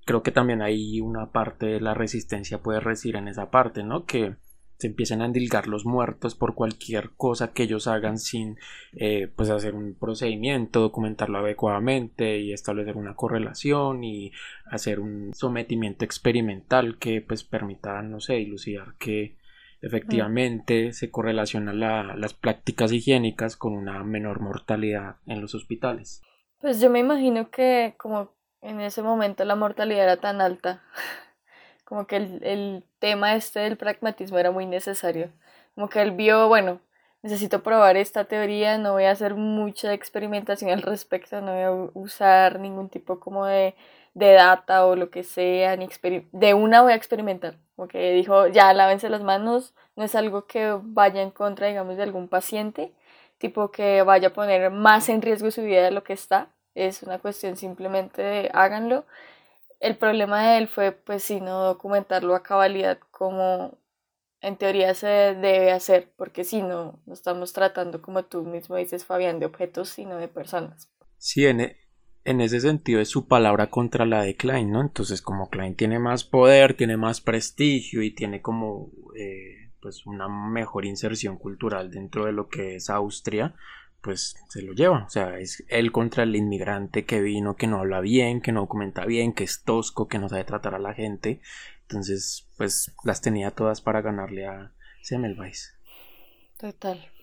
creo 0.05 0.23
que 0.23 0.31
también 0.31 0.63
hay 0.63 1.01
una 1.01 1.33
parte 1.33 1.67
de 1.67 1.81
la 1.81 1.95
resistencia 1.95 2.63
puede 2.63 2.81
residir 2.81 3.17
en 3.17 3.29
esa 3.29 3.51
parte, 3.51 3.83
¿no? 3.83 4.05
Que 4.07 4.37
se 4.79 4.89
empiezan 4.89 5.23
a 5.23 5.27
endilgar 5.27 5.67
los 5.67 5.87
muertos 5.87 6.35
por 6.35 6.55
cualquier 6.55 7.11
cosa 7.17 7.53
que 7.53 7.65
ellos 7.65 7.87
hagan 7.87 8.19
sin 8.19 8.59
eh, 8.93 9.33
pues 9.35 9.51
hacer 9.51 9.75
un 9.75 9.95
procedimiento, 9.95 10.81
documentarlo 10.81 11.39
adecuadamente 11.39 12.39
y 12.39 12.53
establecer 12.53 12.97
una 12.97 13.15
correlación 13.15 14.05
y 14.05 14.33
hacer 14.67 15.01
un 15.01 15.33
sometimiento 15.35 16.05
experimental 16.05 16.99
que 16.99 17.21
pues 17.21 17.45
permita, 17.45 18.03
no 18.03 18.21
sé, 18.21 18.35
dilucidar 18.35 18.95
que 18.99 19.37
efectivamente 19.85 20.93
se 20.93 21.11
correlaciona 21.11 21.73
las 21.73 22.35
prácticas 22.35 22.93
higiénicas 22.93 23.57
con 23.57 23.75
una 23.75 24.03
menor 24.03 24.41
mortalidad 24.41 25.17
en 25.27 25.41
los 25.41 25.55
hospitales. 25.55 26.23
Pues 26.61 26.81
yo 26.81 26.91
me 26.91 27.01
imagino 27.01 27.51
que 27.51 27.95
como 27.99 28.35
en 28.63 28.81
ese 28.81 29.03
momento 29.03 29.45
la 29.45 29.57
mortalidad 29.57 30.05
era 30.05 30.17
tan 30.17 30.41
alta, 30.41 30.83
como 31.85 32.07
que 32.07 32.17
el, 32.17 32.43
el 32.43 32.85
tema 32.99 33.35
este 33.35 33.61
del 33.61 33.77
pragmatismo 33.77 34.39
era 34.39 34.51
muy 34.51 34.67
necesario. 34.67 35.33
Como 35.75 35.89
que 35.89 36.01
él 36.01 36.13
vio, 36.13 36.49
bueno, 36.49 36.81
necesito 37.23 37.63
probar 37.63 37.97
esta 37.97 38.25
teoría, 38.25 38.79
no 38.79 38.93
voy 38.93 39.05
a 39.05 39.11
hacer 39.11 39.35
mucha 39.35 39.93
experimentación 39.93 40.71
al 40.71 40.83
respecto, 40.83 41.41
no 41.41 41.53
voy 41.53 41.63
a 41.63 41.91
usar 41.95 42.61
ningún 42.61 42.89
tipo 42.89 43.19
como 43.19 43.47
de, 43.47 43.75
de 44.15 44.33
data 44.33 44.87
o 44.87 44.97
lo 44.97 45.11
que 45.11 45.23
sea, 45.25 45.77
ni 45.77 45.89
de 46.33 46.55
una 46.55 46.83
voy 46.83 46.93
a 46.93 46.97
experimentar. 46.97 47.59
Como 47.77 47.89
que 47.89 48.13
dijo, 48.13 48.47
ya 48.49 48.73
lávense 48.73 49.09
las 49.09 49.23
manos, 49.23 49.75
no 49.97 50.05
es 50.05 50.15
algo 50.15 50.47
que 50.47 50.79
vaya 50.83 51.23
en 51.23 51.31
contra, 51.31 51.67
digamos, 51.67 51.97
de 51.97 52.05
algún 52.05 52.29
paciente, 52.29 52.93
tipo 53.39 53.71
que 53.71 54.03
vaya 54.03 54.29
a 54.29 54.33
poner 54.33 54.71
más 54.71 55.09
en 55.09 55.23
riesgo 55.23 55.51
su 55.51 55.63
vida 55.63 55.83
de 55.83 55.91
lo 55.91 56.05
que 56.05 56.13
está, 56.13 56.49
es 56.75 57.03
una 57.03 57.19
cuestión 57.19 57.57
simplemente 57.57 58.23
de 58.23 58.51
háganlo. 58.55 59.05
El 59.81 59.97
problema 59.97 60.43
de 60.49 60.59
él 60.59 60.69
fue, 60.69 60.93
pues, 60.93 61.25
si 61.25 61.41
no 61.41 61.65
documentarlo 61.65 62.35
a 62.35 62.43
cabalidad 62.43 62.99
como 63.11 63.77
en 64.41 64.57
teoría 64.57 64.95
se 64.95 65.07
debe 65.07 65.73
hacer, 65.73 66.11
porque 66.17 66.45
si 66.45 66.63
no, 66.63 67.01
no 67.07 67.15
estamos 67.15 67.53
tratando, 67.53 68.03
como 68.03 68.25
tú 68.25 68.43
mismo 68.45 68.77
dices, 68.77 69.05
Fabián, 69.05 69.41
de 69.41 69.47
objetos, 69.47 69.89
sino 69.89 70.19
de 70.19 70.29
personas. 70.29 70.91
Sí, 71.17 71.47
e, 71.47 71.77
en 72.25 72.41
ese 72.41 72.61
sentido 72.61 73.01
es 73.01 73.09
su 73.09 73.27
palabra 73.27 73.69
contra 73.69 74.07
la 74.07 74.23
de 74.23 74.35
Klein, 74.35 74.71
¿no? 74.71 74.81
Entonces, 74.81 75.21
como 75.21 75.51
Klein 75.51 75.77
tiene 75.77 75.99
más 75.99 76.25
poder, 76.25 76.75
tiene 76.75 76.97
más 76.97 77.21
prestigio 77.21 78.03
y 78.03 78.11
tiene 78.11 78.41
como 78.41 78.91
eh, 79.17 79.71
pues 79.81 80.07
una 80.07 80.29
mejor 80.29 80.87
inserción 80.87 81.37
cultural 81.37 81.91
dentro 81.91 82.25
de 82.25 82.33
lo 82.33 82.49
que 82.49 82.77
es 82.77 82.89
Austria, 82.89 83.55
pues 84.01 84.37
se 84.49 84.63
lo 84.63 84.73
lleva. 84.73 85.05
O 85.05 85.11
sea, 85.11 85.39
es 85.39 85.65
él 85.69 85.93
contra 85.93 86.23
el 86.23 86.35
inmigrante 86.35 87.05
que 87.05 87.21
vino, 87.21 87.57
que 87.57 87.67
no 87.67 87.79
habla 87.79 88.01
bien, 88.01 88.41
que 88.41 88.53
no 88.53 88.61
documenta 88.61 89.05
bien, 89.05 89.35
que 89.35 89.45
es 89.45 89.63
tosco, 89.63 90.09
que 90.09 90.19
no 90.19 90.29
sabe 90.31 90.45
tratar 90.45 90.75
a 90.75 90.79
la 90.79 90.95
gente. 90.95 91.41
Entonces, 91.83 92.49
pues 92.57 92.95
las 93.05 93.21
tenía 93.21 93.51
todas 93.51 93.83
para 93.83 94.01
ganarle 94.01 94.47
a 94.47 94.73
Semmelweis. 95.03 95.75
Total. 96.59 97.14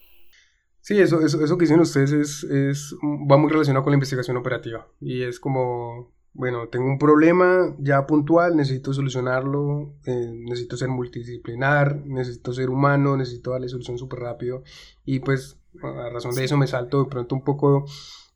Sí, 0.82 1.00
eso, 1.00 1.22
eso, 1.22 1.44
eso 1.44 1.58
que 1.58 1.66
dicen 1.66 1.80
ustedes 1.80 2.12
es, 2.12 2.44
es, 2.44 2.96
va 3.04 3.38
muy 3.38 3.52
relacionado 3.52 3.84
con 3.84 3.92
la 3.92 3.98
investigación 3.98 4.38
operativa. 4.38 4.88
Y 5.00 5.22
es 5.22 5.40
como, 5.40 6.12
bueno, 6.34 6.70
tengo 6.70 6.88
un 6.88 6.98
problema 6.98 7.76
ya 7.80 8.08
puntual, 8.08 8.56
necesito 8.56 8.92
solucionarlo, 8.92 9.94
eh, 10.06 10.32
necesito 10.34 10.78
ser 10.78 10.90
multidisciplinar, 10.90 12.04
necesito 12.06 12.52
ser 12.52 12.70
humano, 12.72 13.16
necesito 13.16 13.52
darle 13.52 13.70
solución 13.70 13.98
súper 14.00 14.20
rápido. 14.20 14.64
Y 15.06 15.20
pues 15.20 15.60
a 15.84 16.10
razón 16.10 16.34
de 16.34 16.44
eso 16.44 16.58
me 16.58 16.68
salto 16.68 17.04
de 17.04 17.10
pronto 17.10 17.36
un 17.36 17.44
poco 17.44 17.86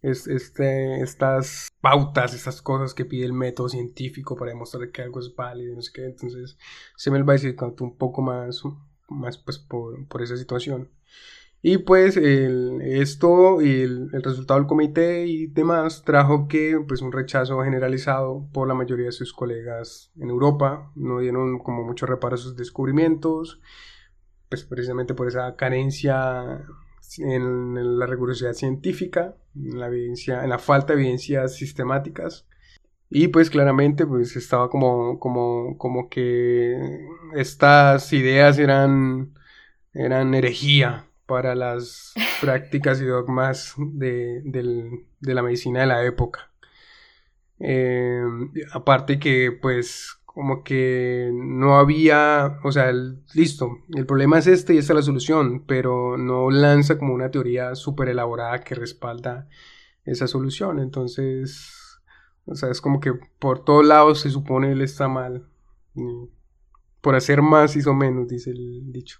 es, 0.01 0.27
este, 0.27 1.01
estas 1.01 1.69
pautas, 1.81 2.35
estas 2.35 2.61
cosas 2.61 2.93
que 2.93 3.05
pide 3.05 3.25
el 3.25 3.33
método 3.33 3.69
científico 3.69 4.35
para 4.35 4.51
demostrar 4.51 4.91
que 4.91 5.01
algo 5.01 5.19
es 5.19 5.35
válido, 5.35 5.75
no 5.75 5.81
sé 5.81 5.91
qué. 5.93 6.05
Entonces 6.05 6.57
se 6.95 7.09
me 7.09 7.21
va 7.23 7.33
a 7.33 7.37
decir 7.37 7.55
un 7.79 7.97
poco 7.97 8.21
más, 8.21 8.61
más 9.09 9.39
pues, 9.39 9.57
por, 9.57 10.07
por 10.07 10.21
esa 10.21 10.37
situación. 10.37 10.89
Y 11.67 11.79
pues 11.79 12.15
el, 12.15 12.79
esto 12.83 13.59
y 13.59 13.81
el, 13.81 14.11
el, 14.13 14.21
resultado 14.21 14.59
del 14.59 14.67
comité 14.67 15.25
y 15.25 15.47
demás 15.47 16.03
trajo 16.05 16.47
que 16.47 16.79
pues 16.87 17.01
un 17.01 17.11
rechazo 17.11 17.59
generalizado 17.63 18.47
por 18.53 18.67
la 18.67 18.75
mayoría 18.75 19.07
de 19.07 19.11
sus 19.11 19.33
colegas 19.33 20.11
en 20.19 20.29
Europa. 20.29 20.91
No 20.93 21.21
dieron 21.21 21.57
como 21.57 21.81
mucho 21.83 22.05
reparo 22.05 22.35
a 22.35 22.37
sus 22.37 22.55
descubrimientos, 22.55 23.61
pues 24.47 24.63
precisamente 24.63 25.15
por 25.15 25.27
esa 25.27 25.55
carencia 25.55 26.67
en 27.17 27.97
la 27.97 28.05
rigurosidad 28.05 28.53
científica, 28.53 29.35
en 29.55 29.79
la, 29.79 29.87
evidencia, 29.87 30.43
en 30.43 30.51
la 30.51 30.59
falta 30.59 30.93
de 30.93 31.01
evidencias 31.01 31.55
sistemáticas. 31.55 32.45
Y 33.09 33.29
pues 33.29 33.49
claramente 33.49 34.05
pues 34.05 34.35
estaba 34.35 34.69
como, 34.69 35.17
como, 35.17 35.79
como 35.79 36.09
que 36.09 36.77
estas 37.33 38.13
ideas 38.13 38.59
eran, 38.59 39.33
eran 39.95 40.35
herejía 40.35 41.07
para 41.25 41.55
las 41.55 42.13
prácticas 42.41 43.01
y 43.01 43.05
dogmas 43.05 43.73
de, 43.77 44.41
de 44.43 45.33
la 45.33 45.43
medicina 45.43 45.81
de 45.81 45.87
la 45.87 46.05
época. 46.05 46.51
Eh, 47.59 48.21
aparte 48.73 49.17
que 49.17 49.51
pues 49.61 50.19
como 50.25 50.63
que 50.63 51.31
no 51.33 51.77
había, 51.77 52.59
o 52.63 52.71
sea, 52.71 52.91
listo, 53.33 53.79
el 53.95 54.05
problema 54.05 54.37
es 54.37 54.47
este 54.47 54.73
y 54.73 54.77
esta 54.77 54.91
es 54.91 54.97
la 54.97 55.01
solución, 55.01 55.63
pero 55.65 56.17
no 56.17 56.51
lanza 56.51 56.97
como 56.97 57.13
una 57.13 57.31
teoría 57.31 57.73
súper 57.75 58.09
elaborada 58.09 58.59
que 58.59 58.75
respalda 58.75 59.47
esa 60.03 60.27
solución. 60.27 60.79
Entonces, 60.79 62.01
o 62.45 62.55
sea, 62.55 62.69
es 62.69 62.81
como 62.81 62.99
que 62.99 63.13
por 63.39 63.63
todos 63.63 63.85
lados 63.85 64.19
se 64.21 64.29
supone 64.29 64.73
él 64.73 64.81
está 64.81 65.07
mal. 65.07 65.47
Por 66.99 67.15
hacer 67.15 67.41
más 67.41 67.77
hizo 67.77 67.93
menos, 67.93 68.27
dice 68.27 68.51
el 68.51 68.91
dicho. 68.91 69.19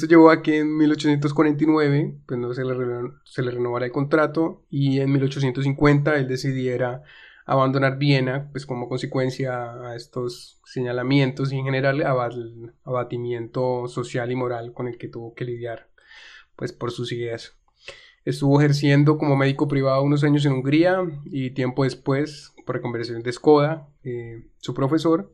Esto 0.00 0.08
llevó 0.08 0.30
a 0.30 0.40
que 0.40 0.60
en 0.60 0.78
1849 0.78 2.20
pues 2.24 2.40
no 2.40 2.54
se 2.54 2.64
le, 2.64 2.74
se 3.24 3.42
le 3.42 3.50
renovara 3.50 3.84
el 3.84 3.92
contrato 3.92 4.64
y 4.70 4.98
en 4.98 5.12
1850 5.12 6.16
él 6.16 6.26
decidiera 6.26 7.02
abandonar 7.44 7.98
Viena, 7.98 8.48
pues 8.50 8.64
como 8.64 8.88
consecuencia 8.88 9.74
a 9.74 9.94
estos 9.94 10.58
señalamientos 10.64 11.52
y 11.52 11.58
en 11.58 11.66
general 11.66 12.00
al 12.00 12.74
abatimiento 12.82 13.88
social 13.88 14.30
y 14.30 14.36
moral 14.36 14.72
con 14.72 14.88
el 14.88 14.96
que 14.96 15.08
tuvo 15.08 15.34
que 15.34 15.44
lidiar, 15.44 15.90
pues 16.56 16.72
por 16.72 16.92
sus 16.92 17.12
ideas. 17.12 17.58
Estuvo 18.24 18.58
ejerciendo 18.58 19.18
como 19.18 19.36
médico 19.36 19.68
privado 19.68 20.02
unos 20.02 20.24
años 20.24 20.46
en 20.46 20.52
Hungría 20.52 21.02
y 21.26 21.50
tiempo 21.50 21.84
después, 21.84 22.54
por 22.64 22.76
reconversión 22.76 23.22
de 23.22 23.32
Skoda, 23.32 23.86
eh, 24.02 24.46
su 24.60 24.72
profesor, 24.72 25.30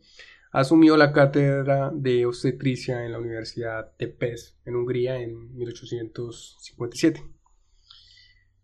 asumió 0.56 0.96
la 0.96 1.12
cátedra 1.12 1.90
de 1.92 2.24
obstetricia 2.24 3.04
en 3.04 3.12
la 3.12 3.18
Universidad 3.18 3.92
de 3.98 4.08
Pest, 4.08 4.56
en 4.64 4.76
Hungría, 4.76 5.20
en 5.20 5.54
1857. 5.54 7.22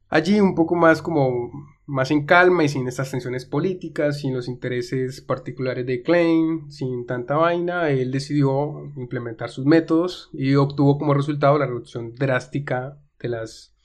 Allí 0.09 0.41
un 0.41 0.55
poco 0.55 0.75
más 0.75 1.03
como 1.03 1.53
más 1.85 2.11
en 2.11 2.25
calma 2.25 2.65
y 2.65 2.71
sin 2.71 2.89
estas 2.89 3.11
tensiones 3.11 3.45
políticas, 3.45 4.21
sin 4.21 4.33
los 4.33 4.49
intereses 4.49 5.21
particulares 5.21 5.85
de 5.85 6.03
Klein, 6.03 6.73
sin 6.73 7.05
tanta 7.05 7.37
vaina, 7.37 7.91
él 7.91 8.11
decidió 8.11 8.91
implementar 8.97 9.51
sus 9.51 9.67
métodos 9.67 10.31
y 10.33 10.55
obtuvo 10.55 10.97
como 10.97 11.13
resultado 11.13 11.59
la 11.59 11.67
reducción 11.67 12.15
drástica 12.15 12.99
de 13.21 13.29
las 13.29 13.77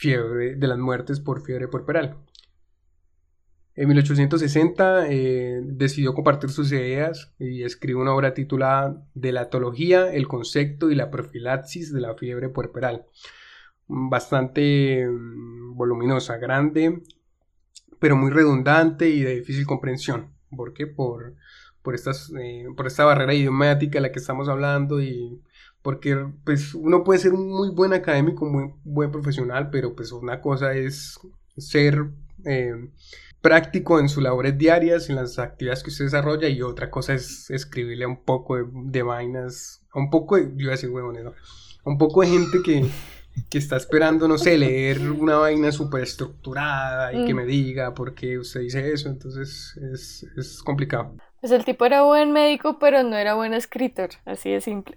de 0.00 0.66
las 0.68 0.78
muertes 0.78 1.18
por 1.18 1.42
fiebre 1.42 1.66
puerperal. 1.66 2.18
En 3.80 3.86
1860 3.86 5.06
eh, 5.08 5.60
decidió 5.62 6.12
compartir 6.12 6.50
sus 6.50 6.72
ideas 6.72 7.32
y 7.38 7.62
escribió 7.62 8.00
una 8.02 8.12
obra 8.12 8.34
titulada 8.34 9.06
De 9.14 9.30
la 9.30 9.42
etología, 9.42 10.12
el 10.12 10.26
concepto 10.26 10.90
y 10.90 10.96
la 10.96 11.12
profilaxis 11.12 11.92
de 11.92 12.00
la 12.00 12.16
fiebre 12.16 12.48
puerperal. 12.48 13.06
Bastante 13.86 15.06
mm, 15.06 15.76
voluminosa, 15.76 16.38
grande, 16.38 17.04
pero 18.00 18.16
muy 18.16 18.32
redundante 18.32 19.10
y 19.10 19.20
de 19.20 19.36
difícil 19.36 19.64
comprensión. 19.64 20.32
¿Por 20.50 20.72
qué? 20.74 20.88
Por, 20.88 21.36
por, 21.80 21.94
estas, 21.94 22.32
eh, 22.36 22.66
por 22.76 22.88
esta 22.88 23.04
barrera 23.04 23.32
idiomática 23.32 23.98
de 23.98 24.00
la 24.00 24.10
que 24.10 24.18
estamos 24.18 24.48
hablando 24.48 25.00
y 25.00 25.40
porque 25.82 26.26
pues 26.44 26.74
uno 26.74 27.04
puede 27.04 27.20
ser 27.20 27.32
un 27.32 27.48
muy 27.48 27.70
buen 27.70 27.92
académico, 27.92 28.44
muy 28.44 28.72
buen 28.82 29.12
profesional, 29.12 29.70
pero 29.70 29.94
pues 29.94 30.10
una 30.10 30.40
cosa 30.40 30.74
es 30.74 31.20
ser 31.56 32.08
eh, 32.44 32.74
práctico 33.40 34.00
en 34.00 34.08
sus 34.08 34.22
labores 34.22 34.58
diarias, 34.58 35.08
en 35.08 35.16
las 35.16 35.38
actividades 35.38 35.82
que 35.82 35.90
usted 35.90 36.06
desarrolla 36.06 36.48
y 36.48 36.62
otra 36.62 36.90
cosa 36.90 37.14
es 37.14 37.50
escribirle 37.50 38.06
un 38.06 38.24
poco 38.24 38.56
de, 38.56 39.02
vainas, 39.02 39.82
un 39.94 40.10
poco 40.10 40.36
de, 40.36 40.44
yo 40.56 40.64
iba 40.64 40.72
a 40.72 40.76
decir 40.76 40.90
huevones, 40.90 41.24
un 41.84 41.98
poco 41.98 42.22
de 42.22 42.28
gente 42.28 42.58
que 42.64 42.84
que 43.50 43.58
está 43.58 43.76
esperando, 43.76 44.28
no 44.28 44.38
sé, 44.38 44.58
leer 44.58 45.10
una 45.10 45.36
vaina 45.36 45.72
súper 45.72 46.02
estructurada 46.02 47.12
y 47.12 47.24
que 47.24 47.34
mm. 47.34 47.36
me 47.36 47.46
diga 47.46 47.94
por 47.94 48.14
qué 48.14 48.38
usted 48.38 48.60
dice 48.60 48.92
eso, 48.92 49.08
entonces 49.08 49.78
es, 49.92 50.26
es, 50.36 50.62
complicado. 50.62 51.14
Pues 51.40 51.52
el 51.52 51.64
tipo 51.64 51.84
era 51.84 52.02
buen 52.02 52.32
médico, 52.32 52.78
pero 52.78 53.02
no 53.02 53.16
era 53.16 53.34
buen 53.34 53.54
escritor, 53.54 54.10
así 54.24 54.50
de 54.50 54.60
simple. 54.60 54.96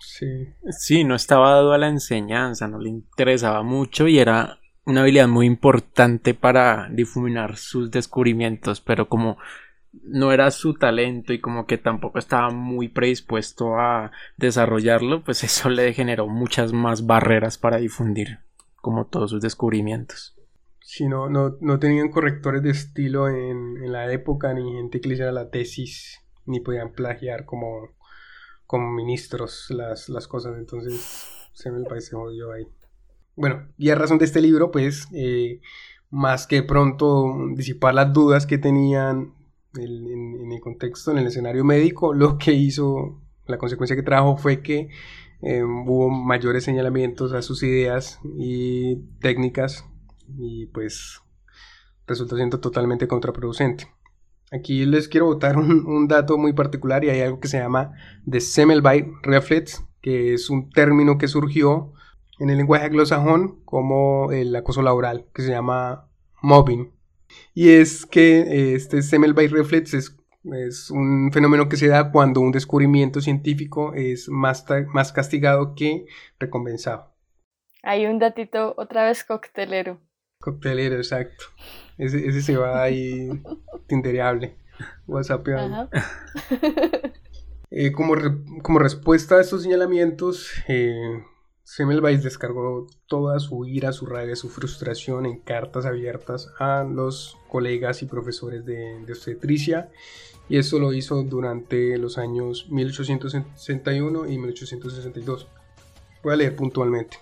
Sí. 0.00 0.48
Sí, 0.70 1.04
no 1.04 1.14
estaba 1.14 1.50
dado 1.52 1.72
a 1.72 1.78
la 1.78 1.88
enseñanza, 1.88 2.66
no 2.66 2.78
le 2.78 2.88
interesaba 2.88 3.62
mucho 3.62 4.08
y 4.08 4.18
era 4.18 4.57
una 4.88 5.02
habilidad 5.02 5.28
muy 5.28 5.44
importante 5.44 6.32
para 6.32 6.88
difuminar 6.88 7.58
sus 7.58 7.90
descubrimientos, 7.90 8.80
pero 8.80 9.06
como 9.06 9.36
no 10.02 10.32
era 10.32 10.50
su 10.50 10.74
talento 10.74 11.34
y 11.34 11.40
como 11.40 11.66
que 11.66 11.76
tampoco 11.76 12.18
estaba 12.18 12.50
muy 12.50 12.88
predispuesto 12.88 13.78
a 13.78 14.12
desarrollarlo, 14.38 15.22
pues 15.22 15.44
eso 15.44 15.68
le 15.68 15.92
generó 15.92 16.26
muchas 16.26 16.72
más 16.72 17.06
barreras 17.06 17.58
para 17.58 17.76
difundir 17.76 18.38
como 18.80 19.06
todos 19.06 19.30
sus 19.30 19.42
descubrimientos. 19.42 20.34
Sí, 20.80 21.06
no, 21.06 21.28
no, 21.28 21.78
tenían 21.78 22.10
correctores 22.10 22.62
de 22.62 22.70
estilo 22.70 23.28
en, 23.28 23.92
la 23.92 24.10
época, 24.10 24.54
ni 24.54 24.72
gente 24.72 25.02
que 25.02 25.08
le 25.08 25.14
hiciera 25.14 25.32
la 25.32 25.50
tesis, 25.50 26.18
ni 26.46 26.60
podían 26.60 26.92
plagiar 26.92 27.44
como, 27.44 27.90
como 28.66 28.90
ministros 28.90 29.66
las, 29.68 30.08
las 30.08 30.26
cosas, 30.26 30.56
entonces 30.56 31.50
se 31.52 31.70
me 31.70 31.84
parece 31.84 32.16
jodido 32.16 32.52
ahí. 32.52 32.66
Bueno, 33.38 33.68
y 33.78 33.90
a 33.90 33.94
razón 33.94 34.18
de 34.18 34.24
este 34.24 34.40
libro, 34.40 34.72
pues, 34.72 35.06
eh, 35.12 35.60
más 36.10 36.48
que 36.48 36.64
pronto 36.64 37.36
disipar 37.54 37.94
las 37.94 38.12
dudas 38.12 38.46
que 38.46 38.58
tenían 38.58 39.32
en, 39.76 40.50
el 40.50 40.60
contexto, 40.60 41.12
en 41.12 41.18
el 41.18 41.28
escenario 41.28 41.64
médico, 41.64 42.12
lo 42.12 42.36
que 42.36 42.52
hizo, 42.52 43.22
la 43.46 43.56
consecuencia 43.56 43.94
que 43.94 44.02
trajo 44.02 44.36
fue 44.36 44.60
que 44.60 44.88
eh, 45.42 45.62
hubo 45.62 46.10
mayores 46.10 46.64
señalamientos 46.64 47.32
a 47.32 47.42
sus 47.42 47.62
ideas 47.62 48.18
y 48.24 48.96
técnicas 49.20 49.84
y 50.36 50.66
pues 50.66 51.20
resultó 52.08 52.34
siendo 52.34 52.58
totalmente 52.58 53.06
contraproducente. 53.06 53.86
Aquí 54.50 54.84
les 54.84 55.06
quiero 55.06 55.26
botar 55.26 55.56
un, 55.58 56.08
dato 56.08 56.38
muy 56.38 56.54
particular 56.54 57.04
y 57.04 57.10
hay 57.10 57.20
algo 57.20 57.38
que 57.38 57.46
se 57.46 57.58
llama 57.60 57.92
The 58.28 58.40
Semmelweis 58.40 59.04
Reflex, 59.22 59.84
que 60.00 60.34
es 60.34 60.50
un 60.50 60.70
término 60.70 61.18
que 61.18 61.28
surgió 61.28 61.92
en 62.38 62.50
el 62.50 62.56
lenguaje 62.56 62.86
anglosajón 62.86 63.60
como 63.64 64.32
el 64.32 64.54
acoso 64.54 64.82
laboral, 64.82 65.26
que 65.34 65.42
se 65.42 65.50
llama 65.50 66.08
mobbing. 66.42 66.92
Y 67.54 67.70
es 67.70 68.06
que 68.06 68.40
eh, 68.40 68.74
este 68.74 69.02
Semmelweis 69.02 69.50
Reflex 69.50 69.94
es, 69.94 70.16
es, 70.44 70.90
un 70.90 71.30
fenómeno 71.32 71.68
que 71.68 71.76
se 71.76 71.88
da 71.88 72.10
cuando 72.10 72.40
un 72.40 72.52
descubrimiento 72.52 73.20
científico 73.20 73.92
es 73.94 74.28
más, 74.28 74.64
más 74.92 75.12
castigado 75.12 75.74
que 75.74 76.06
recompensado. 76.38 77.12
Hay 77.82 78.06
un 78.06 78.18
datito 78.18 78.74
otra 78.76 79.04
vez 79.04 79.24
coctelero. 79.24 80.00
Coctelero, 80.40 80.96
exacto. 80.96 81.44
Ese, 81.96 82.26
ese 82.26 82.42
se 82.42 82.56
va 82.56 82.82
ahí 82.82 83.28
tindereable. 83.86 84.56
WhatsApp. 85.06 85.46
Eh, 87.70 87.92
como, 87.92 88.14
como 88.62 88.78
respuesta 88.78 89.36
a 89.36 89.40
estos 89.42 89.62
señalamientos, 89.62 90.50
eh, 90.68 91.22
Semmelweis 91.70 92.22
descargó 92.22 92.86
toda 93.06 93.38
su 93.40 93.66
ira, 93.66 93.92
su 93.92 94.06
rabia, 94.06 94.34
su 94.36 94.48
frustración 94.48 95.26
en 95.26 95.38
cartas 95.38 95.84
abiertas 95.84 96.50
a 96.58 96.82
los 96.82 97.36
colegas 97.46 98.02
y 98.02 98.06
profesores 98.06 98.64
de, 98.64 99.04
obstetricia 99.06 99.90
y 100.48 100.56
eso 100.56 100.78
lo 100.78 100.94
hizo 100.94 101.22
durante 101.24 101.98
los 101.98 102.16
años 102.16 102.70
1861 102.70 104.26
y 104.28 104.38
1862. 104.38 105.46
Voy 106.22 106.32
a 106.32 106.36
leer 106.36 106.56
puntualmente. 106.56 107.18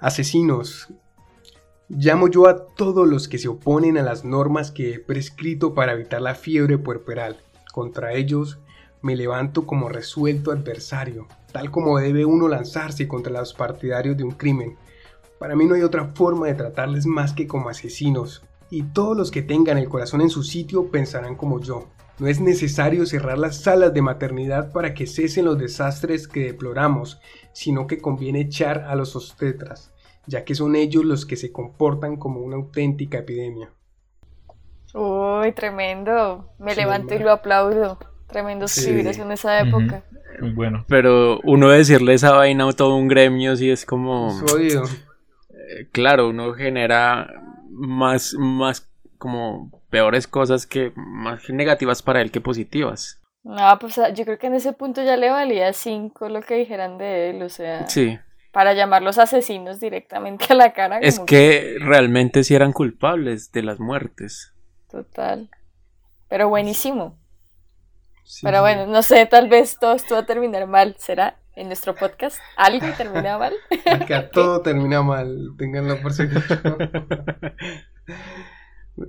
Asesinos. 0.00 0.88
Llamo 1.90 2.28
yo 2.28 2.48
a 2.48 2.64
todos 2.64 3.06
los 3.06 3.28
que 3.28 3.36
se 3.36 3.48
oponen 3.48 3.98
a 3.98 4.02
las 4.02 4.24
normas 4.24 4.70
que 4.70 4.94
he 4.94 4.98
prescrito 4.98 5.74
para 5.74 5.92
evitar 5.92 6.22
la 6.22 6.34
fiebre 6.34 6.78
puerperal. 6.78 7.36
Contra 7.70 8.14
ellos 8.14 8.58
me 9.02 9.16
levanto 9.16 9.66
como 9.66 9.88
resuelto 9.88 10.52
adversario, 10.52 11.26
tal 11.52 11.70
como 11.70 11.98
debe 11.98 12.24
uno 12.24 12.48
lanzarse 12.48 13.06
contra 13.08 13.32
los 13.32 13.52
partidarios 13.52 14.16
de 14.16 14.24
un 14.24 14.30
crimen. 14.30 14.76
Para 15.38 15.56
mí 15.56 15.66
no 15.66 15.74
hay 15.74 15.82
otra 15.82 16.06
forma 16.06 16.46
de 16.46 16.54
tratarles 16.54 17.04
más 17.04 17.32
que 17.32 17.46
como 17.46 17.68
asesinos, 17.68 18.44
y 18.70 18.84
todos 18.84 19.16
los 19.16 19.30
que 19.30 19.42
tengan 19.42 19.76
el 19.76 19.88
corazón 19.88 20.20
en 20.20 20.30
su 20.30 20.42
sitio 20.42 20.90
pensarán 20.90 21.36
como 21.36 21.60
yo. 21.60 21.88
No 22.18 22.28
es 22.28 22.40
necesario 22.40 23.04
cerrar 23.04 23.38
las 23.38 23.56
salas 23.56 23.92
de 23.92 24.02
maternidad 24.02 24.72
para 24.72 24.94
que 24.94 25.06
cesen 25.06 25.44
los 25.44 25.58
desastres 25.58 26.28
que 26.28 26.44
deploramos, 26.44 27.20
sino 27.52 27.86
que 27.86 27.98
conviene 27.98 28.42
echar 28.42 28.84
a 28.88 28.94
los 28.94 29.16
obstetras, 29.16 29.92
ya 30.26 30.44
que 30.44 30.54
son 30.54 30.76
ellos 30.76 31.04
los 31.04 31.26
que 31.26 31.36
se 31.36 31.50
comportan 31.50 32.16
como 32.16 32.40
una 32.40 32.56
auténtica 32.56 33.18
epidemia. 33.18 33.72
Uy, 34.94 35.52
tremendo. 35.52 36.50
Me 36.58 36.74
levanto 36.74 37.14
y 37.14 37.18
lo 37.18 37.32
aplaudo. 37.32 37.98
Tremendos 38.32 38.72
civiles 38.72 39.18
en 39.18 39.30
esa 39.30 39.60
época. 39.60 40.04
Bueno. 40.54 40.84
Pero 40.88 41.40
uno 41.44 41.68
decirle 41.68 42.14
esa 42.14 42.32
vaina 42.32 42.68
a 42.68 42.72
todo 42.72 42.96
un 42.96 43.08
gremio 43.08 43.54
sí 43.56 43.70
es 43.70 43.86
como... 43.86 44.30
Eh, 44.58 45.86
claro, 45.92 46.28
uno 46.28 46.52
genera 46.54 47.32
más, 47.70 48.34
más 48.38 48.88
como 49.18 49.70
peores 49.90 50.26
cosas 50.26 50.66
que 50.66 50.92
más 50.96 51.48
negativas 51.50 52.02
para 52.02 52.20
él 52.20 52.30
que 52.30 52.40
positivas. 52.40 53.22
No, 53.44 53.78
pues 53.80 53.98
ah, 53.98 54.10
yo 54.10 54.24
creo 54.24 54.38
que 54.38 54.46
en 54.46 54.54
ese 54.54 54.72
punto 54.72 55.02
ya 55.02 55.16
le 55.16 55.30
valía 55.30 55.72
cinco 55.72 56.28
lo 56.28 56.42
que 56.42 56.54
dijeran 56.54 56.98
de 56.98 57.30
él, 57.30 57.42
o 57.42 57.48
sea. 57.48 57.88
Sí. 57.88 58.18
Para 58.52 58.74
llamarlos 58.74 59.18
asesinos 59.18 59.80
directamente 59.80 60.46
a 60.50 60.54
la 60.54 60.72
cara. 60.72 60.98
Es 60.98 61.18
que, 61.20 61.76
realmente 61.80 62.44
sí 62.44 62.54
eran 62.54 62.72
culpables 62.72 63.50
de 63.52 63.62
las 63.62 63.80
muertes. 63.80 64.54
Total. 64.90 65.48
Pero 66.28 66.48
buenísimo. 66.48 67.18
Pero 68.42 68.60
bueno, 68.60 68.86
no 68.86 69.02
sé, 69.02 69.26
tal 69.26 69.48
vez 69.48 69.78
todo 69.78 69.94
esto 69.94 70.14
va 70.14 70.20
a 70.20 70.26
terminar 70.26 70.66
mal. 70.66 70.94
¿Será 70.98 71.38
en 71.54 71.66
nuestro 71.66 71.94
podcast 71.94 72.38
algo 72.56 72.86
termina 72.96 73.38
mal? 73.38 73.54
Acá 73.86 74.30
todo 74.30 74.62
termina 74.62 75.02
mal, 75.02 75.54
tenganlo 75.58 76.00
por 76.00 76.12
seguro. 76.12 76.42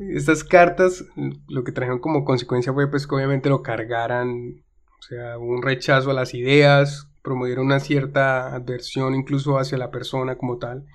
Estas 0.09 0.43
cartas 0.43 1.03
lo 1.47 1.63
que 1.63 1.71
trajeron 1.71 1.99
como 1.99 2.23
consecuencia 2.23 2.73
fue 2.73 2.89
pues 2.89 3.05
que 3.05 3.15
obviamente 3.15 3.49
lo 3.49 3.61
cargaran, 3.61 4.63
o 4.97 5.01
sea, 5.01 5.37
un 5.37 5.61
rechazo 5.61 6.11
a 6.11 6.13
las 6.13 6.33
ideas, 6.33 7.09
promovieron 7.21 7.65
una 7.65 7.79
cierta 7.79 8.55
adversión 8.55 9.13
incluso 9.13 9.57
hacia 9.57 9.77
la 9.77 9.91
persona 9.91 10.37
como 10.37 10.57
tal 10.57 10.85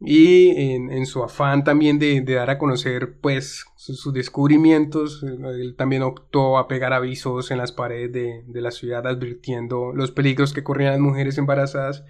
y 0.00 0.48
en, 0.72 1.04
su 1.04 1.22
afán 1.22 1.62
también 1.62 1.98
de, 1.98 2.22
dar 2.22 2.48
a 2.48 2.58
conocer 2.58 3.18
pues 3.20 3.66
sus, 3.76 4.12
descubrimientos, 4.14 5.22
él 5.22 5.74
también 5.76 6.02
optó 6.02 6.56
a 6.56 6.68
pegar 6.68 6.94
avisos 6.94 7.50
en 7.50 7.58
las 7.58 7.72
paredes 7.72 8.12
de, 8.46 8.60
la 8.60 8.70
ciudad 8.70 9.06
advirtiendo 9.06 9.92
los 9.92 10.10
peligros 10.10 10.54
que 10.54 10.64
corrían 10.64 10.92
las 10.92 11.00
mujeres 11.00 11.36
embarazadas 11.36 12.04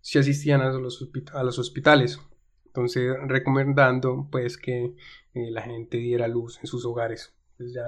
si 0.00 0.18
asistían 0.18 0.60
a 0.60 0.70
los, 0.70 1.08
a 1.32 1.42
los 1.44 1.58
hospitales. 1.58 2.20
Entonces 2.66 3.14
recomendando 3.26 4.28
pues 4.30 4.58
que 4.58 4.94
eh, 5.34 5.50
la 5.50 5.62
gente 5.62 5.98
diera 5.98 6.28
luz 6.28 6.58
en 6.60 6.66
sus 6.66 6.84
hogares. 6.84 7.32
Pues 7.56 7.72
ya, 7.72 7.84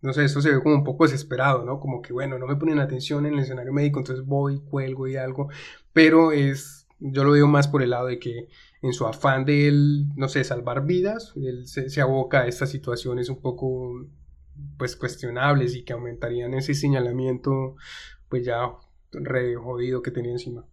no 0.00 0.12
sé, 0.12 0.24
eso 0.24 0.40
se 0.40 0.50
ve 0.50 0.62
como 0.62 0.76
un 0.76 0.84
poco 0.84 1.04
desesperado, 1.04 1.64
¿no? 1.64 1.78
Como 1.78 2.00
que 2.00 2.12
bueno, 2.12 2.38
no 2.38 2.46
me 2.46 2.56
ponen 2.56 2.78
atención 2.78 3.26
en 3.26 3.34
el 3.34 3.40
escenario 3.40 3.72
médico, 3.72 3.98
entonces 3.98 4.24
voy, 4.24 4.60
cuelgo 4.60 5.06
y 5.08 5.16
algo, 5.16 5.48
pero 5.92 6.32
es 6.32 6.85
yo 6.98 7.24
lo 7.24 7.32
veo 7.32 7.46
más 7.46 7.68
por 7.68 7.82
el 7.82 7.90
lado 7.90 8.06
de 8.06 8.18
que 8.18 8.48
en 8.82 8.92
su 8.92 9.06
afán 9.06 9.44
de 9.44 9.68
él, 9.68 10.06
no 10.16 10.28
sé, 10.28 10.44
salvar 10.44 10.84
vidas, 10.84 11.32
él 11.36 11.66
se, 11.66 12.00
aboca 12.00 12.42
a 12.42 12.46
estas 12.46 12.70
situaciones 12.70 13.28
un 13.28 13.40
poco, 13.40 14.06
pues, 14.78 14.96
cuestionables 14.96 15.74
y 15.74 15.84
que 15.84 15.92
aumentarían 15.92 16.54
ese 16.54 16.74
señalamiento, 16.74 17.76
pues, 18.28 18.44
ya 18.44 18.70
re 19.12 19.56
jodido 19.56 20.02
que 20.02 20.10
tenía 20.10 20.32
encima. 20.32 20.64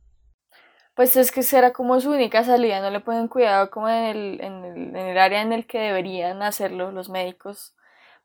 Pues 0.95 1.15
es 1.15 1.31
que 1.31 1.41
será 1.41 1.73
como 1.73 1.99
su 1.99 2.11
única 2.11 2.43
salida, 2.43 2.79
no 2.79 2.91
le 2.91 2.99
ponen 2.99 3.27
cuidado 3.27 3.71
como 3.71 3.89
en 3.89 4.03
el, 4.03 4.41
en 4.41 4.63
el, 4.63 4.77
en 4.95 4.95
el 4.95 5.17
área 5.17 5.41
en 5.41 5.51
el 5.51 5.65
que 5.65 5.79
deberían 5.79 6.43
hacerlo 6.43 6.91
los 6.91 7.09
médicos, 7.09 7.73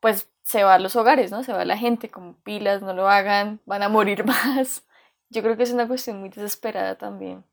pues 0.01 0.29
se 0.43 0.65
va 0.65 0.75
a 0.75 0.79
los 0.79 0.95
hogares, 0.95 1.31
¿no? 1.31 1.43
Se 1.45 1.53
va 1.53 1.65
la 1.65 1.79
gente 1.79 2.11
como 2.11 2.37
pilas, 2.43 2.83
no 2.83 2.93
lo 2.93 3.09
hagan, 3.09 3.61
van 3.65 3.83
a 3.83 3.89
morir 3.89 4.25
más. 4.27 4.85
Yo 5.31 5.43
creo 5.43 5.57
que 5.57 5.63
es 5.63 5.73
una 5.73 5.89
cuestión 5.89 6.21
muy 6.21 6.29
desesperada 6.29 6.97
también 6.99 7.45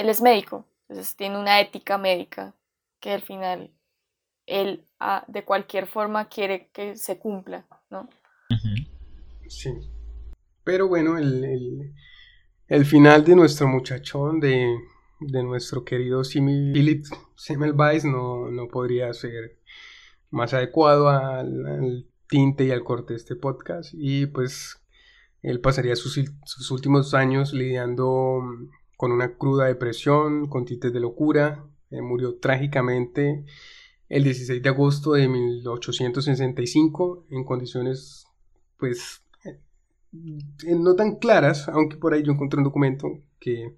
él 0.00 0.08
es 0.08 0.22
médico, 0.22 0.66
entonces 0.88 1.14
tiene 1.14 1.38
una 1.38 1.60
ética 1.60 1.98
médica 1.98 2.54
que 3.00 3.12
al 3.12 3.22
final 3.22 3.70
él 4.46 4.84
ah, 4.98 5.24
de 5.28 5.44
cualquier 5.44 5.86
forma 5.86 6.28
quiere 6.28 6.70
que 6.72 6.96
se 6.96 7.18
cumpla, 7.18 7.66
¿no? 7.90 8.08
Sí. 9.48 9.70
Pero 10.64 10.88
bueno, 10.88 11.18
el, 11.18 12.84
final 12.84 13.24
de 13.24 13.36
nuestro 13.36 13.68
muchachón, 13.68 14.40
de, 14.40 14.74
nuestro 15.20 15.84
querido 15.84 16.22
Philip 16.22 17.04
Semmelweis, 17.36 18.04
no, 18.04 18.50
no 18.50 18.68
podría 18.68 19.12
ser 19.12 19.58
más 20.30 20.54
adecuado 20.54 21.08
al, 21.08 22.06
tinte 22.28 22.64
y 22.64 22.70
al 22.70 22.84
corte 22.84 23.14
de 23.14 23.18
este 23.18 23.36
podcast. 23.36 23.90
Y 23.92 24.26
pues 24.26 24.80
él 25.42 25.60
pasaría 25.60 25.96
sus 25.96 26.70
últimos 26.70 27.12
años 27.14 27.52
lidiando 27.52 28.40
con 29.00 29.12
una 29.12 29.38
cruda 29.38 29.64
depresión, 29.64 30.46
con 30.46 30.66
tites 30.66 30.92
de 30.92 31.00
locura. 31.00 31.64
Eh, 31.90 32.02
murió 32.02 32.34
trágicamente 32.34 33.46
el 34.10 34.24
16 34.24 34.62
de 34.62 34.68
agosto 34.68 35.12
de 35.12 35.26
1865 35.26 37.24
en 37.30 37.44
condiciones 37.44 38.26
pues 38.76 39.24
eh, 39.44 39.58
no 40.76 40.96
tan 40.96 41.16
claras, 41.16 41.66
aunque 41.70 41.96
por 41.96 42.12
ahí 42.12 42.22
yo 42.22 42.32
encontré 42.32 42.58
un 42.58 42.64
documento 42.64 43.22
que, 43.38 43.74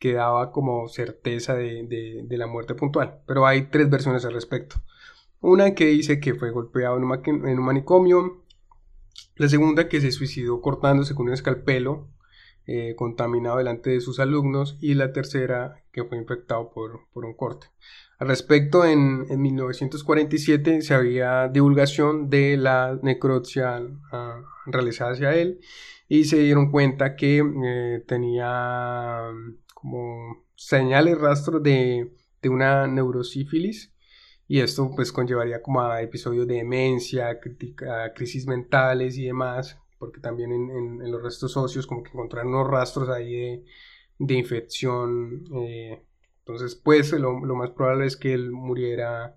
que 0.00 0.14
daba 0.14 0.50
como 0.50 0.88
certeza 0.88 1.54
de, 1.54 2.24
de, 2.26 2.36
la 2.36 2.48
muerte 2.48 2.74
puntual, 2.74 3.20
pero 3.28 3.46
hay 3.46 3.68
tres 3.68 3.88
versiones 3.88 4.24
al 4.24 4.32
respecto. 4.32 4.82
Una 5.40 5.76
que 5.76 5.86
dice 5.86 6.18
que 6.18 6.34
fue 6.34 6.50
golpeado 6.50 6.96
en 6.96 7.04
un, 7.04 7.64
manicomio. 7.64 8.42
La 9.36 9.48
segunda 9.48 9.88
que 9.88 10.00
se 10.00 10.10
suicidó 10.10 10.60
cortándose 10.60 11.14
con 11.14 11.28
un 11.28 11.32
escalpelo 11.32 12.08
eh, 12.66 12.94
contaminado 12.96 13.58
delante 13.58 13.90
de 13.90 14.00
sus 14.00 14.20
alumnos. 14.20 14.78
Y 14.80 14.94
la 14.94 15.12
tercera 15.12 15.82
que 15.92 16.04
fue 16.04 16.18
infectado 16.18 16.70
por, 16.70 17.06
un 17.14 17.34
corte. 17.34 17.68
Al 18.18 18.28
respecto, 18.28 18.84
en, 18.84 19.26
1947 19.40 20.82
se 20.82 20.94
había 20.94 21.48
divulgación 21.48 22.30
de 22.30 22.56
la 22.56 22.98
necropsia 23.02 23.82
ah, 24.12 24.42
realizada 24.66 25.12
hacia 25.12 25.34
él 25.34 25.60
y 26.08 26.24
se 26.24 26.38
dieron 26.38 26.70
cuenta 26.70 27.16
que 27.16 27.38
eh, 27.38 28.04
tenía 28.06 29.22
como 29.74 30.44
señales, 30.54 31.18
rastros 31.18 31.62
de, 31.62 32.12
de 32.40 32.48
una 32.48 32.86
neurosífilis 32.86 33.94
y 34.46 34.60
esto 34.60 34.90
pues 34.94 35.12
conllevaría 35.12 35.62
como 35.62 35.80
a 35.80 36.02
episodios 36.02 36.46
de 36.46 36.56
demencia, 36.56 37.40
crisis 38.14 38.46
mentales 38.46 39.16
y 39.16 39.24
demás, 39.24 39.80
porque 40.04 40.20
también 40.20 40.52
en, 40.52 41.10
los 41.10 41.22
restos 41.22 41.56
óseos 41.56 41.86
como 41.86 42.02
que 42.02 42.10
encontraron 42.10 42.54
unos 42.54 42.68
rastros 42.68 43.08
ahí 43.08 43.64
de, 44.18 44.34
infección, 44.34 45.44
eh, 45.54 46.04
entonces 46.40 46.74
pues 46.74 47.10
lo, 47.12 47.40
más 47.40 47.70
probable 47.70 48.04
es 48.04 48.18
que 48.18 48.34
él 48.34 48.50
muriera 48.50 49.34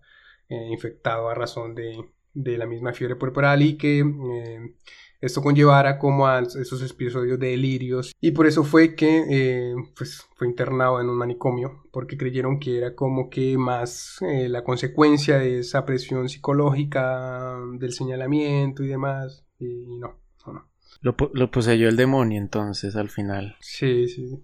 eh, 0.50 0.68
infectado 0.70 1.30
a 1.30 1.36
razón 1.36 1.74
de, 1.74 2.04
de, 2.34 2.58
la 2.58 2.66
misma 2.66 2.92
fiebre 2.92 3.16
puerperal 3.16 3.62
y 3.62 3.78
que 3.78 4.00
eh, 4.00 4.76
esto 5.22 5.42
conllevara 5.42 6.00
como 6.00 6.28
a 6.28 6.42
esos 6.42 6.92
episodios 6.92 7.40
de 7.40 7.48
delirios. 7.48 8.14
Y 8.20 8.32
por 8.32 8.46
eso 8.46 8.66
fue 8.66 8.94
que 8.94 9.74
pues 9.96 10.28
fue 10.36 10.48
internado 10.48 11.00
en 11.00 11.10
un 11.10 11.18
manicomio 11.18 11.88
porque 11.92 12.18
creyeron 12.18 12.60
que 12.60 12.78
era 12.78 12.94
como 12.94 13.30
que 13.30 13.58
más 13.58 14.18
la 14.22 14.66
consecuencia 14.66 15.40
de 15.40 15.60
esa 15.60 15.86
presión 15.86 16.28
psicológica 16.28 17.58
del 17.80 17.94
señalamiento 17.94 18.84
y 18.84 18.88
demás 18.90 19.48
y 19.60 19.98
no, 20.00 20.20
Lo, 21.02 21.16
lo 21.34 21.52
poseyó 21.52 21.90
el 21.90 21.96
demonio 21.96 22.40
entonces 22.40 22.96
al 22.96 23.10
final. 23.10 23.56
Sí, 23.60 24.08
sí. 24.08 24.44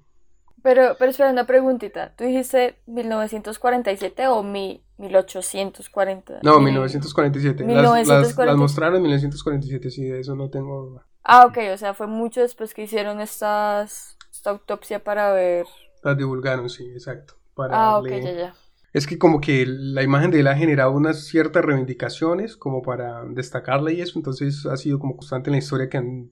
Pero, 0.63 0.95
pero 0.97 1.11
espera, 1.11 1.29
una 1.29 1.45
preguntita. 1.45 2.15
¿Tú 2.15 2.23
dijiste 2.23 2.79
1947 2.85 4.27
o 4.27 4.43
mi, 4.43 4.81
1840? 4.97 6.39
No, 6.41 6.61
1947. 6.61 7.65
Las, 7.67 8.37
las, 8.37 8.55
mostraron 8.55 8.95
en 8.97 9.01
1947, 9.03 9.91
sí, 9.91 10.05
de 10.05 10.21
eso 10.21 10.35
no 10.35 10.49
tengo 10.49 11.03
Ah, 11.23 11.45
ok, 11.45 11.57
o 11.73 11.77
sea, 11.77 11.93
fue 11.93 12.07
mucho 12.07 12.41
después 12.41 12.73
que 12.73 12.83
hicieron 12.83 13.19
estas, 13.19 14.17
esta 14.31 14.51
autopsia 14.51 15.03
para 15.03 15.33
ver... 15.33 15.65
Las 16.01 16.17
divulgaron, 16.17 16.69
sí, 16.69 16.85
exacto. 16.91 17.35
Para 17.55 17.75
ah, 17.75 17.97
ok, 17.99 18.09
ya, 18.09 18.31
ya. 18.31 18.55
Es 18.93 19.07
que 19.07 19.17
como 19.17 19.41
que 19.41 19.65
la 19.65 20.03
imagen 20.03 20.31
de 20.31 20.41
él 20.41 20.47
ha 20.47 20.55
generado 20.55 20.91
unas 20.91 21.25
ciertas 21.25 21.63
reivindicaciones 21.63 22.55
como 22.55 22.81
para 22.81 23.23
destacarla 23.25 23.91
y 23.91 24.01
eso, 24.01 24.19
entonces 24.19 24.65
ha 24.65 24.77
sido 24.77 24.99
como 24.99 25.15
constante 25.15 25.49
en 25.49 25.53
la 25.53 25.59
historia 25.59 25.89
que 25.89 25.97
han, 25.97 26.31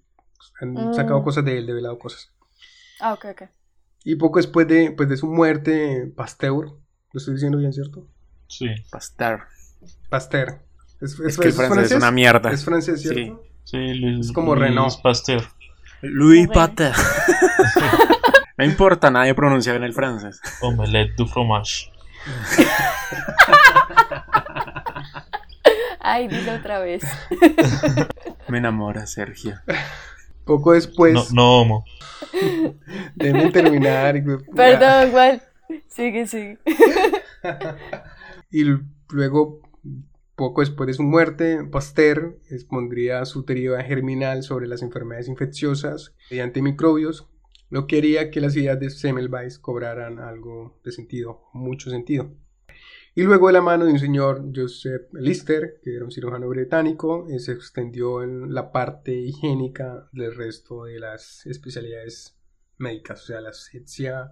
han 0.59 0.93
sacado 0.93 1.21
mm. 1.21 1.23
cosas 1.23 1.45
de 1.45 1.57
él, 1.57 1.65
develado 1.65 1.97
cosas. 1.99 2.31
Ah, 2.99 3.13
ok, 3.13 3.25
ok. 3.31 3.43
Y 4.03 4.15
poco 4.15 4.39
después 4.39 4.67
de, 4.67 4.91
pues, 4.91 5.09
de 5.09 5.17
su 5.17 5.27
muerte, 5.27 6.11
Pasteur, 6.15 6.65
lo 6.65 7.17
estoy 7.17 7.35
diciendo 7.35 7.57
bien, 7.57 7.73
¿cierto? 7.73 8.07
Sí. 8.47 8.67
Pasteur. 8.89 9.41
Pasteur. 10.09 10.61
Es, 10.99 11.19
es, 11.19 11.37
que 11.37 11.51
francés, 11.51 11.91
es 11.91 11.97
una 11.97 12.11
mierda. 12.11 12.51
Es 12.51 12.63
francés, 12.63 13.01
¿cierto? 13.01 13.43
Sí, 13.63 13.93
Luis, 13.93 14.27
es 14.27 14.31
como 14.31 14.55
Renault. 14.55 15.01
Pasteur. 15.01 15.43
Louis 16.01 16.47
Pasteur. 16.47 16.95
no 18.57 18.65
importa, 18.65 19.11
nadie 19.11 19.35
pronuncia 19.35 19.71
bien 19.71 19.83
el 19.83 19.93
francés. 19.93 20.41
Omelette 20.61 21.15
du 21.15 21.27
fromage. 21.27 21.91
Ay, 25.99 26.27
dilo 26.27 26.55
otra 26.55 26.79
vez. 26.79 27.03
Me 28.47 28.57
enamora, 28.57 29.05
Sergio. 29.05 29.59
Poco 30.45 30.73
después. 30.73 31.13
No, 31.13 31.23
no 31.33 31.61
homo. 31.61 31.85
Deben 33.15 33.51
terminar. 33.51 34.23
Perdón, 34.55 35.11
Juan. 35.11 35.41
Sigue, 35.87 36.27
sigue. 36.27 36.57
y 38.51 38.63
luego, 39.09 39.61
poco 40.35 40.61
después 40.61 40.87
de 40.87 40.93
su 40.93 41.03
muerte, 41.03 41.63
Pasteur 41.65 42.39
expondría 42.49 43.25
su 43.25 43.43
teoría 43.43 43.81
germinal 43.83 44.43
sobre 44.43 44.67
las 44.67 44.81
enfermedades 44.81 45.27
infecciosas 45.27 46.13
mediante 46.29 46.61
microbios, 46.61 47.29
lo 47.69 47.87
que 47.87 47.99
haría 47.99 48.31
que 48.31 48.41
las 48.41 48.55
ideas 48.55 48.79
de 48.79 48.89
Semmelweis 48.89 49.59
cobraran 49.59 50.19
algo 50.19 50.79
de 50.83 50.91
sentido, 50.91 51.43
mucho 51.53 51.89
sentido. 51.89 52.31
Y 53.13 53.23
luego 53.23 53.47
de 53.47 53.53
la 53.53 53.61
mano 53.61 53.85
de 53.85 53.91
un 53.91 53.99
señor 53.99 54.51
Joseph 54.55 55.11
Lister, 55.11 55.81
que 55.83 55.95
era 55.95 56.05
un 56.05 56.11
cirujano 56.11 56.47
británico, 56.47 57.27
eh, 57.29 57.39
se 57.39 57.51
extendió 57.51 58.23
en 58.23 58.53
la 58.53 58.71
parte 58.71 59.13
higiénica 59.13 60.07
del 60.13 60.33
resto 60.33 60.85
de 60.85 60.97
las 60.97 61.45
especialidades 61.45 62.37
médicas, 62.77 63.23
o 63.23 63.25
sea, 63.25 63.41
la 63.41 63.49
asepsia 63.49 64.31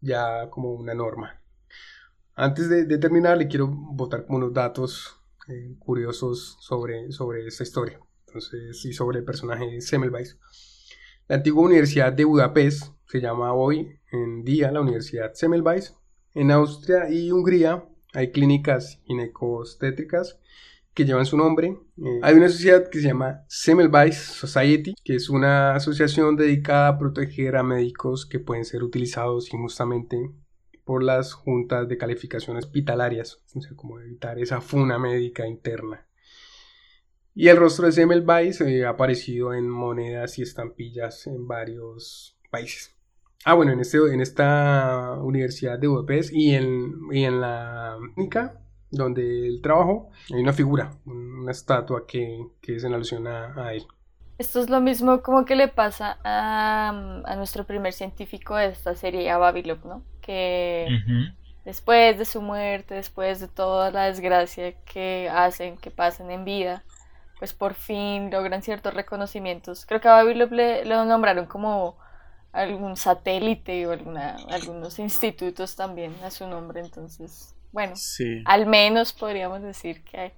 ya 0.00 0.50
como 0.50 0.74
una 0.74 0.92
norma. 0.92 1.40
Antes 2.34 2.68
de, 2.68 2.98
terminar, 2.98 3.38
le 3.38 3.48
quiero 3.48 3.68
botar 3.68 4.26
unos 4.28 4.52
datos 4.52 5.18
eh, 5.48 5.74
curiosos 5.78 6.58
sobre, 6.60 7.12
sobre 7.12 7.46
esta 7.46 7.62
historia 7.62 7.98
entonces, 8.26 8.84
y 8.84 8.92
sobre 8.92 9.20
el 9.20 9.24
personaje 9.24 9.80
Semmelweis. 9.80 10.38
La 11.28 11.36
antigua 11.36 11.64
Universidad 11.64 12.12
de 12.12 12.24
Budapest 12.24 12.92
se 13.06 13.20
llama 13.20 13.54
hoy 13.54 13.98
en 14.10 14.44
día 14.44 14.70
la 14.70 14.82
Universidad 14.82 15.32
Semmelweis. 15.32 15.94
En 16.34 16.50
Austria 16.50 17.10
y 17.10 17.30
Hungría 17.30 17.86
hay 18.12 18.30
clínicas 18.30 19.00
ginecostétricas 19.04 20.38
que 20.94 21.04
llevan 21.04 21.26
su 21.26 21.36
nombre. 21.36 21.78
Eh, 21.98 22.20
hay 22.22 22.34
una 22.34 22.48
sociedad 22.48 22.88
que 22.88 23.00
se 23.00 23.08
llama 23.08 23.44
Semmelweis 23.48 24.16
Society, 24.16 24.94
que 25.02 25.14
es 25.16 25.28
una 25.28 25.74
asociación 25.74 26.36
dedicada 26.36 26.88
a 26.88 26.98
proteger 26.98 27.56
a 27.56 27.62
médicos 27.62 28.26
que 28.26 28.38
pueden 28.38 28.64
ser 28.64 28.82
utilizados 28.82 29.52
injustamente 29.52 30.30
por 30.84 31.02
las 31.02 31.32
juntas 31.32 31.88
de 31.88 31.96
calificación 31.96 32.56
hospitalarias, 32.56 33.38
o 33.54 33.60
sea, 33.60 33.74
como 33.76 34.00
evitar 34.00 34.38
esa 34.38 34.60
funa 34.60 34.98
médica 34.98 35.46
interna. 35.46 36.06
Y 37.34 37.48
el 37.48 37.56
rostro 37.56 37.86
de 37.86 37.92
Semmelweis 37.92 38.60
eh, 38.60 38.84
ha 38.84 38.90
aparecido 38.90 39.54
en 39.54 39.68
monedas 39.68 40.38
y 40.38 40.42
estampillas 40.42 41.26
en 41.26 41.46
varios 41.46 42.38
países. 42.50 42.91
Ah, 43.44 43.54
bueno, 43.54 43.72
en, 43.72 43.80
este, 43.80 43.98
en 43.98 44.20
esta 44.20 45.16
universidad 45.20 45.78
de 45.78 45.88
Budapest 45.88 46.32
y 46.32 46.54
en, 46.54 46.94
y 47.10 47.24
en 47.24 47.40
la 47.40 47.96
clínica 48.14 48.62
donde 48.92 49.48
él 49.48 49.60
trabajó, 49.62 50.10
hay 50.32 50.40
una 50.42 50.52
figura, 50.52 50.92
una 51.06 51.50
estatua 51.50 52.06
que, 52.06 52.46
que 52.60 52.76
es 52.76 52.84
en 52.84 52.92
alusión 52.92 53.26
a, 53.26 53.72
él. 53.72 53.86
Esto 54.38 54.60
es 54.60 54.68
lo 54.68 54.80
mismo 54.80 55.22
como 55.22 55.44
que 55.44 55.56
le 55.56 55.68
pasa 55.68 56.18
a, 56.22 57.22
a 57.24 57.36
nuestro 57.36 57.64
primer 57.64 57.94
científico 57.94 58.54
de 58.54 58.66
esta 58.66 58.94
serie, 58.94 59.30
a 59.30 59.38
Babylon, 59.38 59.80
¿no? 59.84 60.02
Que 60.20 60.86
después 61.64 62.18
de 62.18 62.24
su 62.24 62.42
muerte, 62.42 62.94
después 62.94 63.40
de 63.40 63.48
toda 63.48 63.90
la 63.90 64.04
desgracia 64.04 64.74
que 64.84 65.30
hacen, 65.32 65.78
que 65.78 65.90
pasan 65.90 66.30
en 66.30 66.44
vida, 66.44 66.84
pues 67.38 67.54
por 67.54 67.74
fin 67.74 68.30
logran 68.30 68.62
ciertos 68.62 68.94
reconocimientos. 68.94 69.86
Creo 69.86 70.00
que 70.00 70.08
a 70.08 70.12
Babylon 70.12 70.50
le, 70.54 70.84
lo 70.84 71.04
nombraron 71.04 71.46
como 71.46 71.96
algún 72.52 72.96
satélite 72.96 73.86
o 73.86 73.92
alguna, 73.92 74.36
algunos 74.48 74.98
institutos 74.98 75.74
también 75.74 76.14
a 76.22 76.30
su 76.30 76.46
nombre, 76.46 76.80
entonces, 76.80 77.54
bueno, 77.72 77.94
al 78.44 78.66
menos 78.66 79.12
podríamos 79.12 79.62
decir 79.62 80.04
que 80.04 80.32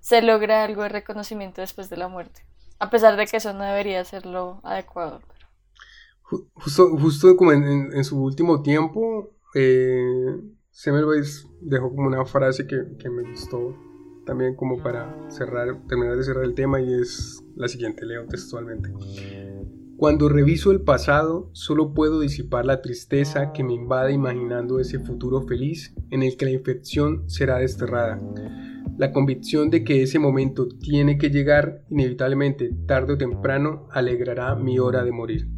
se 0.00 0.22
logra 0.22 0.64
algo 0.64 0.82
de 0.82 0.90
reconocimiento 0.90 1.60
después 1.60 1.88
de 1.90 1.96
la 1.96 2.08
muerte, 2.08 2.42
a 2.78 2.90
pesar 2.90 3.16
de 3.16 3.26
que 3.26 3.38
eso 3.38 3.52
no 3.54 3.64
debería 3.64 4.04
ser 4.04 4.26
lo 4.26 4.60
adecuado. 4.62 5.20
Justo, 6.22 6.90
justo 6.98 7.36
como 7.36 7.52
en, 7.52 8.04
su 8.04 8.22
último 8.22 8.60
tiempo, 8.60 9.30
eh, 9.54 10.38
Semmelweis 10.70 11.46
dejó 11.62 11.88
como 11.94 12.06
una 12.06 12.26
frase 12.26 12.66
que, 12.66 12.76
que 12.98 13.08
me 13.08 13.22
gustó 13.30 13.74
también 14.28 14.54
como 14.54 14.82
para 14.82 15.16
cerrar, 15.30 15.86
terminar 15.88 16.14
de 16.18 16.22
cerrar 16.22 16.44
el 16.44 16.54
tema 16.54 16.82
y 16.82 16.92
es 16.92 17.42
la 17.56 17.66
siguiente, 17.66 18.04
leo 18.04 18.26
textualmente. 18.26 18.92
Cuando 19.98 20.28
reviso 20.28 20.70
el 20.70 20.82
pasado, 20.82 21.50
solo 21.54 21.92
puedo 21.92 22.20
disipar 22.20 22.64
la 22.64 22.82
tristeza 22.82 23.52
que 23.52 23.64
me 23.64 23.72
invade 23.74 24.12
imaginando 24.12 24.78
ese 24.78 25.00
futuro 25.00 25.42
feliz 25.42 25.92
en 26.12 26.22
el 26.22 26.36
que 26.36 26.44
la 26.44 26.52
infección 26.52 27.28
será 27.28 27.58
desterrada. 27.58 28.20
La 28.96 29.10
convicción 29.10 29.70
de 29.70 29.82
que 29.82 30.04
ese 30.04 30.20
momento 30.20 30.68
tiene 30.68 31.18
que 31.18 31.30
llegar 31.30 31.82
inevitablemente 31.90 32.70
tarde 32.86 33.14
o 33.14 33.18
temprano 33.18 33.88
alegrará 33.90 34.54
mi 34.54 34.78
hora 34.78 35.02
de 35.02 35.10
morir. 35.10 35.48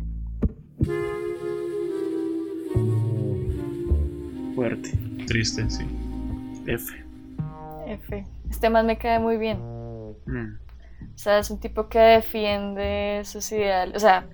Fuerte. 4.54 4.98
Triste, 5.26 5.68
sí. 5.68 5.84
F. 6.66 6.94
F. 7.86 8.26
Este 8.48 8.70
más 8.70 8.86
me 8.86 8.96
cae 8.96 9.18
muy 9.18 9.36
bien. 9.36 9.58
Mm. 10.24 10.69
O 11.14 11.18
sea, 11.18 11.38
es 11.38 11.50
un 11.50 11.60
tipo 11.60 11.88
que 11.88 11.98
defiende 11.98 13.22
sus 13.24 13.50
ideales. 13.52 13.96
O 13.96 14.00
sea, 14.00 14.28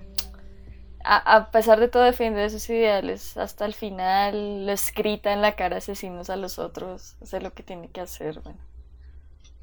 a, 1.03 1.51
pesar 1.51 1.79
de 1.79 1.87
todo 1.87 2.03
defiende 2.03 2.49
sus 2.49 2.69
ideales 2.69 3.37
hasta 3.37 3.65
el 3.65 3.73
final, 3.73 4.65
les 4.65 4.93
grita 4.93 5.31
en 5.31 5.41
la 5.41 5.55
cara 5.55 5.77
asesinos 5.77 6.29
a 6.29 6.35
los 6.35 6.59
otros, 6.59 7.15
hace 7.21 7.39
lo 7.39 7.53
que 7.53 7.63
tiene 7.63 7.89
que 7.89 8.01
hacer. 8.01 8.41
Bueno. 8.41 8.59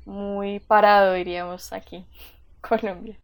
muy 0.07 0.61
parado, 0.61 1.15
diríamos, 1.15 1.73
aquí, 1.73 2.07
Colombia. 2.61 3.21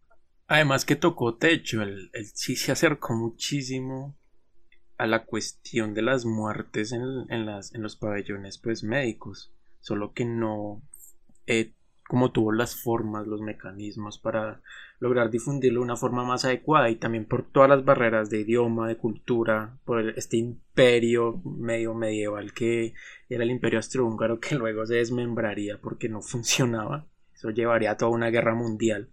Además 0.47 0.85
que 0.85 0.95
tocó 0.95 1.35
techo, 1.37 1.81
él, 1.81 2.11
sí 2.33 2.55
se 2.55 2.71
acercó 2.71 3.13
muchísimo 3.13 4.17
a 4.97 5.07
la 5.07 5.25
cuestión 5.25 5.93
de 5.93 6.03
las 6.03 6.25
muertes 6.25 6.91
en, 6.91 7.45
las, 7.45 7.73
en 7.73 7.81
los 7.81 7.95
pabellones 7.95 8.59
pues 8.59 8.83
médicos, 8.83 9.51
solo 9.79 10.13
que 10.13 10.25
no 10.25 10.83
eh, 11.47 11.73
como 12.11 12.33
tuvo 12.33 12.51
las 12.51 12.75
formas, 12.75 13.25
los 13.25 13.39
mecanismos 13.39 14.19
para 14.19 14.61
lograr 14.99 15.31
difundirlo 15.31 15.79
de 15.79 15.85
una 15.85 15.95
forma 15.95 16.25
más 16.25 16.43
adecuada 16.43 16.89
y 16.89 16.97
también 16.97 17.23
por 17.23 17.49
todas 17.49 17.69
las 17.69 17.85
barreras 17.85 18.29
de 18.29 18.41
idioma, 18.41 18.89
de 18.89 18.97
cultura, 18.97 19.79
por 19.85 20.09
este 20.17 20.35
imperio 20.35 21.41
medio 21.45 21.93
medieval 21.93 22.51
que 22.51 22.95
era 23.29 23.45
el 23.45 23.49
imperio 23.49 23.79
austrohúngaro 23.79 24.41
que 24.41 24.55
luego 24.57 24.85
se 24.85 24.95
desmembraría 24.95 25.79
porque 25.79 26.09
no 26.09 26.21
funcionaba. 26.21 27.07
Eso 27.33 27.49
llevaría 27.51 27.91
a 27.91 27.97
toda 27.97 28.11
una 28.11 28.29
guerra 28.29 28.55
mundial. 28.55 29.07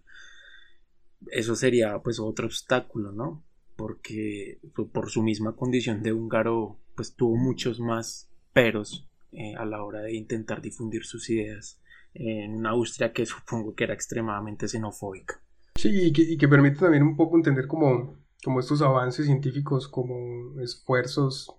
Eso 1.31 1.55
sería 1.55 1.99
pues 1.99 2.19
otro 2.19 2.47
obstáculo, 2.47 3.13
¿no? 3.13 3.45
Porque 3.77 4.59
por 4.91 5.09
su 5.09 5.23
misma 5.23 5.55
condición 5.55 6.03
de 6.03 6.11
húngaro 6.11 6.81
pues 6.97 7.15
tuvo 7.15 7.37
muchos 7.37 7.79
más 7.79 8.29
peros 8.51 9.07
eh, 9.31 9.55
a 9.55 9.63
la 9.63 9.85
hora 9.85 10.01
de 10.01 10.15
intentar 10.15 10.61
difundir 10.61 11.05
sus 11.05 11.29
ideas 11.29 11.79
en 12.13 12.55
una 12.55 12.71
Austria 12.71 13.13
que 13.13 13.25
supongo 13.25 13.75
que 13.75 13.83
era 13.83 13.93
extremadamente 13.93 14.67
xenofóbica. 14.67 15.41
Sí, 15.75 15.89
y 15.89 16.13
que, 16.13 16.21
y 16.23 16.37
que 16.37 16.47
permite 16.47 16.79
también 16.79 17.03
un 17.03 17.15
poco 17.15 17.37
entender 17.37 17.67
como, 17.67 18.17
como 18.43 18.59
estos 18.59 18.81
avances 18.81 19.25
científicos 19.25 19.87
como 19.87 20.59
esfuerzos 20.59 21.55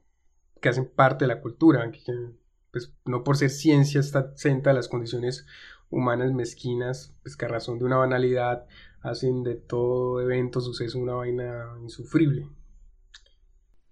que 0.60 0.68
hacen 0.68 0.90
parte 0.94 1.24
de 1.24 1.34
la 1.34 1.40
cultura, 1.40 1.90
que, 1.90 2.02
pues 2.70 2.92
no 3.06 3.24
por 3.24 3.36
ser 3.36 3.50
ciencia 3.50 4.00
está 4.00 4.30
exenta 4.32 4.70
a 4.70 4.74
las 4.74 4.88
condiciones 4.88 5.46
humanas 5.88 6.32
mezquinas, 6.32 7.14
pues 7.22 7.36
que 7.36 7.46
a 7.46 7.48
razón 7.48 7.78
de 7.78 7.84
una 7.84 7.96
banalidad 7.96 8.66
hacen 9.02 9.42
de 9.42 9.54
todo 9.54 10.20
evento, 10.20 10.60
suceso, 10.60 10.98
una 10.98 11.14
vaina 11.14 11.66
insufrible. 11.82 12.46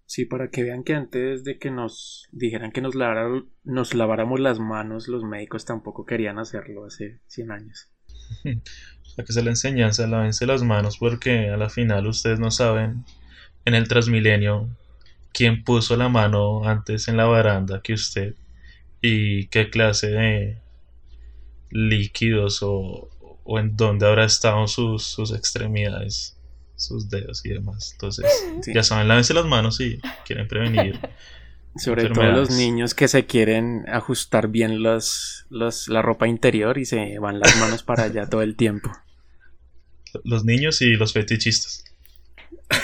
Sí, 0.09 0.25
para 0.25 0.49
que 0.49 0.63
vean 0.63 0.85
que 0.85 0.95
antes 0.95 1.45
de 1.45 1.59
que 1.59 1.71
nos 1.71 2.29
dijeran 2.33 2.73
que 2.73 2.81
nos, 2.81 2.95
nos 3.65 3.95
laváramos 3.95 4.41
las 4.41 4.59
manos, 4.59 5.07
los 5.07 5.23
médicos 5.23 5.67
tampoco 5.67 6.07
querían 6.07 6.39
hacerlo 6.39 6.87
hace 6.87 7.21
100 7.27 7.51
años. 7.51 7.91
Para 9.15 9.27
que 9.27 9.33
se 9.35 9.43
la 9.43 9.51
enseñanza, 9.51 10.07
lávense 10.07 10.47
las 10.47 10.63
manos 10.63 10.97
porque 10.97 11.51
a 11.51 11.59
la 11.59 11.69
final 11.69 12.07
ustedes 12.07 12.41
no 12.41 12.51
saben 12.51 13.05
en 13.67 13.75
el 13.75 13.87
Transmilenio 13.87 14.71
quién 15.35 15.63
puso 15.63 15.95
la 15.99 16.09
mano 16.09 16.67
antes 16.67 17.09
en 17.09 17.19
la 17.19 17.27
baranda 17.27 17.83
que 17.83 17.93
usted 17.93 18.35
y 19.03 19.49
qué 19.49 19.69
clase 19.69 20.07
de 20.07 20.59
líquidos 21.71 22.61
o, 22.63 23.11
en 23.59 23.77
dónde 23.77 24.07
habrá 24.07 24.25
estado 24.25 24.67
sus, 24.69 25.05
sus 25.05 25.35
extremidades 25.35 26.38
sus 26.79 27.11
dedos 27.11 27.45
y 27.45 27.51
demás. 27.51 27.91
Entonces, 27.93 28.25
ya 28.67 28.83
saben, 28.83 29.09
lávense 29.09 29.35
las 29.35 29.45
manos 29.45 29.77
si 29.77 30.01
quieren 30.25 30.49
prevenir. 30.49 30.99
Sobre 31.77 32.09
todo 32.09 32.25
los 32.25 32.51
niños 32.51 32.95
que 32.95 33.07
se 33.07 33.27
quieren 33.27 33.85
ajustar 33.89 34.49
bien 34.49 34.83
los, 34.83 35.47
la 35.51 36.03
ropa 36.03 36.27
interior 36.27 36.79
y 36.79 36.85
se 36.85 37.19
van 37.19 37.39
las 37.39 37.57
manos 37.59 37.83
para 37.83 38.05
allá 38.05 38.27
todo 38.29 38.43
el 38.43 38.57
tiempo. 38.57 38.91
Los 40.25 40.45
niños 40.45 40.81
y 40.81 40.95
los 40.95 41.13
fetichistas. 41.13 41.85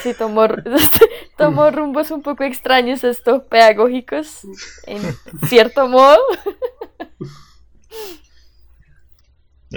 Sí, 0.02 0.12
tomó, 0.16 0.46
tomó 1.38 1.70
rumbos 1.70 2.10
un 2.10 2.22
poco 2.22 2.44
extraños 2.44 3.02
estos 3.04 3.42
pedagógicos, 3.44 4.42
en 4.86 5.02
cierto 5.48 5.88
modo. 5.88 6.18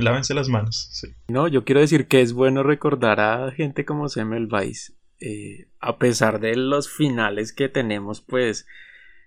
lávense 0.02 0.34
las 0.34 0.50
manos. 0.50 0.92
No, 1.28 1.48
yo 1.48 1.64
quiero 1.66 1.82
decir 1.82 2.08
que 2.08 2.22
es 2.22 2.34
bueno 2.34 2.64
recordar 2.64 3.20
a 3.20 3.52
gente 3.52 3.86
como 3.86 4.10
Semmelweis. 4.10 4.96
Eh, 5.20 5.68
a 5.80 5.98
pesar 5.98 6.40
de 6.40 6.56
los 6.56 6.90
finales 6.90 7.52
que 7.52 7.70
tenemos, 7.70 8.22
pues 8.22 8.68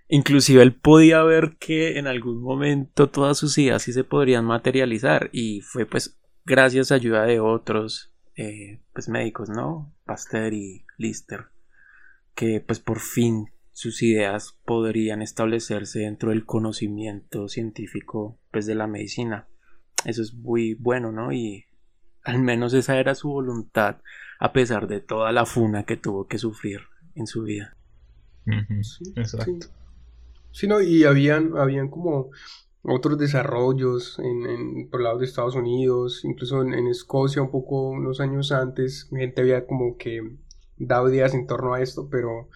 inclusive 0.08 0.62
él 0.62 0.74
podía 0.74 1.22
ver 1.22 1.56
que 1.58 1.98
en 1.98 2.06
algún 2.06 2.40
momento 2.40 3.08
todas 3.08 3.38
sus 3.38 3.58
ideas 3.58 3.82
sí 3.82 3.92
se 3.92 4.04
podrían 4.04 4.44
materializar 4.44 5.30
y 5.32 5.62
fue 5.62 5.86
pues 5.86 6.20
gracias 6.44 6.92
a 6.92 6.96
ayuda 6.96 7.24
de 7.24 7.40
otros 7.40 8.12
eh, 8.36 8.80
pues 8.92 9.08
médicos, 9.08 9.48
¿no? 9.48 9.92
Pasteur 10.04 10.52
y 10.52 10.84
Lister, 10.96 11.46
que 12.34 12.60
pues 12.60 12.78
por 12.78 13.00
fin 13.00 13.50
sus 13.72 14.02
ideas 14.02 14.58
podrían 14.64 15.22
establecerse 15.22 16.00
dentro 16.00 16.30
del 16.30 16.44
conocimiento 16.44 17.48
científico 17.48 18.38
pues 18.50 18.66
de 18.66 18.74
la 18.74 18.86
medicina. 18.86 19.48
Eso 20.04 20.22
es 20.22 20.34
muy 20.34 20.74
bueno, 20.74 21.12
¿no? 21.12 21.32
Y 21.32 21.64
al 22.22 22.40
menos 22.40 22.74
esa 22.74 22.98
era 22.98 23.14
su 23.14 23.28
voluntad, 23.28 23.98
a 24.38 24.52
pesar 24.52 24.86
de 24.86 25.00
toda 25.00 25.32
la 25.32 25.46
funa 25.46 25.84
que 25.84 25.96
tuvo 25.96 26.26
que 26.26 26.38
sufrir 26.38 26.80
en 27.14 27.26
su 27.26 27.42
vida. 27.42 27.76
Exacto. 29.16 29.68
Sí. 30.52 30.66
no, 30.66 30.80
y 30.80 31.04
habían, 31.04 31.56
habían 31.56 31.88
como 31.88 32.30
otros 32.82 33.18
desarrollos 33.18 34.18
en, 34.18 34.46
en, 34.46 34.90
por 34.90 35.02
lado 35.02 35.18
de 35.18 35.26
Estados 35.26 35.54
Unidos, 35.54 36.24
incluso 36.24 36.62
en, 36.62 36.86
Escocia 36.88 37.42
un 37.42 37.50
poco 37.50 37.90
unos 37.90 38.20
años 38.20 38.52
antes, 38.52 39.08
gente 39.10 39.42
había 39.42 39.66
como 39.66 39.96
que 39.96 40.38
dado 40.76 41.08
ideas 41.10 41.34
en 41.34 41.46
torno 41.46 41.74
a 41.74 41.82
esto, 41.82 42.08
pero, 42.10 42.48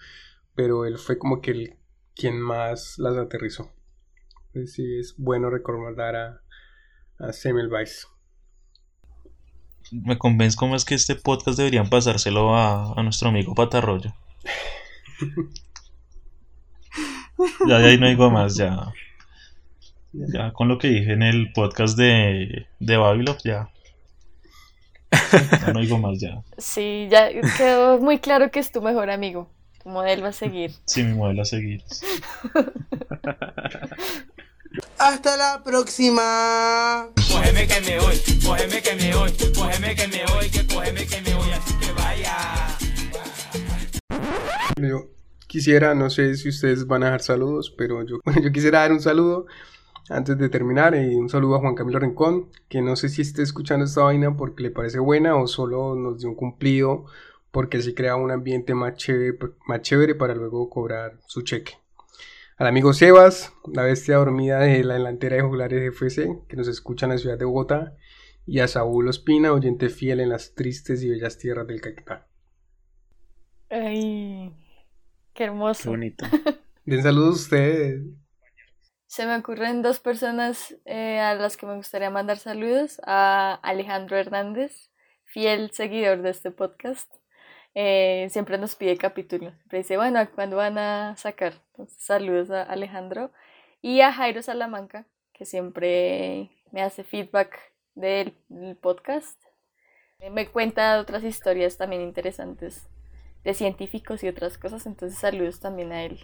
pero 0.55 0.85
él 0.85 0.97
fue 0.97 1.17
como 1.17 1.41
que 1.41 1.51
el 1.51 1.77
quien 2.15 2.39
más 2.39 2.97
las 2.97 3.17
aterrizó. 3.17 3.71
sí, 4.65 4.99
es 4.99 5.15
bueno 5.17 5.49
recordar 5.49 6.15
a, 6.15 6.41
a 7.19 7.31
Semmelweis. 7.31 8.07
Me 9.91 10.17
convence 10.17 10.57
cómo 10.57 10.75
es 10.75 10.83
que 10.83 10.95
este 10.95 11.15
podcast 11.15 11.57
deberían 11.57 11.89
pasárselo 11.89 12.55
a, 12.55 12.95
nuestro 13.03 13.29
amigo 13.29 13.53
Patarroyo. 13.53 14.13
ya 17.67 17.79
de 17.79 17.89
ahí 17.89 17.99
no 17.99 18.07
digo 18.07 18.31
más, 18.31 18.55
ya. 18.55 18.91
Ya 20.11 20.51
con 20.53 20.67
lo 20.67 20.79
que 20.79 20.87
dije 20.87 21.13
en 21.13 21.23
el 21.23 21.51
podcast 21.53 21.97
de, 21.97 22.67
de 22.79 22.97
Babylon, 22.97 23.37
ya. 23.43 23.69
Ya 25.11 25.73
no 25.73 25.81
digo 25.81 25.97
más, 25.97 26.19
ya. 26.19 26.41
Sí, 26.57 27.07
ya 27.09 27.29
quedó 27.57 27.99
muy 27.99 28.19
claro 28.19 28.51
que 28.51 28.59
es 28.59 28.71
tu 28.71 28.81
mejor 28.81 29.09
amigo. 29.09 29.49
Tu 29.83 29.89
modelo 29.89 30.27
a 30.27 30.31
seguir. 30.31 30.71
Sí, 30.85 31.03
mi 31.03 31.13
modelo 31.13 31.43
a 31.43 31.45
seguir. 31.45 31.83
Hasta 34.97 35.37
la 35.37 35.63
próxima. 35.63 37.09
Cógeme 37.31 37.67
que 37.67 37.81
me 37.81 37.99
voy, 37.99 38.15
cógeme 38.45 38.81
que 38.81 38.95
me 38.95 39.15
voy, 39.15 39.31
cógeme 39.53 39.95
que 39.95 40.07
me 40.07 40.25
voy, 40.25 40.49
que 40.49 40.67
cógeme 40.67 41.05
que 41.05 41.21
me 41.21 41.33
voy, 41.35 41.51
así 41.51 41.73
que 41.79 41.91
vaya. 41.91 42.77
Yo 44.77 45.09
quisiera, 45.47 45.95
no 45.95 46.09
sé 46.09 46.35
si 46.35 46.49
ustedes 46.49 46.87
van 46.87 47.03
a 47.03 47.11
dar 47.11 47.21
saludos, 47.21 47.73
pero 47.77 48.03
yo, 48.03 48.19
yo 48.43 48.51
quisiera 48.51 48.79
dar 48.79 48.91
un 48.91 49.01
saludo 49.01 49.45
antes 50.09 50.37
de 50.37 50.49
terminar, 50.49 50.95
y 50.95 51.15
un 51.15 51.29
saludo 51.29 51.55
a 51.55 51.59
Juan 51.59 51.75
Camilo 51.75 51.99
Rincón, 51.99 52.49
que 52.69 52.81
no 52.81 52.95
sé 52.95 53.09
si 53.09 53.21
esté 53.21 53.41
escuchando 53.41 53.85
esta 53.85 54.03
vaina 54.03 54.35
porque 54.37 54.63
le 54.63 54.69
parece 54.69 54.99
buena 54.99 55.35
o 55.35 55.47
solo 55.47 55.95
nos 55.95 56.19
dio 56.19 56.29
un 56.29 56.35
cumplido 56.35 57.05
porque 57.51 57.77
así 57.77 57.93
crea 57.93 58.15
un 58.15 58.31
ambiente 58.31 58.75
más 58.75 58.95
chévere, 58.95 59.37
más 59.65 59.81
chévere 59.81 60.13
para 60.13 60.35
luego 60.35 60.69
cobrar 60.69 61.19
su 61.25 61.41
cheque 61.41 61.84
al 62.57 62.67
amigo 62.67 62.93
Sebas, 62.93 63.53
la 63.71 63.83
bestia 63.83 64.15
dormida 64.15 64.59
de 64.59 64.83
la 64.83 64.93
delantera 64.93 65.35
de 65.35 65.41
Juglares 65.41 65.81
FC, 65.93 66.39
que 66.47 66.55
nos 66.55 66.67
escucha 66.67 67.05
en 67.05 67.11
la 67.11 67.17
ciudad 67.17 67.37
de 67.37 67.45
Bogotá, 67.45 67.95
y 68.45 68.59
a 68.59 68.67
Saúl 68.67 69.07
Ospina, 69.09 69.51
oyente 69.51 69.89
fiel 69.89 70.21
en 70.21 70.29
las 70.29 70.53
tristes 70.55 71.03
y 71.03 71.09
bellas 71.09 71.37
tierras 71.37 71.67
del 71.67 71.81
Caquetá. 71.81 72.27
Ay, 73.69 74.53
qué 75.33 75.43
hermoso. 75.43 75.83
Qué 75.83 75.89
bonito. 75.89 76.25
Den 76.85 77.03
saludos 77.03 77.29
a 77.29 77.41
ustedes. 77.41 78.03
Se 79.07 79.25
me 79.25 79.35
ocurren 79.35 79.81
dos 79.81 79.99
personas 79.99 80.75
eh, 80.85 81.19
a 81.19 81.35
las 81.35 81.57
que 81.57 81.65
me 81.65 81.75
gustaría 81.75 82.09
mandar 82.09 82.37
saludos. 82.37 83.01
A 83.05 83.55
Alejandro 83.63 84.17
Hernández, 84.17 84.91
fiel 85.23 85.71
seguidor 85.71 86.21
de 86.21 86.29
este 86.29 86.51
podcast. 86.51 87.11
Eh, 87.77 88.29
siempre 88.31 88.57
nos 88.57 88.75
pide 88.75 88.97
capítulos. 88.97 89.53
Siempre 89.53 89.79
dice, 89.79 89.97
bueno, 89.97 90.19
¿cuándo 90.33 90.55
van 90.55 90.77
a 90.77 91.15
sacar? 91.17 91.53
saludos 91.97 92.49
a 92.49 92.63
Alejandro 92.63 93.31
y 93.81 93.99
a 93.99 94.13
Jairo 94.13 94.41
Salamanca, 94.41 95.05
que 95.33 95.45
siempre 95.45 96.49
me 96.71 96.81
hace 96.81 97.03
feedback 97.03 97.59
del, 97.93 98.33
podcast. 98.81 99.37
Eh, 100.19 100.29
me 100.29 100.47
cuenta 100.47 100.99
otras 101.01 101.25
historias 101.25 101.77
también 101.77 102.01
interesantes 102.01 102.87
de 103.43 103.53
científicos 103.53 104.23
y 104.23 104.29
otras 104.29 104.57
cosas, 104.57 104.85
entonces 104.85 105.19
saludos 105.19 105.59
también 105.59 105.91
a 105.91 106.03
él. 106.03 106.19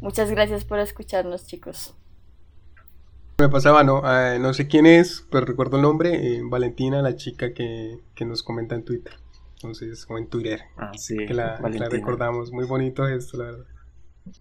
Muchas 0.00 0.30
gracias 0.30 0.64
por 0.64 0.78
escucharnos, 0.78 1.46
chicos. 1.46 1.94
Me 3.38 3.50
pasaba, 3.50 3.84
no, 3.84 4.00
ah, 4.02 4.38
no 4.40 4.54
sé 4.54 4.66
quién 4.66 4.86
es, 4.86 5.26
pero 5.30 5.44
recuerdo 5.44 5.76
el 5.76 5.82
nombre, 5.82 6.14
eh, 6.14 6.40
Valentina, 6.42 7.02
la 7.02 7.16
chica 7.16 7.52
que, 7.52 8.00
que 8.14 8.24
nos 8.24 8.42
comenta 8.42 8.74
en 8.74 8.84
Twitter. 8.84 9.12
Entonces, 9.56 10.06
o 10.08 10.18
en 10.18 10.28
Twitter. 10.28 10.60
Ah, 10.76 10.92
sí. 10.96 11.16
Que 11.16 11.34
la, 11.34 11.56
recordamos. 11.90 12.52
Muy 12.52 12.66
bonito 12.66 13.08
esto, 13.08 13.38
la 13.38 13.44
verdad. 13.44 13.64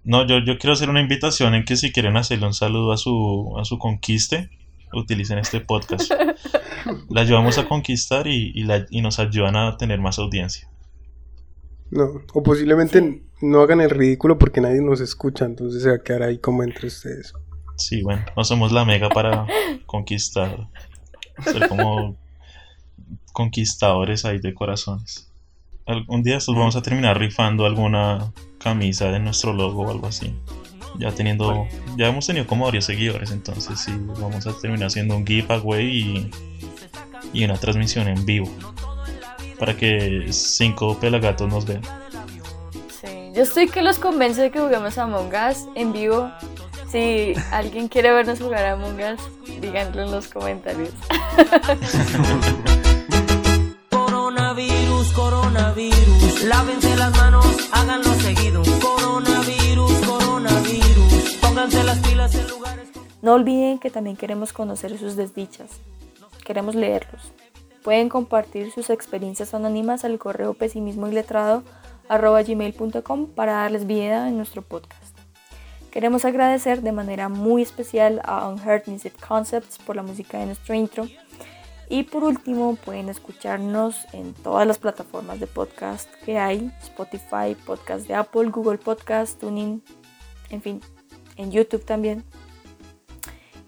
No, 0.03 0.25
yo, 0.27 0.39
yo 0.39 0.57
quiero 0.57 0.73
hacer 0.73 0.89
una 0.89 0.99
invitación 1.01 1.53
en 1.55 1.63
que 1.63 1.75
si 1.77 1.91
quieren 1.91 2.17
hacerle 2.17 2.47
un 2.47 2.53
saludo 2.53 2.91
a 2.91 2.97
su, 2.97 3.55
a 3.59 3.65
su 3.65 3.77
conquiste, 3.77 4.49
utilicen 4.93 5.37
este 5.37 5.61
podcast. 5.61 6.11
La 7.09 7.21
ayudamos 7.21 7.57
a 7.57 7.67
conquistar 7.67 8.27
y, 8.27 8.51
y, 8.53 8.63
la- 8.63 8.85
y 8.89 9.01
nos 9.01 9.19
ayudan 9.19 9.55
a 9.55 9.77
tener 9.77 9.99
más 9.99 10.19
audiencia. 10.19 10.69
No, 11.91 12.21
o 12.33 12.43
posiblemente 12.43 13.23
no 13.41 13.61
hagan 13.61 13.79
el 13.81 13.89
ridículo 13.89 14.37
porque 14.37 14.59
nadie 14.61 14.81
nos 14.81 15.01
escucha, 15.01 15.45
entonces 15.45 15.83
se 15.83 15.89
va 15.89 15.95
a 15.95 16.03
quedar 16.03 16.23
ahí 16.23 16.37
como 16.39 16.63
entre 16.63 16.87
ustedes. 16.87 17.33
Sí, 17.77 18.01
bueno, 18.01 18.23
no 18.35 18.43
somos 18.43 18.71
la 18.71 18.85
mega 18.85 19.09
para 19.09 19.45
conquistar, 19.85 20.67
ser 21.43 21.67
como 21.67 22.17
conquistadores 23.35 24.23
ahí 24.23 24.39
de 24.39 24.53
corazones. 24.53 25.29
Algún 25.85 26.23
día 26.23 26.37
estos 26.37 26.55
vamos 26.55 26.77
a 26.77 26.81
terminar 26.81 27.19
rifando 27.19 27.65
alguna 27.65 28.31
camisa 28.59 29.11
de 29.11 29.19
nuestro 29.19 29.51
logo 29.51 29.83
o 29.83 29.91
algo 29.91 30.07
así. 30.07 30.33
Ya 30.97 31.11
teniendo, 31.11 31.67
ya 31.97 32.07
hemos 32.07 32.25
tenido 32.25 32.47
como 32.47 32.63
varios 32.63 32.85
seguidores, 32.85 33.31
entonces 33.31 33.77
sí, 33.77 33.91
vamos 34.19 34.47
a 34.47 34.57
terminar 34.57 34.87
haciendo 34.87 35.17
un 35.17 35.27
giveaway 35.27 35.85
y, 35.85 36.31
y 37.33 37.43
una 37.43 37.57
transmisión 37.57 38.07
en 38.07 38.25
vivo. 38.25 38.49
Para 39.59 39.75
que 39.75 40.27
cinco 40.31 40.97
pelagatos 40.97 41.49
nos 41.51 41.65
vean. 41.65 41.81
Sí, 43.01 43.31
yo 43.35 43.43
estoy 43.43 43.67
que 43.67 43.81
los 43.81 43.99
convence 43.99 44.41
de 44.41 44.49
que 44.49 44.61
juguemos 44.61 44.97
a 44.97 45.03
Among 45.03 45.27
Us 45.27 45.65
en 45.75 45.91
vivo. 45.91 46.31
Si 46.89 47.33
alguien 47.51 47.89
quiere 47.89 48.13
vernos 48.13 48.39
jugar 48.39 48.63
a 48.63 48.71
Among 48.71 48.97
Us, 49.01 49.59
díganlo 49.59 50.03
en 50.03 50.11
los 50.11 50.29
comentarios. 50.29 50.93
Coronavirus. 55.15 56.43
Lávense 56.43 56.95
las 56.97 57.15
manos, 57.17 57.69
háganlo 57.71 58.13
seguido. 58.15 58.61
Coronavirus, 58.81 59.93
coronavirus. 60.05 61.37
Pónganse 61.41 61.83
las 61.83 61.99
pilas 61.99 62.35
en 62.35 62.49
lugares. 62.49 62.89
No 63.21 63.33
olviden 63.33 63.79
que 63.79 63.89
también 63.89 64.17
queremos 64.17 64.51
conocer 64.51 64.97
sus 64.97 65.15
desdichas. 65.15 65.71
Queremos 66.43 66.75
leerlos. 66.75 67.31
Pueden 67.83 68.09
compartir 68.09 68.71
sus 68.71 68.89
experiencias 68.89 69.53
anónimas 69.53 70.03
al 70.05 70.19
correo 70.19 70.53
pesimismo 70.53 71.07
gmail.com 71.07 73.27
para 73.27 73.53
darles 73.53 73.87
vida 73.87 74.27
en 74.27 74.35
nuestro 74.37 74.63
podcast. 74.63 75.17
Queremos 75.91 76.25
agradecer 76.25 76.81
de 76.81 76.91
manera 76.91 77.29
muy 77.29 77.61
especial 77.61 78.21
a 78.25 78.49
Unheard 78.49 78.83
Music 78.87 79.13
Concepts 79.25 79.77
por 79.77 79.95
la 79.95 80.03
música 80.03 80.39
de 80.39 80.47
nuestro 80.47 80.75
intro. 80.75 81.07
Y 81.89 82.03
por 82.03 82.23
último, 82.23 82.75
pueden 82.75 83.09
escucharnos 83.09 84.05
en 84.13 84.33
todas 84.33 84.65
las 84.65 84.79
plataformas 84.79 85.39
de 85.39 85.47
podcast 85.47 86.09
que 86.25 86.39
hay: 86.39 86.71
Spotify, 86.81 87.55
podcast 87.65 88.07
de 88.07 88.15
Apple, 88.15 88.49
Google 88.49 88.77
Podcast, 88.77 89.39
Tuning, 89.39 89.83
en 90.49 90.61
fin, 90.61 90.81
en 91.35 91.51
YouTube 91.51 91.85
también. 91.85 92.23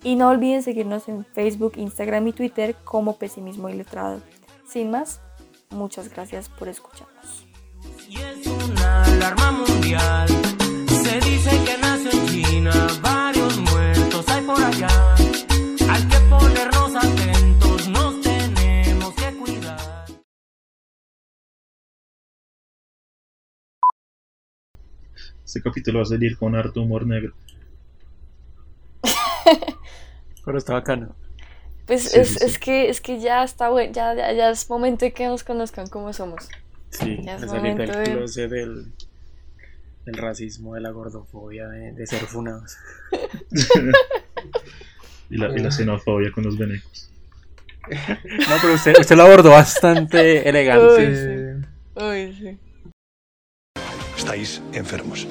Y 0.04 0.16
no 0.16 0.30
olviden 0.30 0.64
seguirnos 0.64 1.08
en 1.10 1.26
Facebook, 1.26 1.74
Instagram 1.76 2.28
y 2.28 2.34
Twitter 2.34 2.76
como 2.84 3.18
Pesimismo 3.18 3.70
Iletrado. 3.70 4.22
Sin 4.68 4.90
más, 4.92 5.22
muchas 5.70 6.10
gracias 6.10 6.50
por 6.50 6.70
escucharnos. 6.70 7.46
Y 8.10 8.18
es 8.18 8.48
una 8.48 9.04
alarma 9.04 9.52
mundial. 9.52 10.28
Se 10.88 11.20
dice 11.20 11.52
que 11.66 11.78
nació 11.82 12.12
en 12.12 12.28
China. 12.28 12.88
Varios 13.02 13.58
muertos 13.58 14.28
hay 14.30 14.42
por 14.44 14.64
allá. 14.64 14.88
Este 25.48 25.62
capítulo 25.62 26.00
va 26.00 26.04
a 26.04 26.06
salir 26.06 26.38
con 26.38 26.56
harto 26.56 26.82
humor 26.82 27.08
negro. 27.08 27.34
Pero 30.46 30.58
está 30.58 30.74
bacano. 30.74 31.16
Pues 31.86 32.04
Sí, 32.10 32.20
es, 32.20 32.28
sí, 32.28 32.36
sí. 32.40 32.46
es 32.46 32.60
que 32.60 32.90
es 32.90 33.00
que 33.02 33.20
ya 33.22 33.44
está 33.46 33.70
bueno, 33.70 33.94
ya, 33.94 34.14
ya, 34.14 34.34
ya 34.34 34.50
es 34.50 34.70
momento 34.70 35.06
de 35.06 35.14
que 35.14 35.26
nos 35.26 35.46
conozcan 35.46 35.88
como 35.88 36.12
somos. 36.12 36.50
Sí, 36.90 37.20
Ya 37.24 37.36
es 37.36 37.42
de 37.42 37.48
salir 37.48 37.76
del 37.78 37.88
momento 37.88 38.00
de- 38.00 38.04
closet 38.18 38.50
del, 38.52 38.92
del 40.06 40.16
racismo, 40.18 40.76
de 40.76 40.82
la 40.82 40.90
gordofobia, 40.92 41.68
de, 41.70 41.94
de 41.94 42.06
ser 42.08 42.20
funados. 42.26 42.76
Y 45.30 45.36
la, 45.36 45.50
y 45.50 45.60
la 45.60 45.70
xenofobia 45.72 46.32
con 46.32 46.46
los 46.46 46.58
venecos. 46.58 47.10
No, 47.90 48.56
pero 48.62 48.74
usted, 48.76 48.96
usted 49.00 49.16
lo 49.18 49.24
abordó 49.24 49.50
bastante 49.52 50.48
elegante. 50.48 51.08
Uy, 51.08 51.16
sí. 51.16 52.02
Uy, 52.06 52.34
sí. 52.34 53.82
Estáis 54.18 54.62
enfermos. 54.74 55.28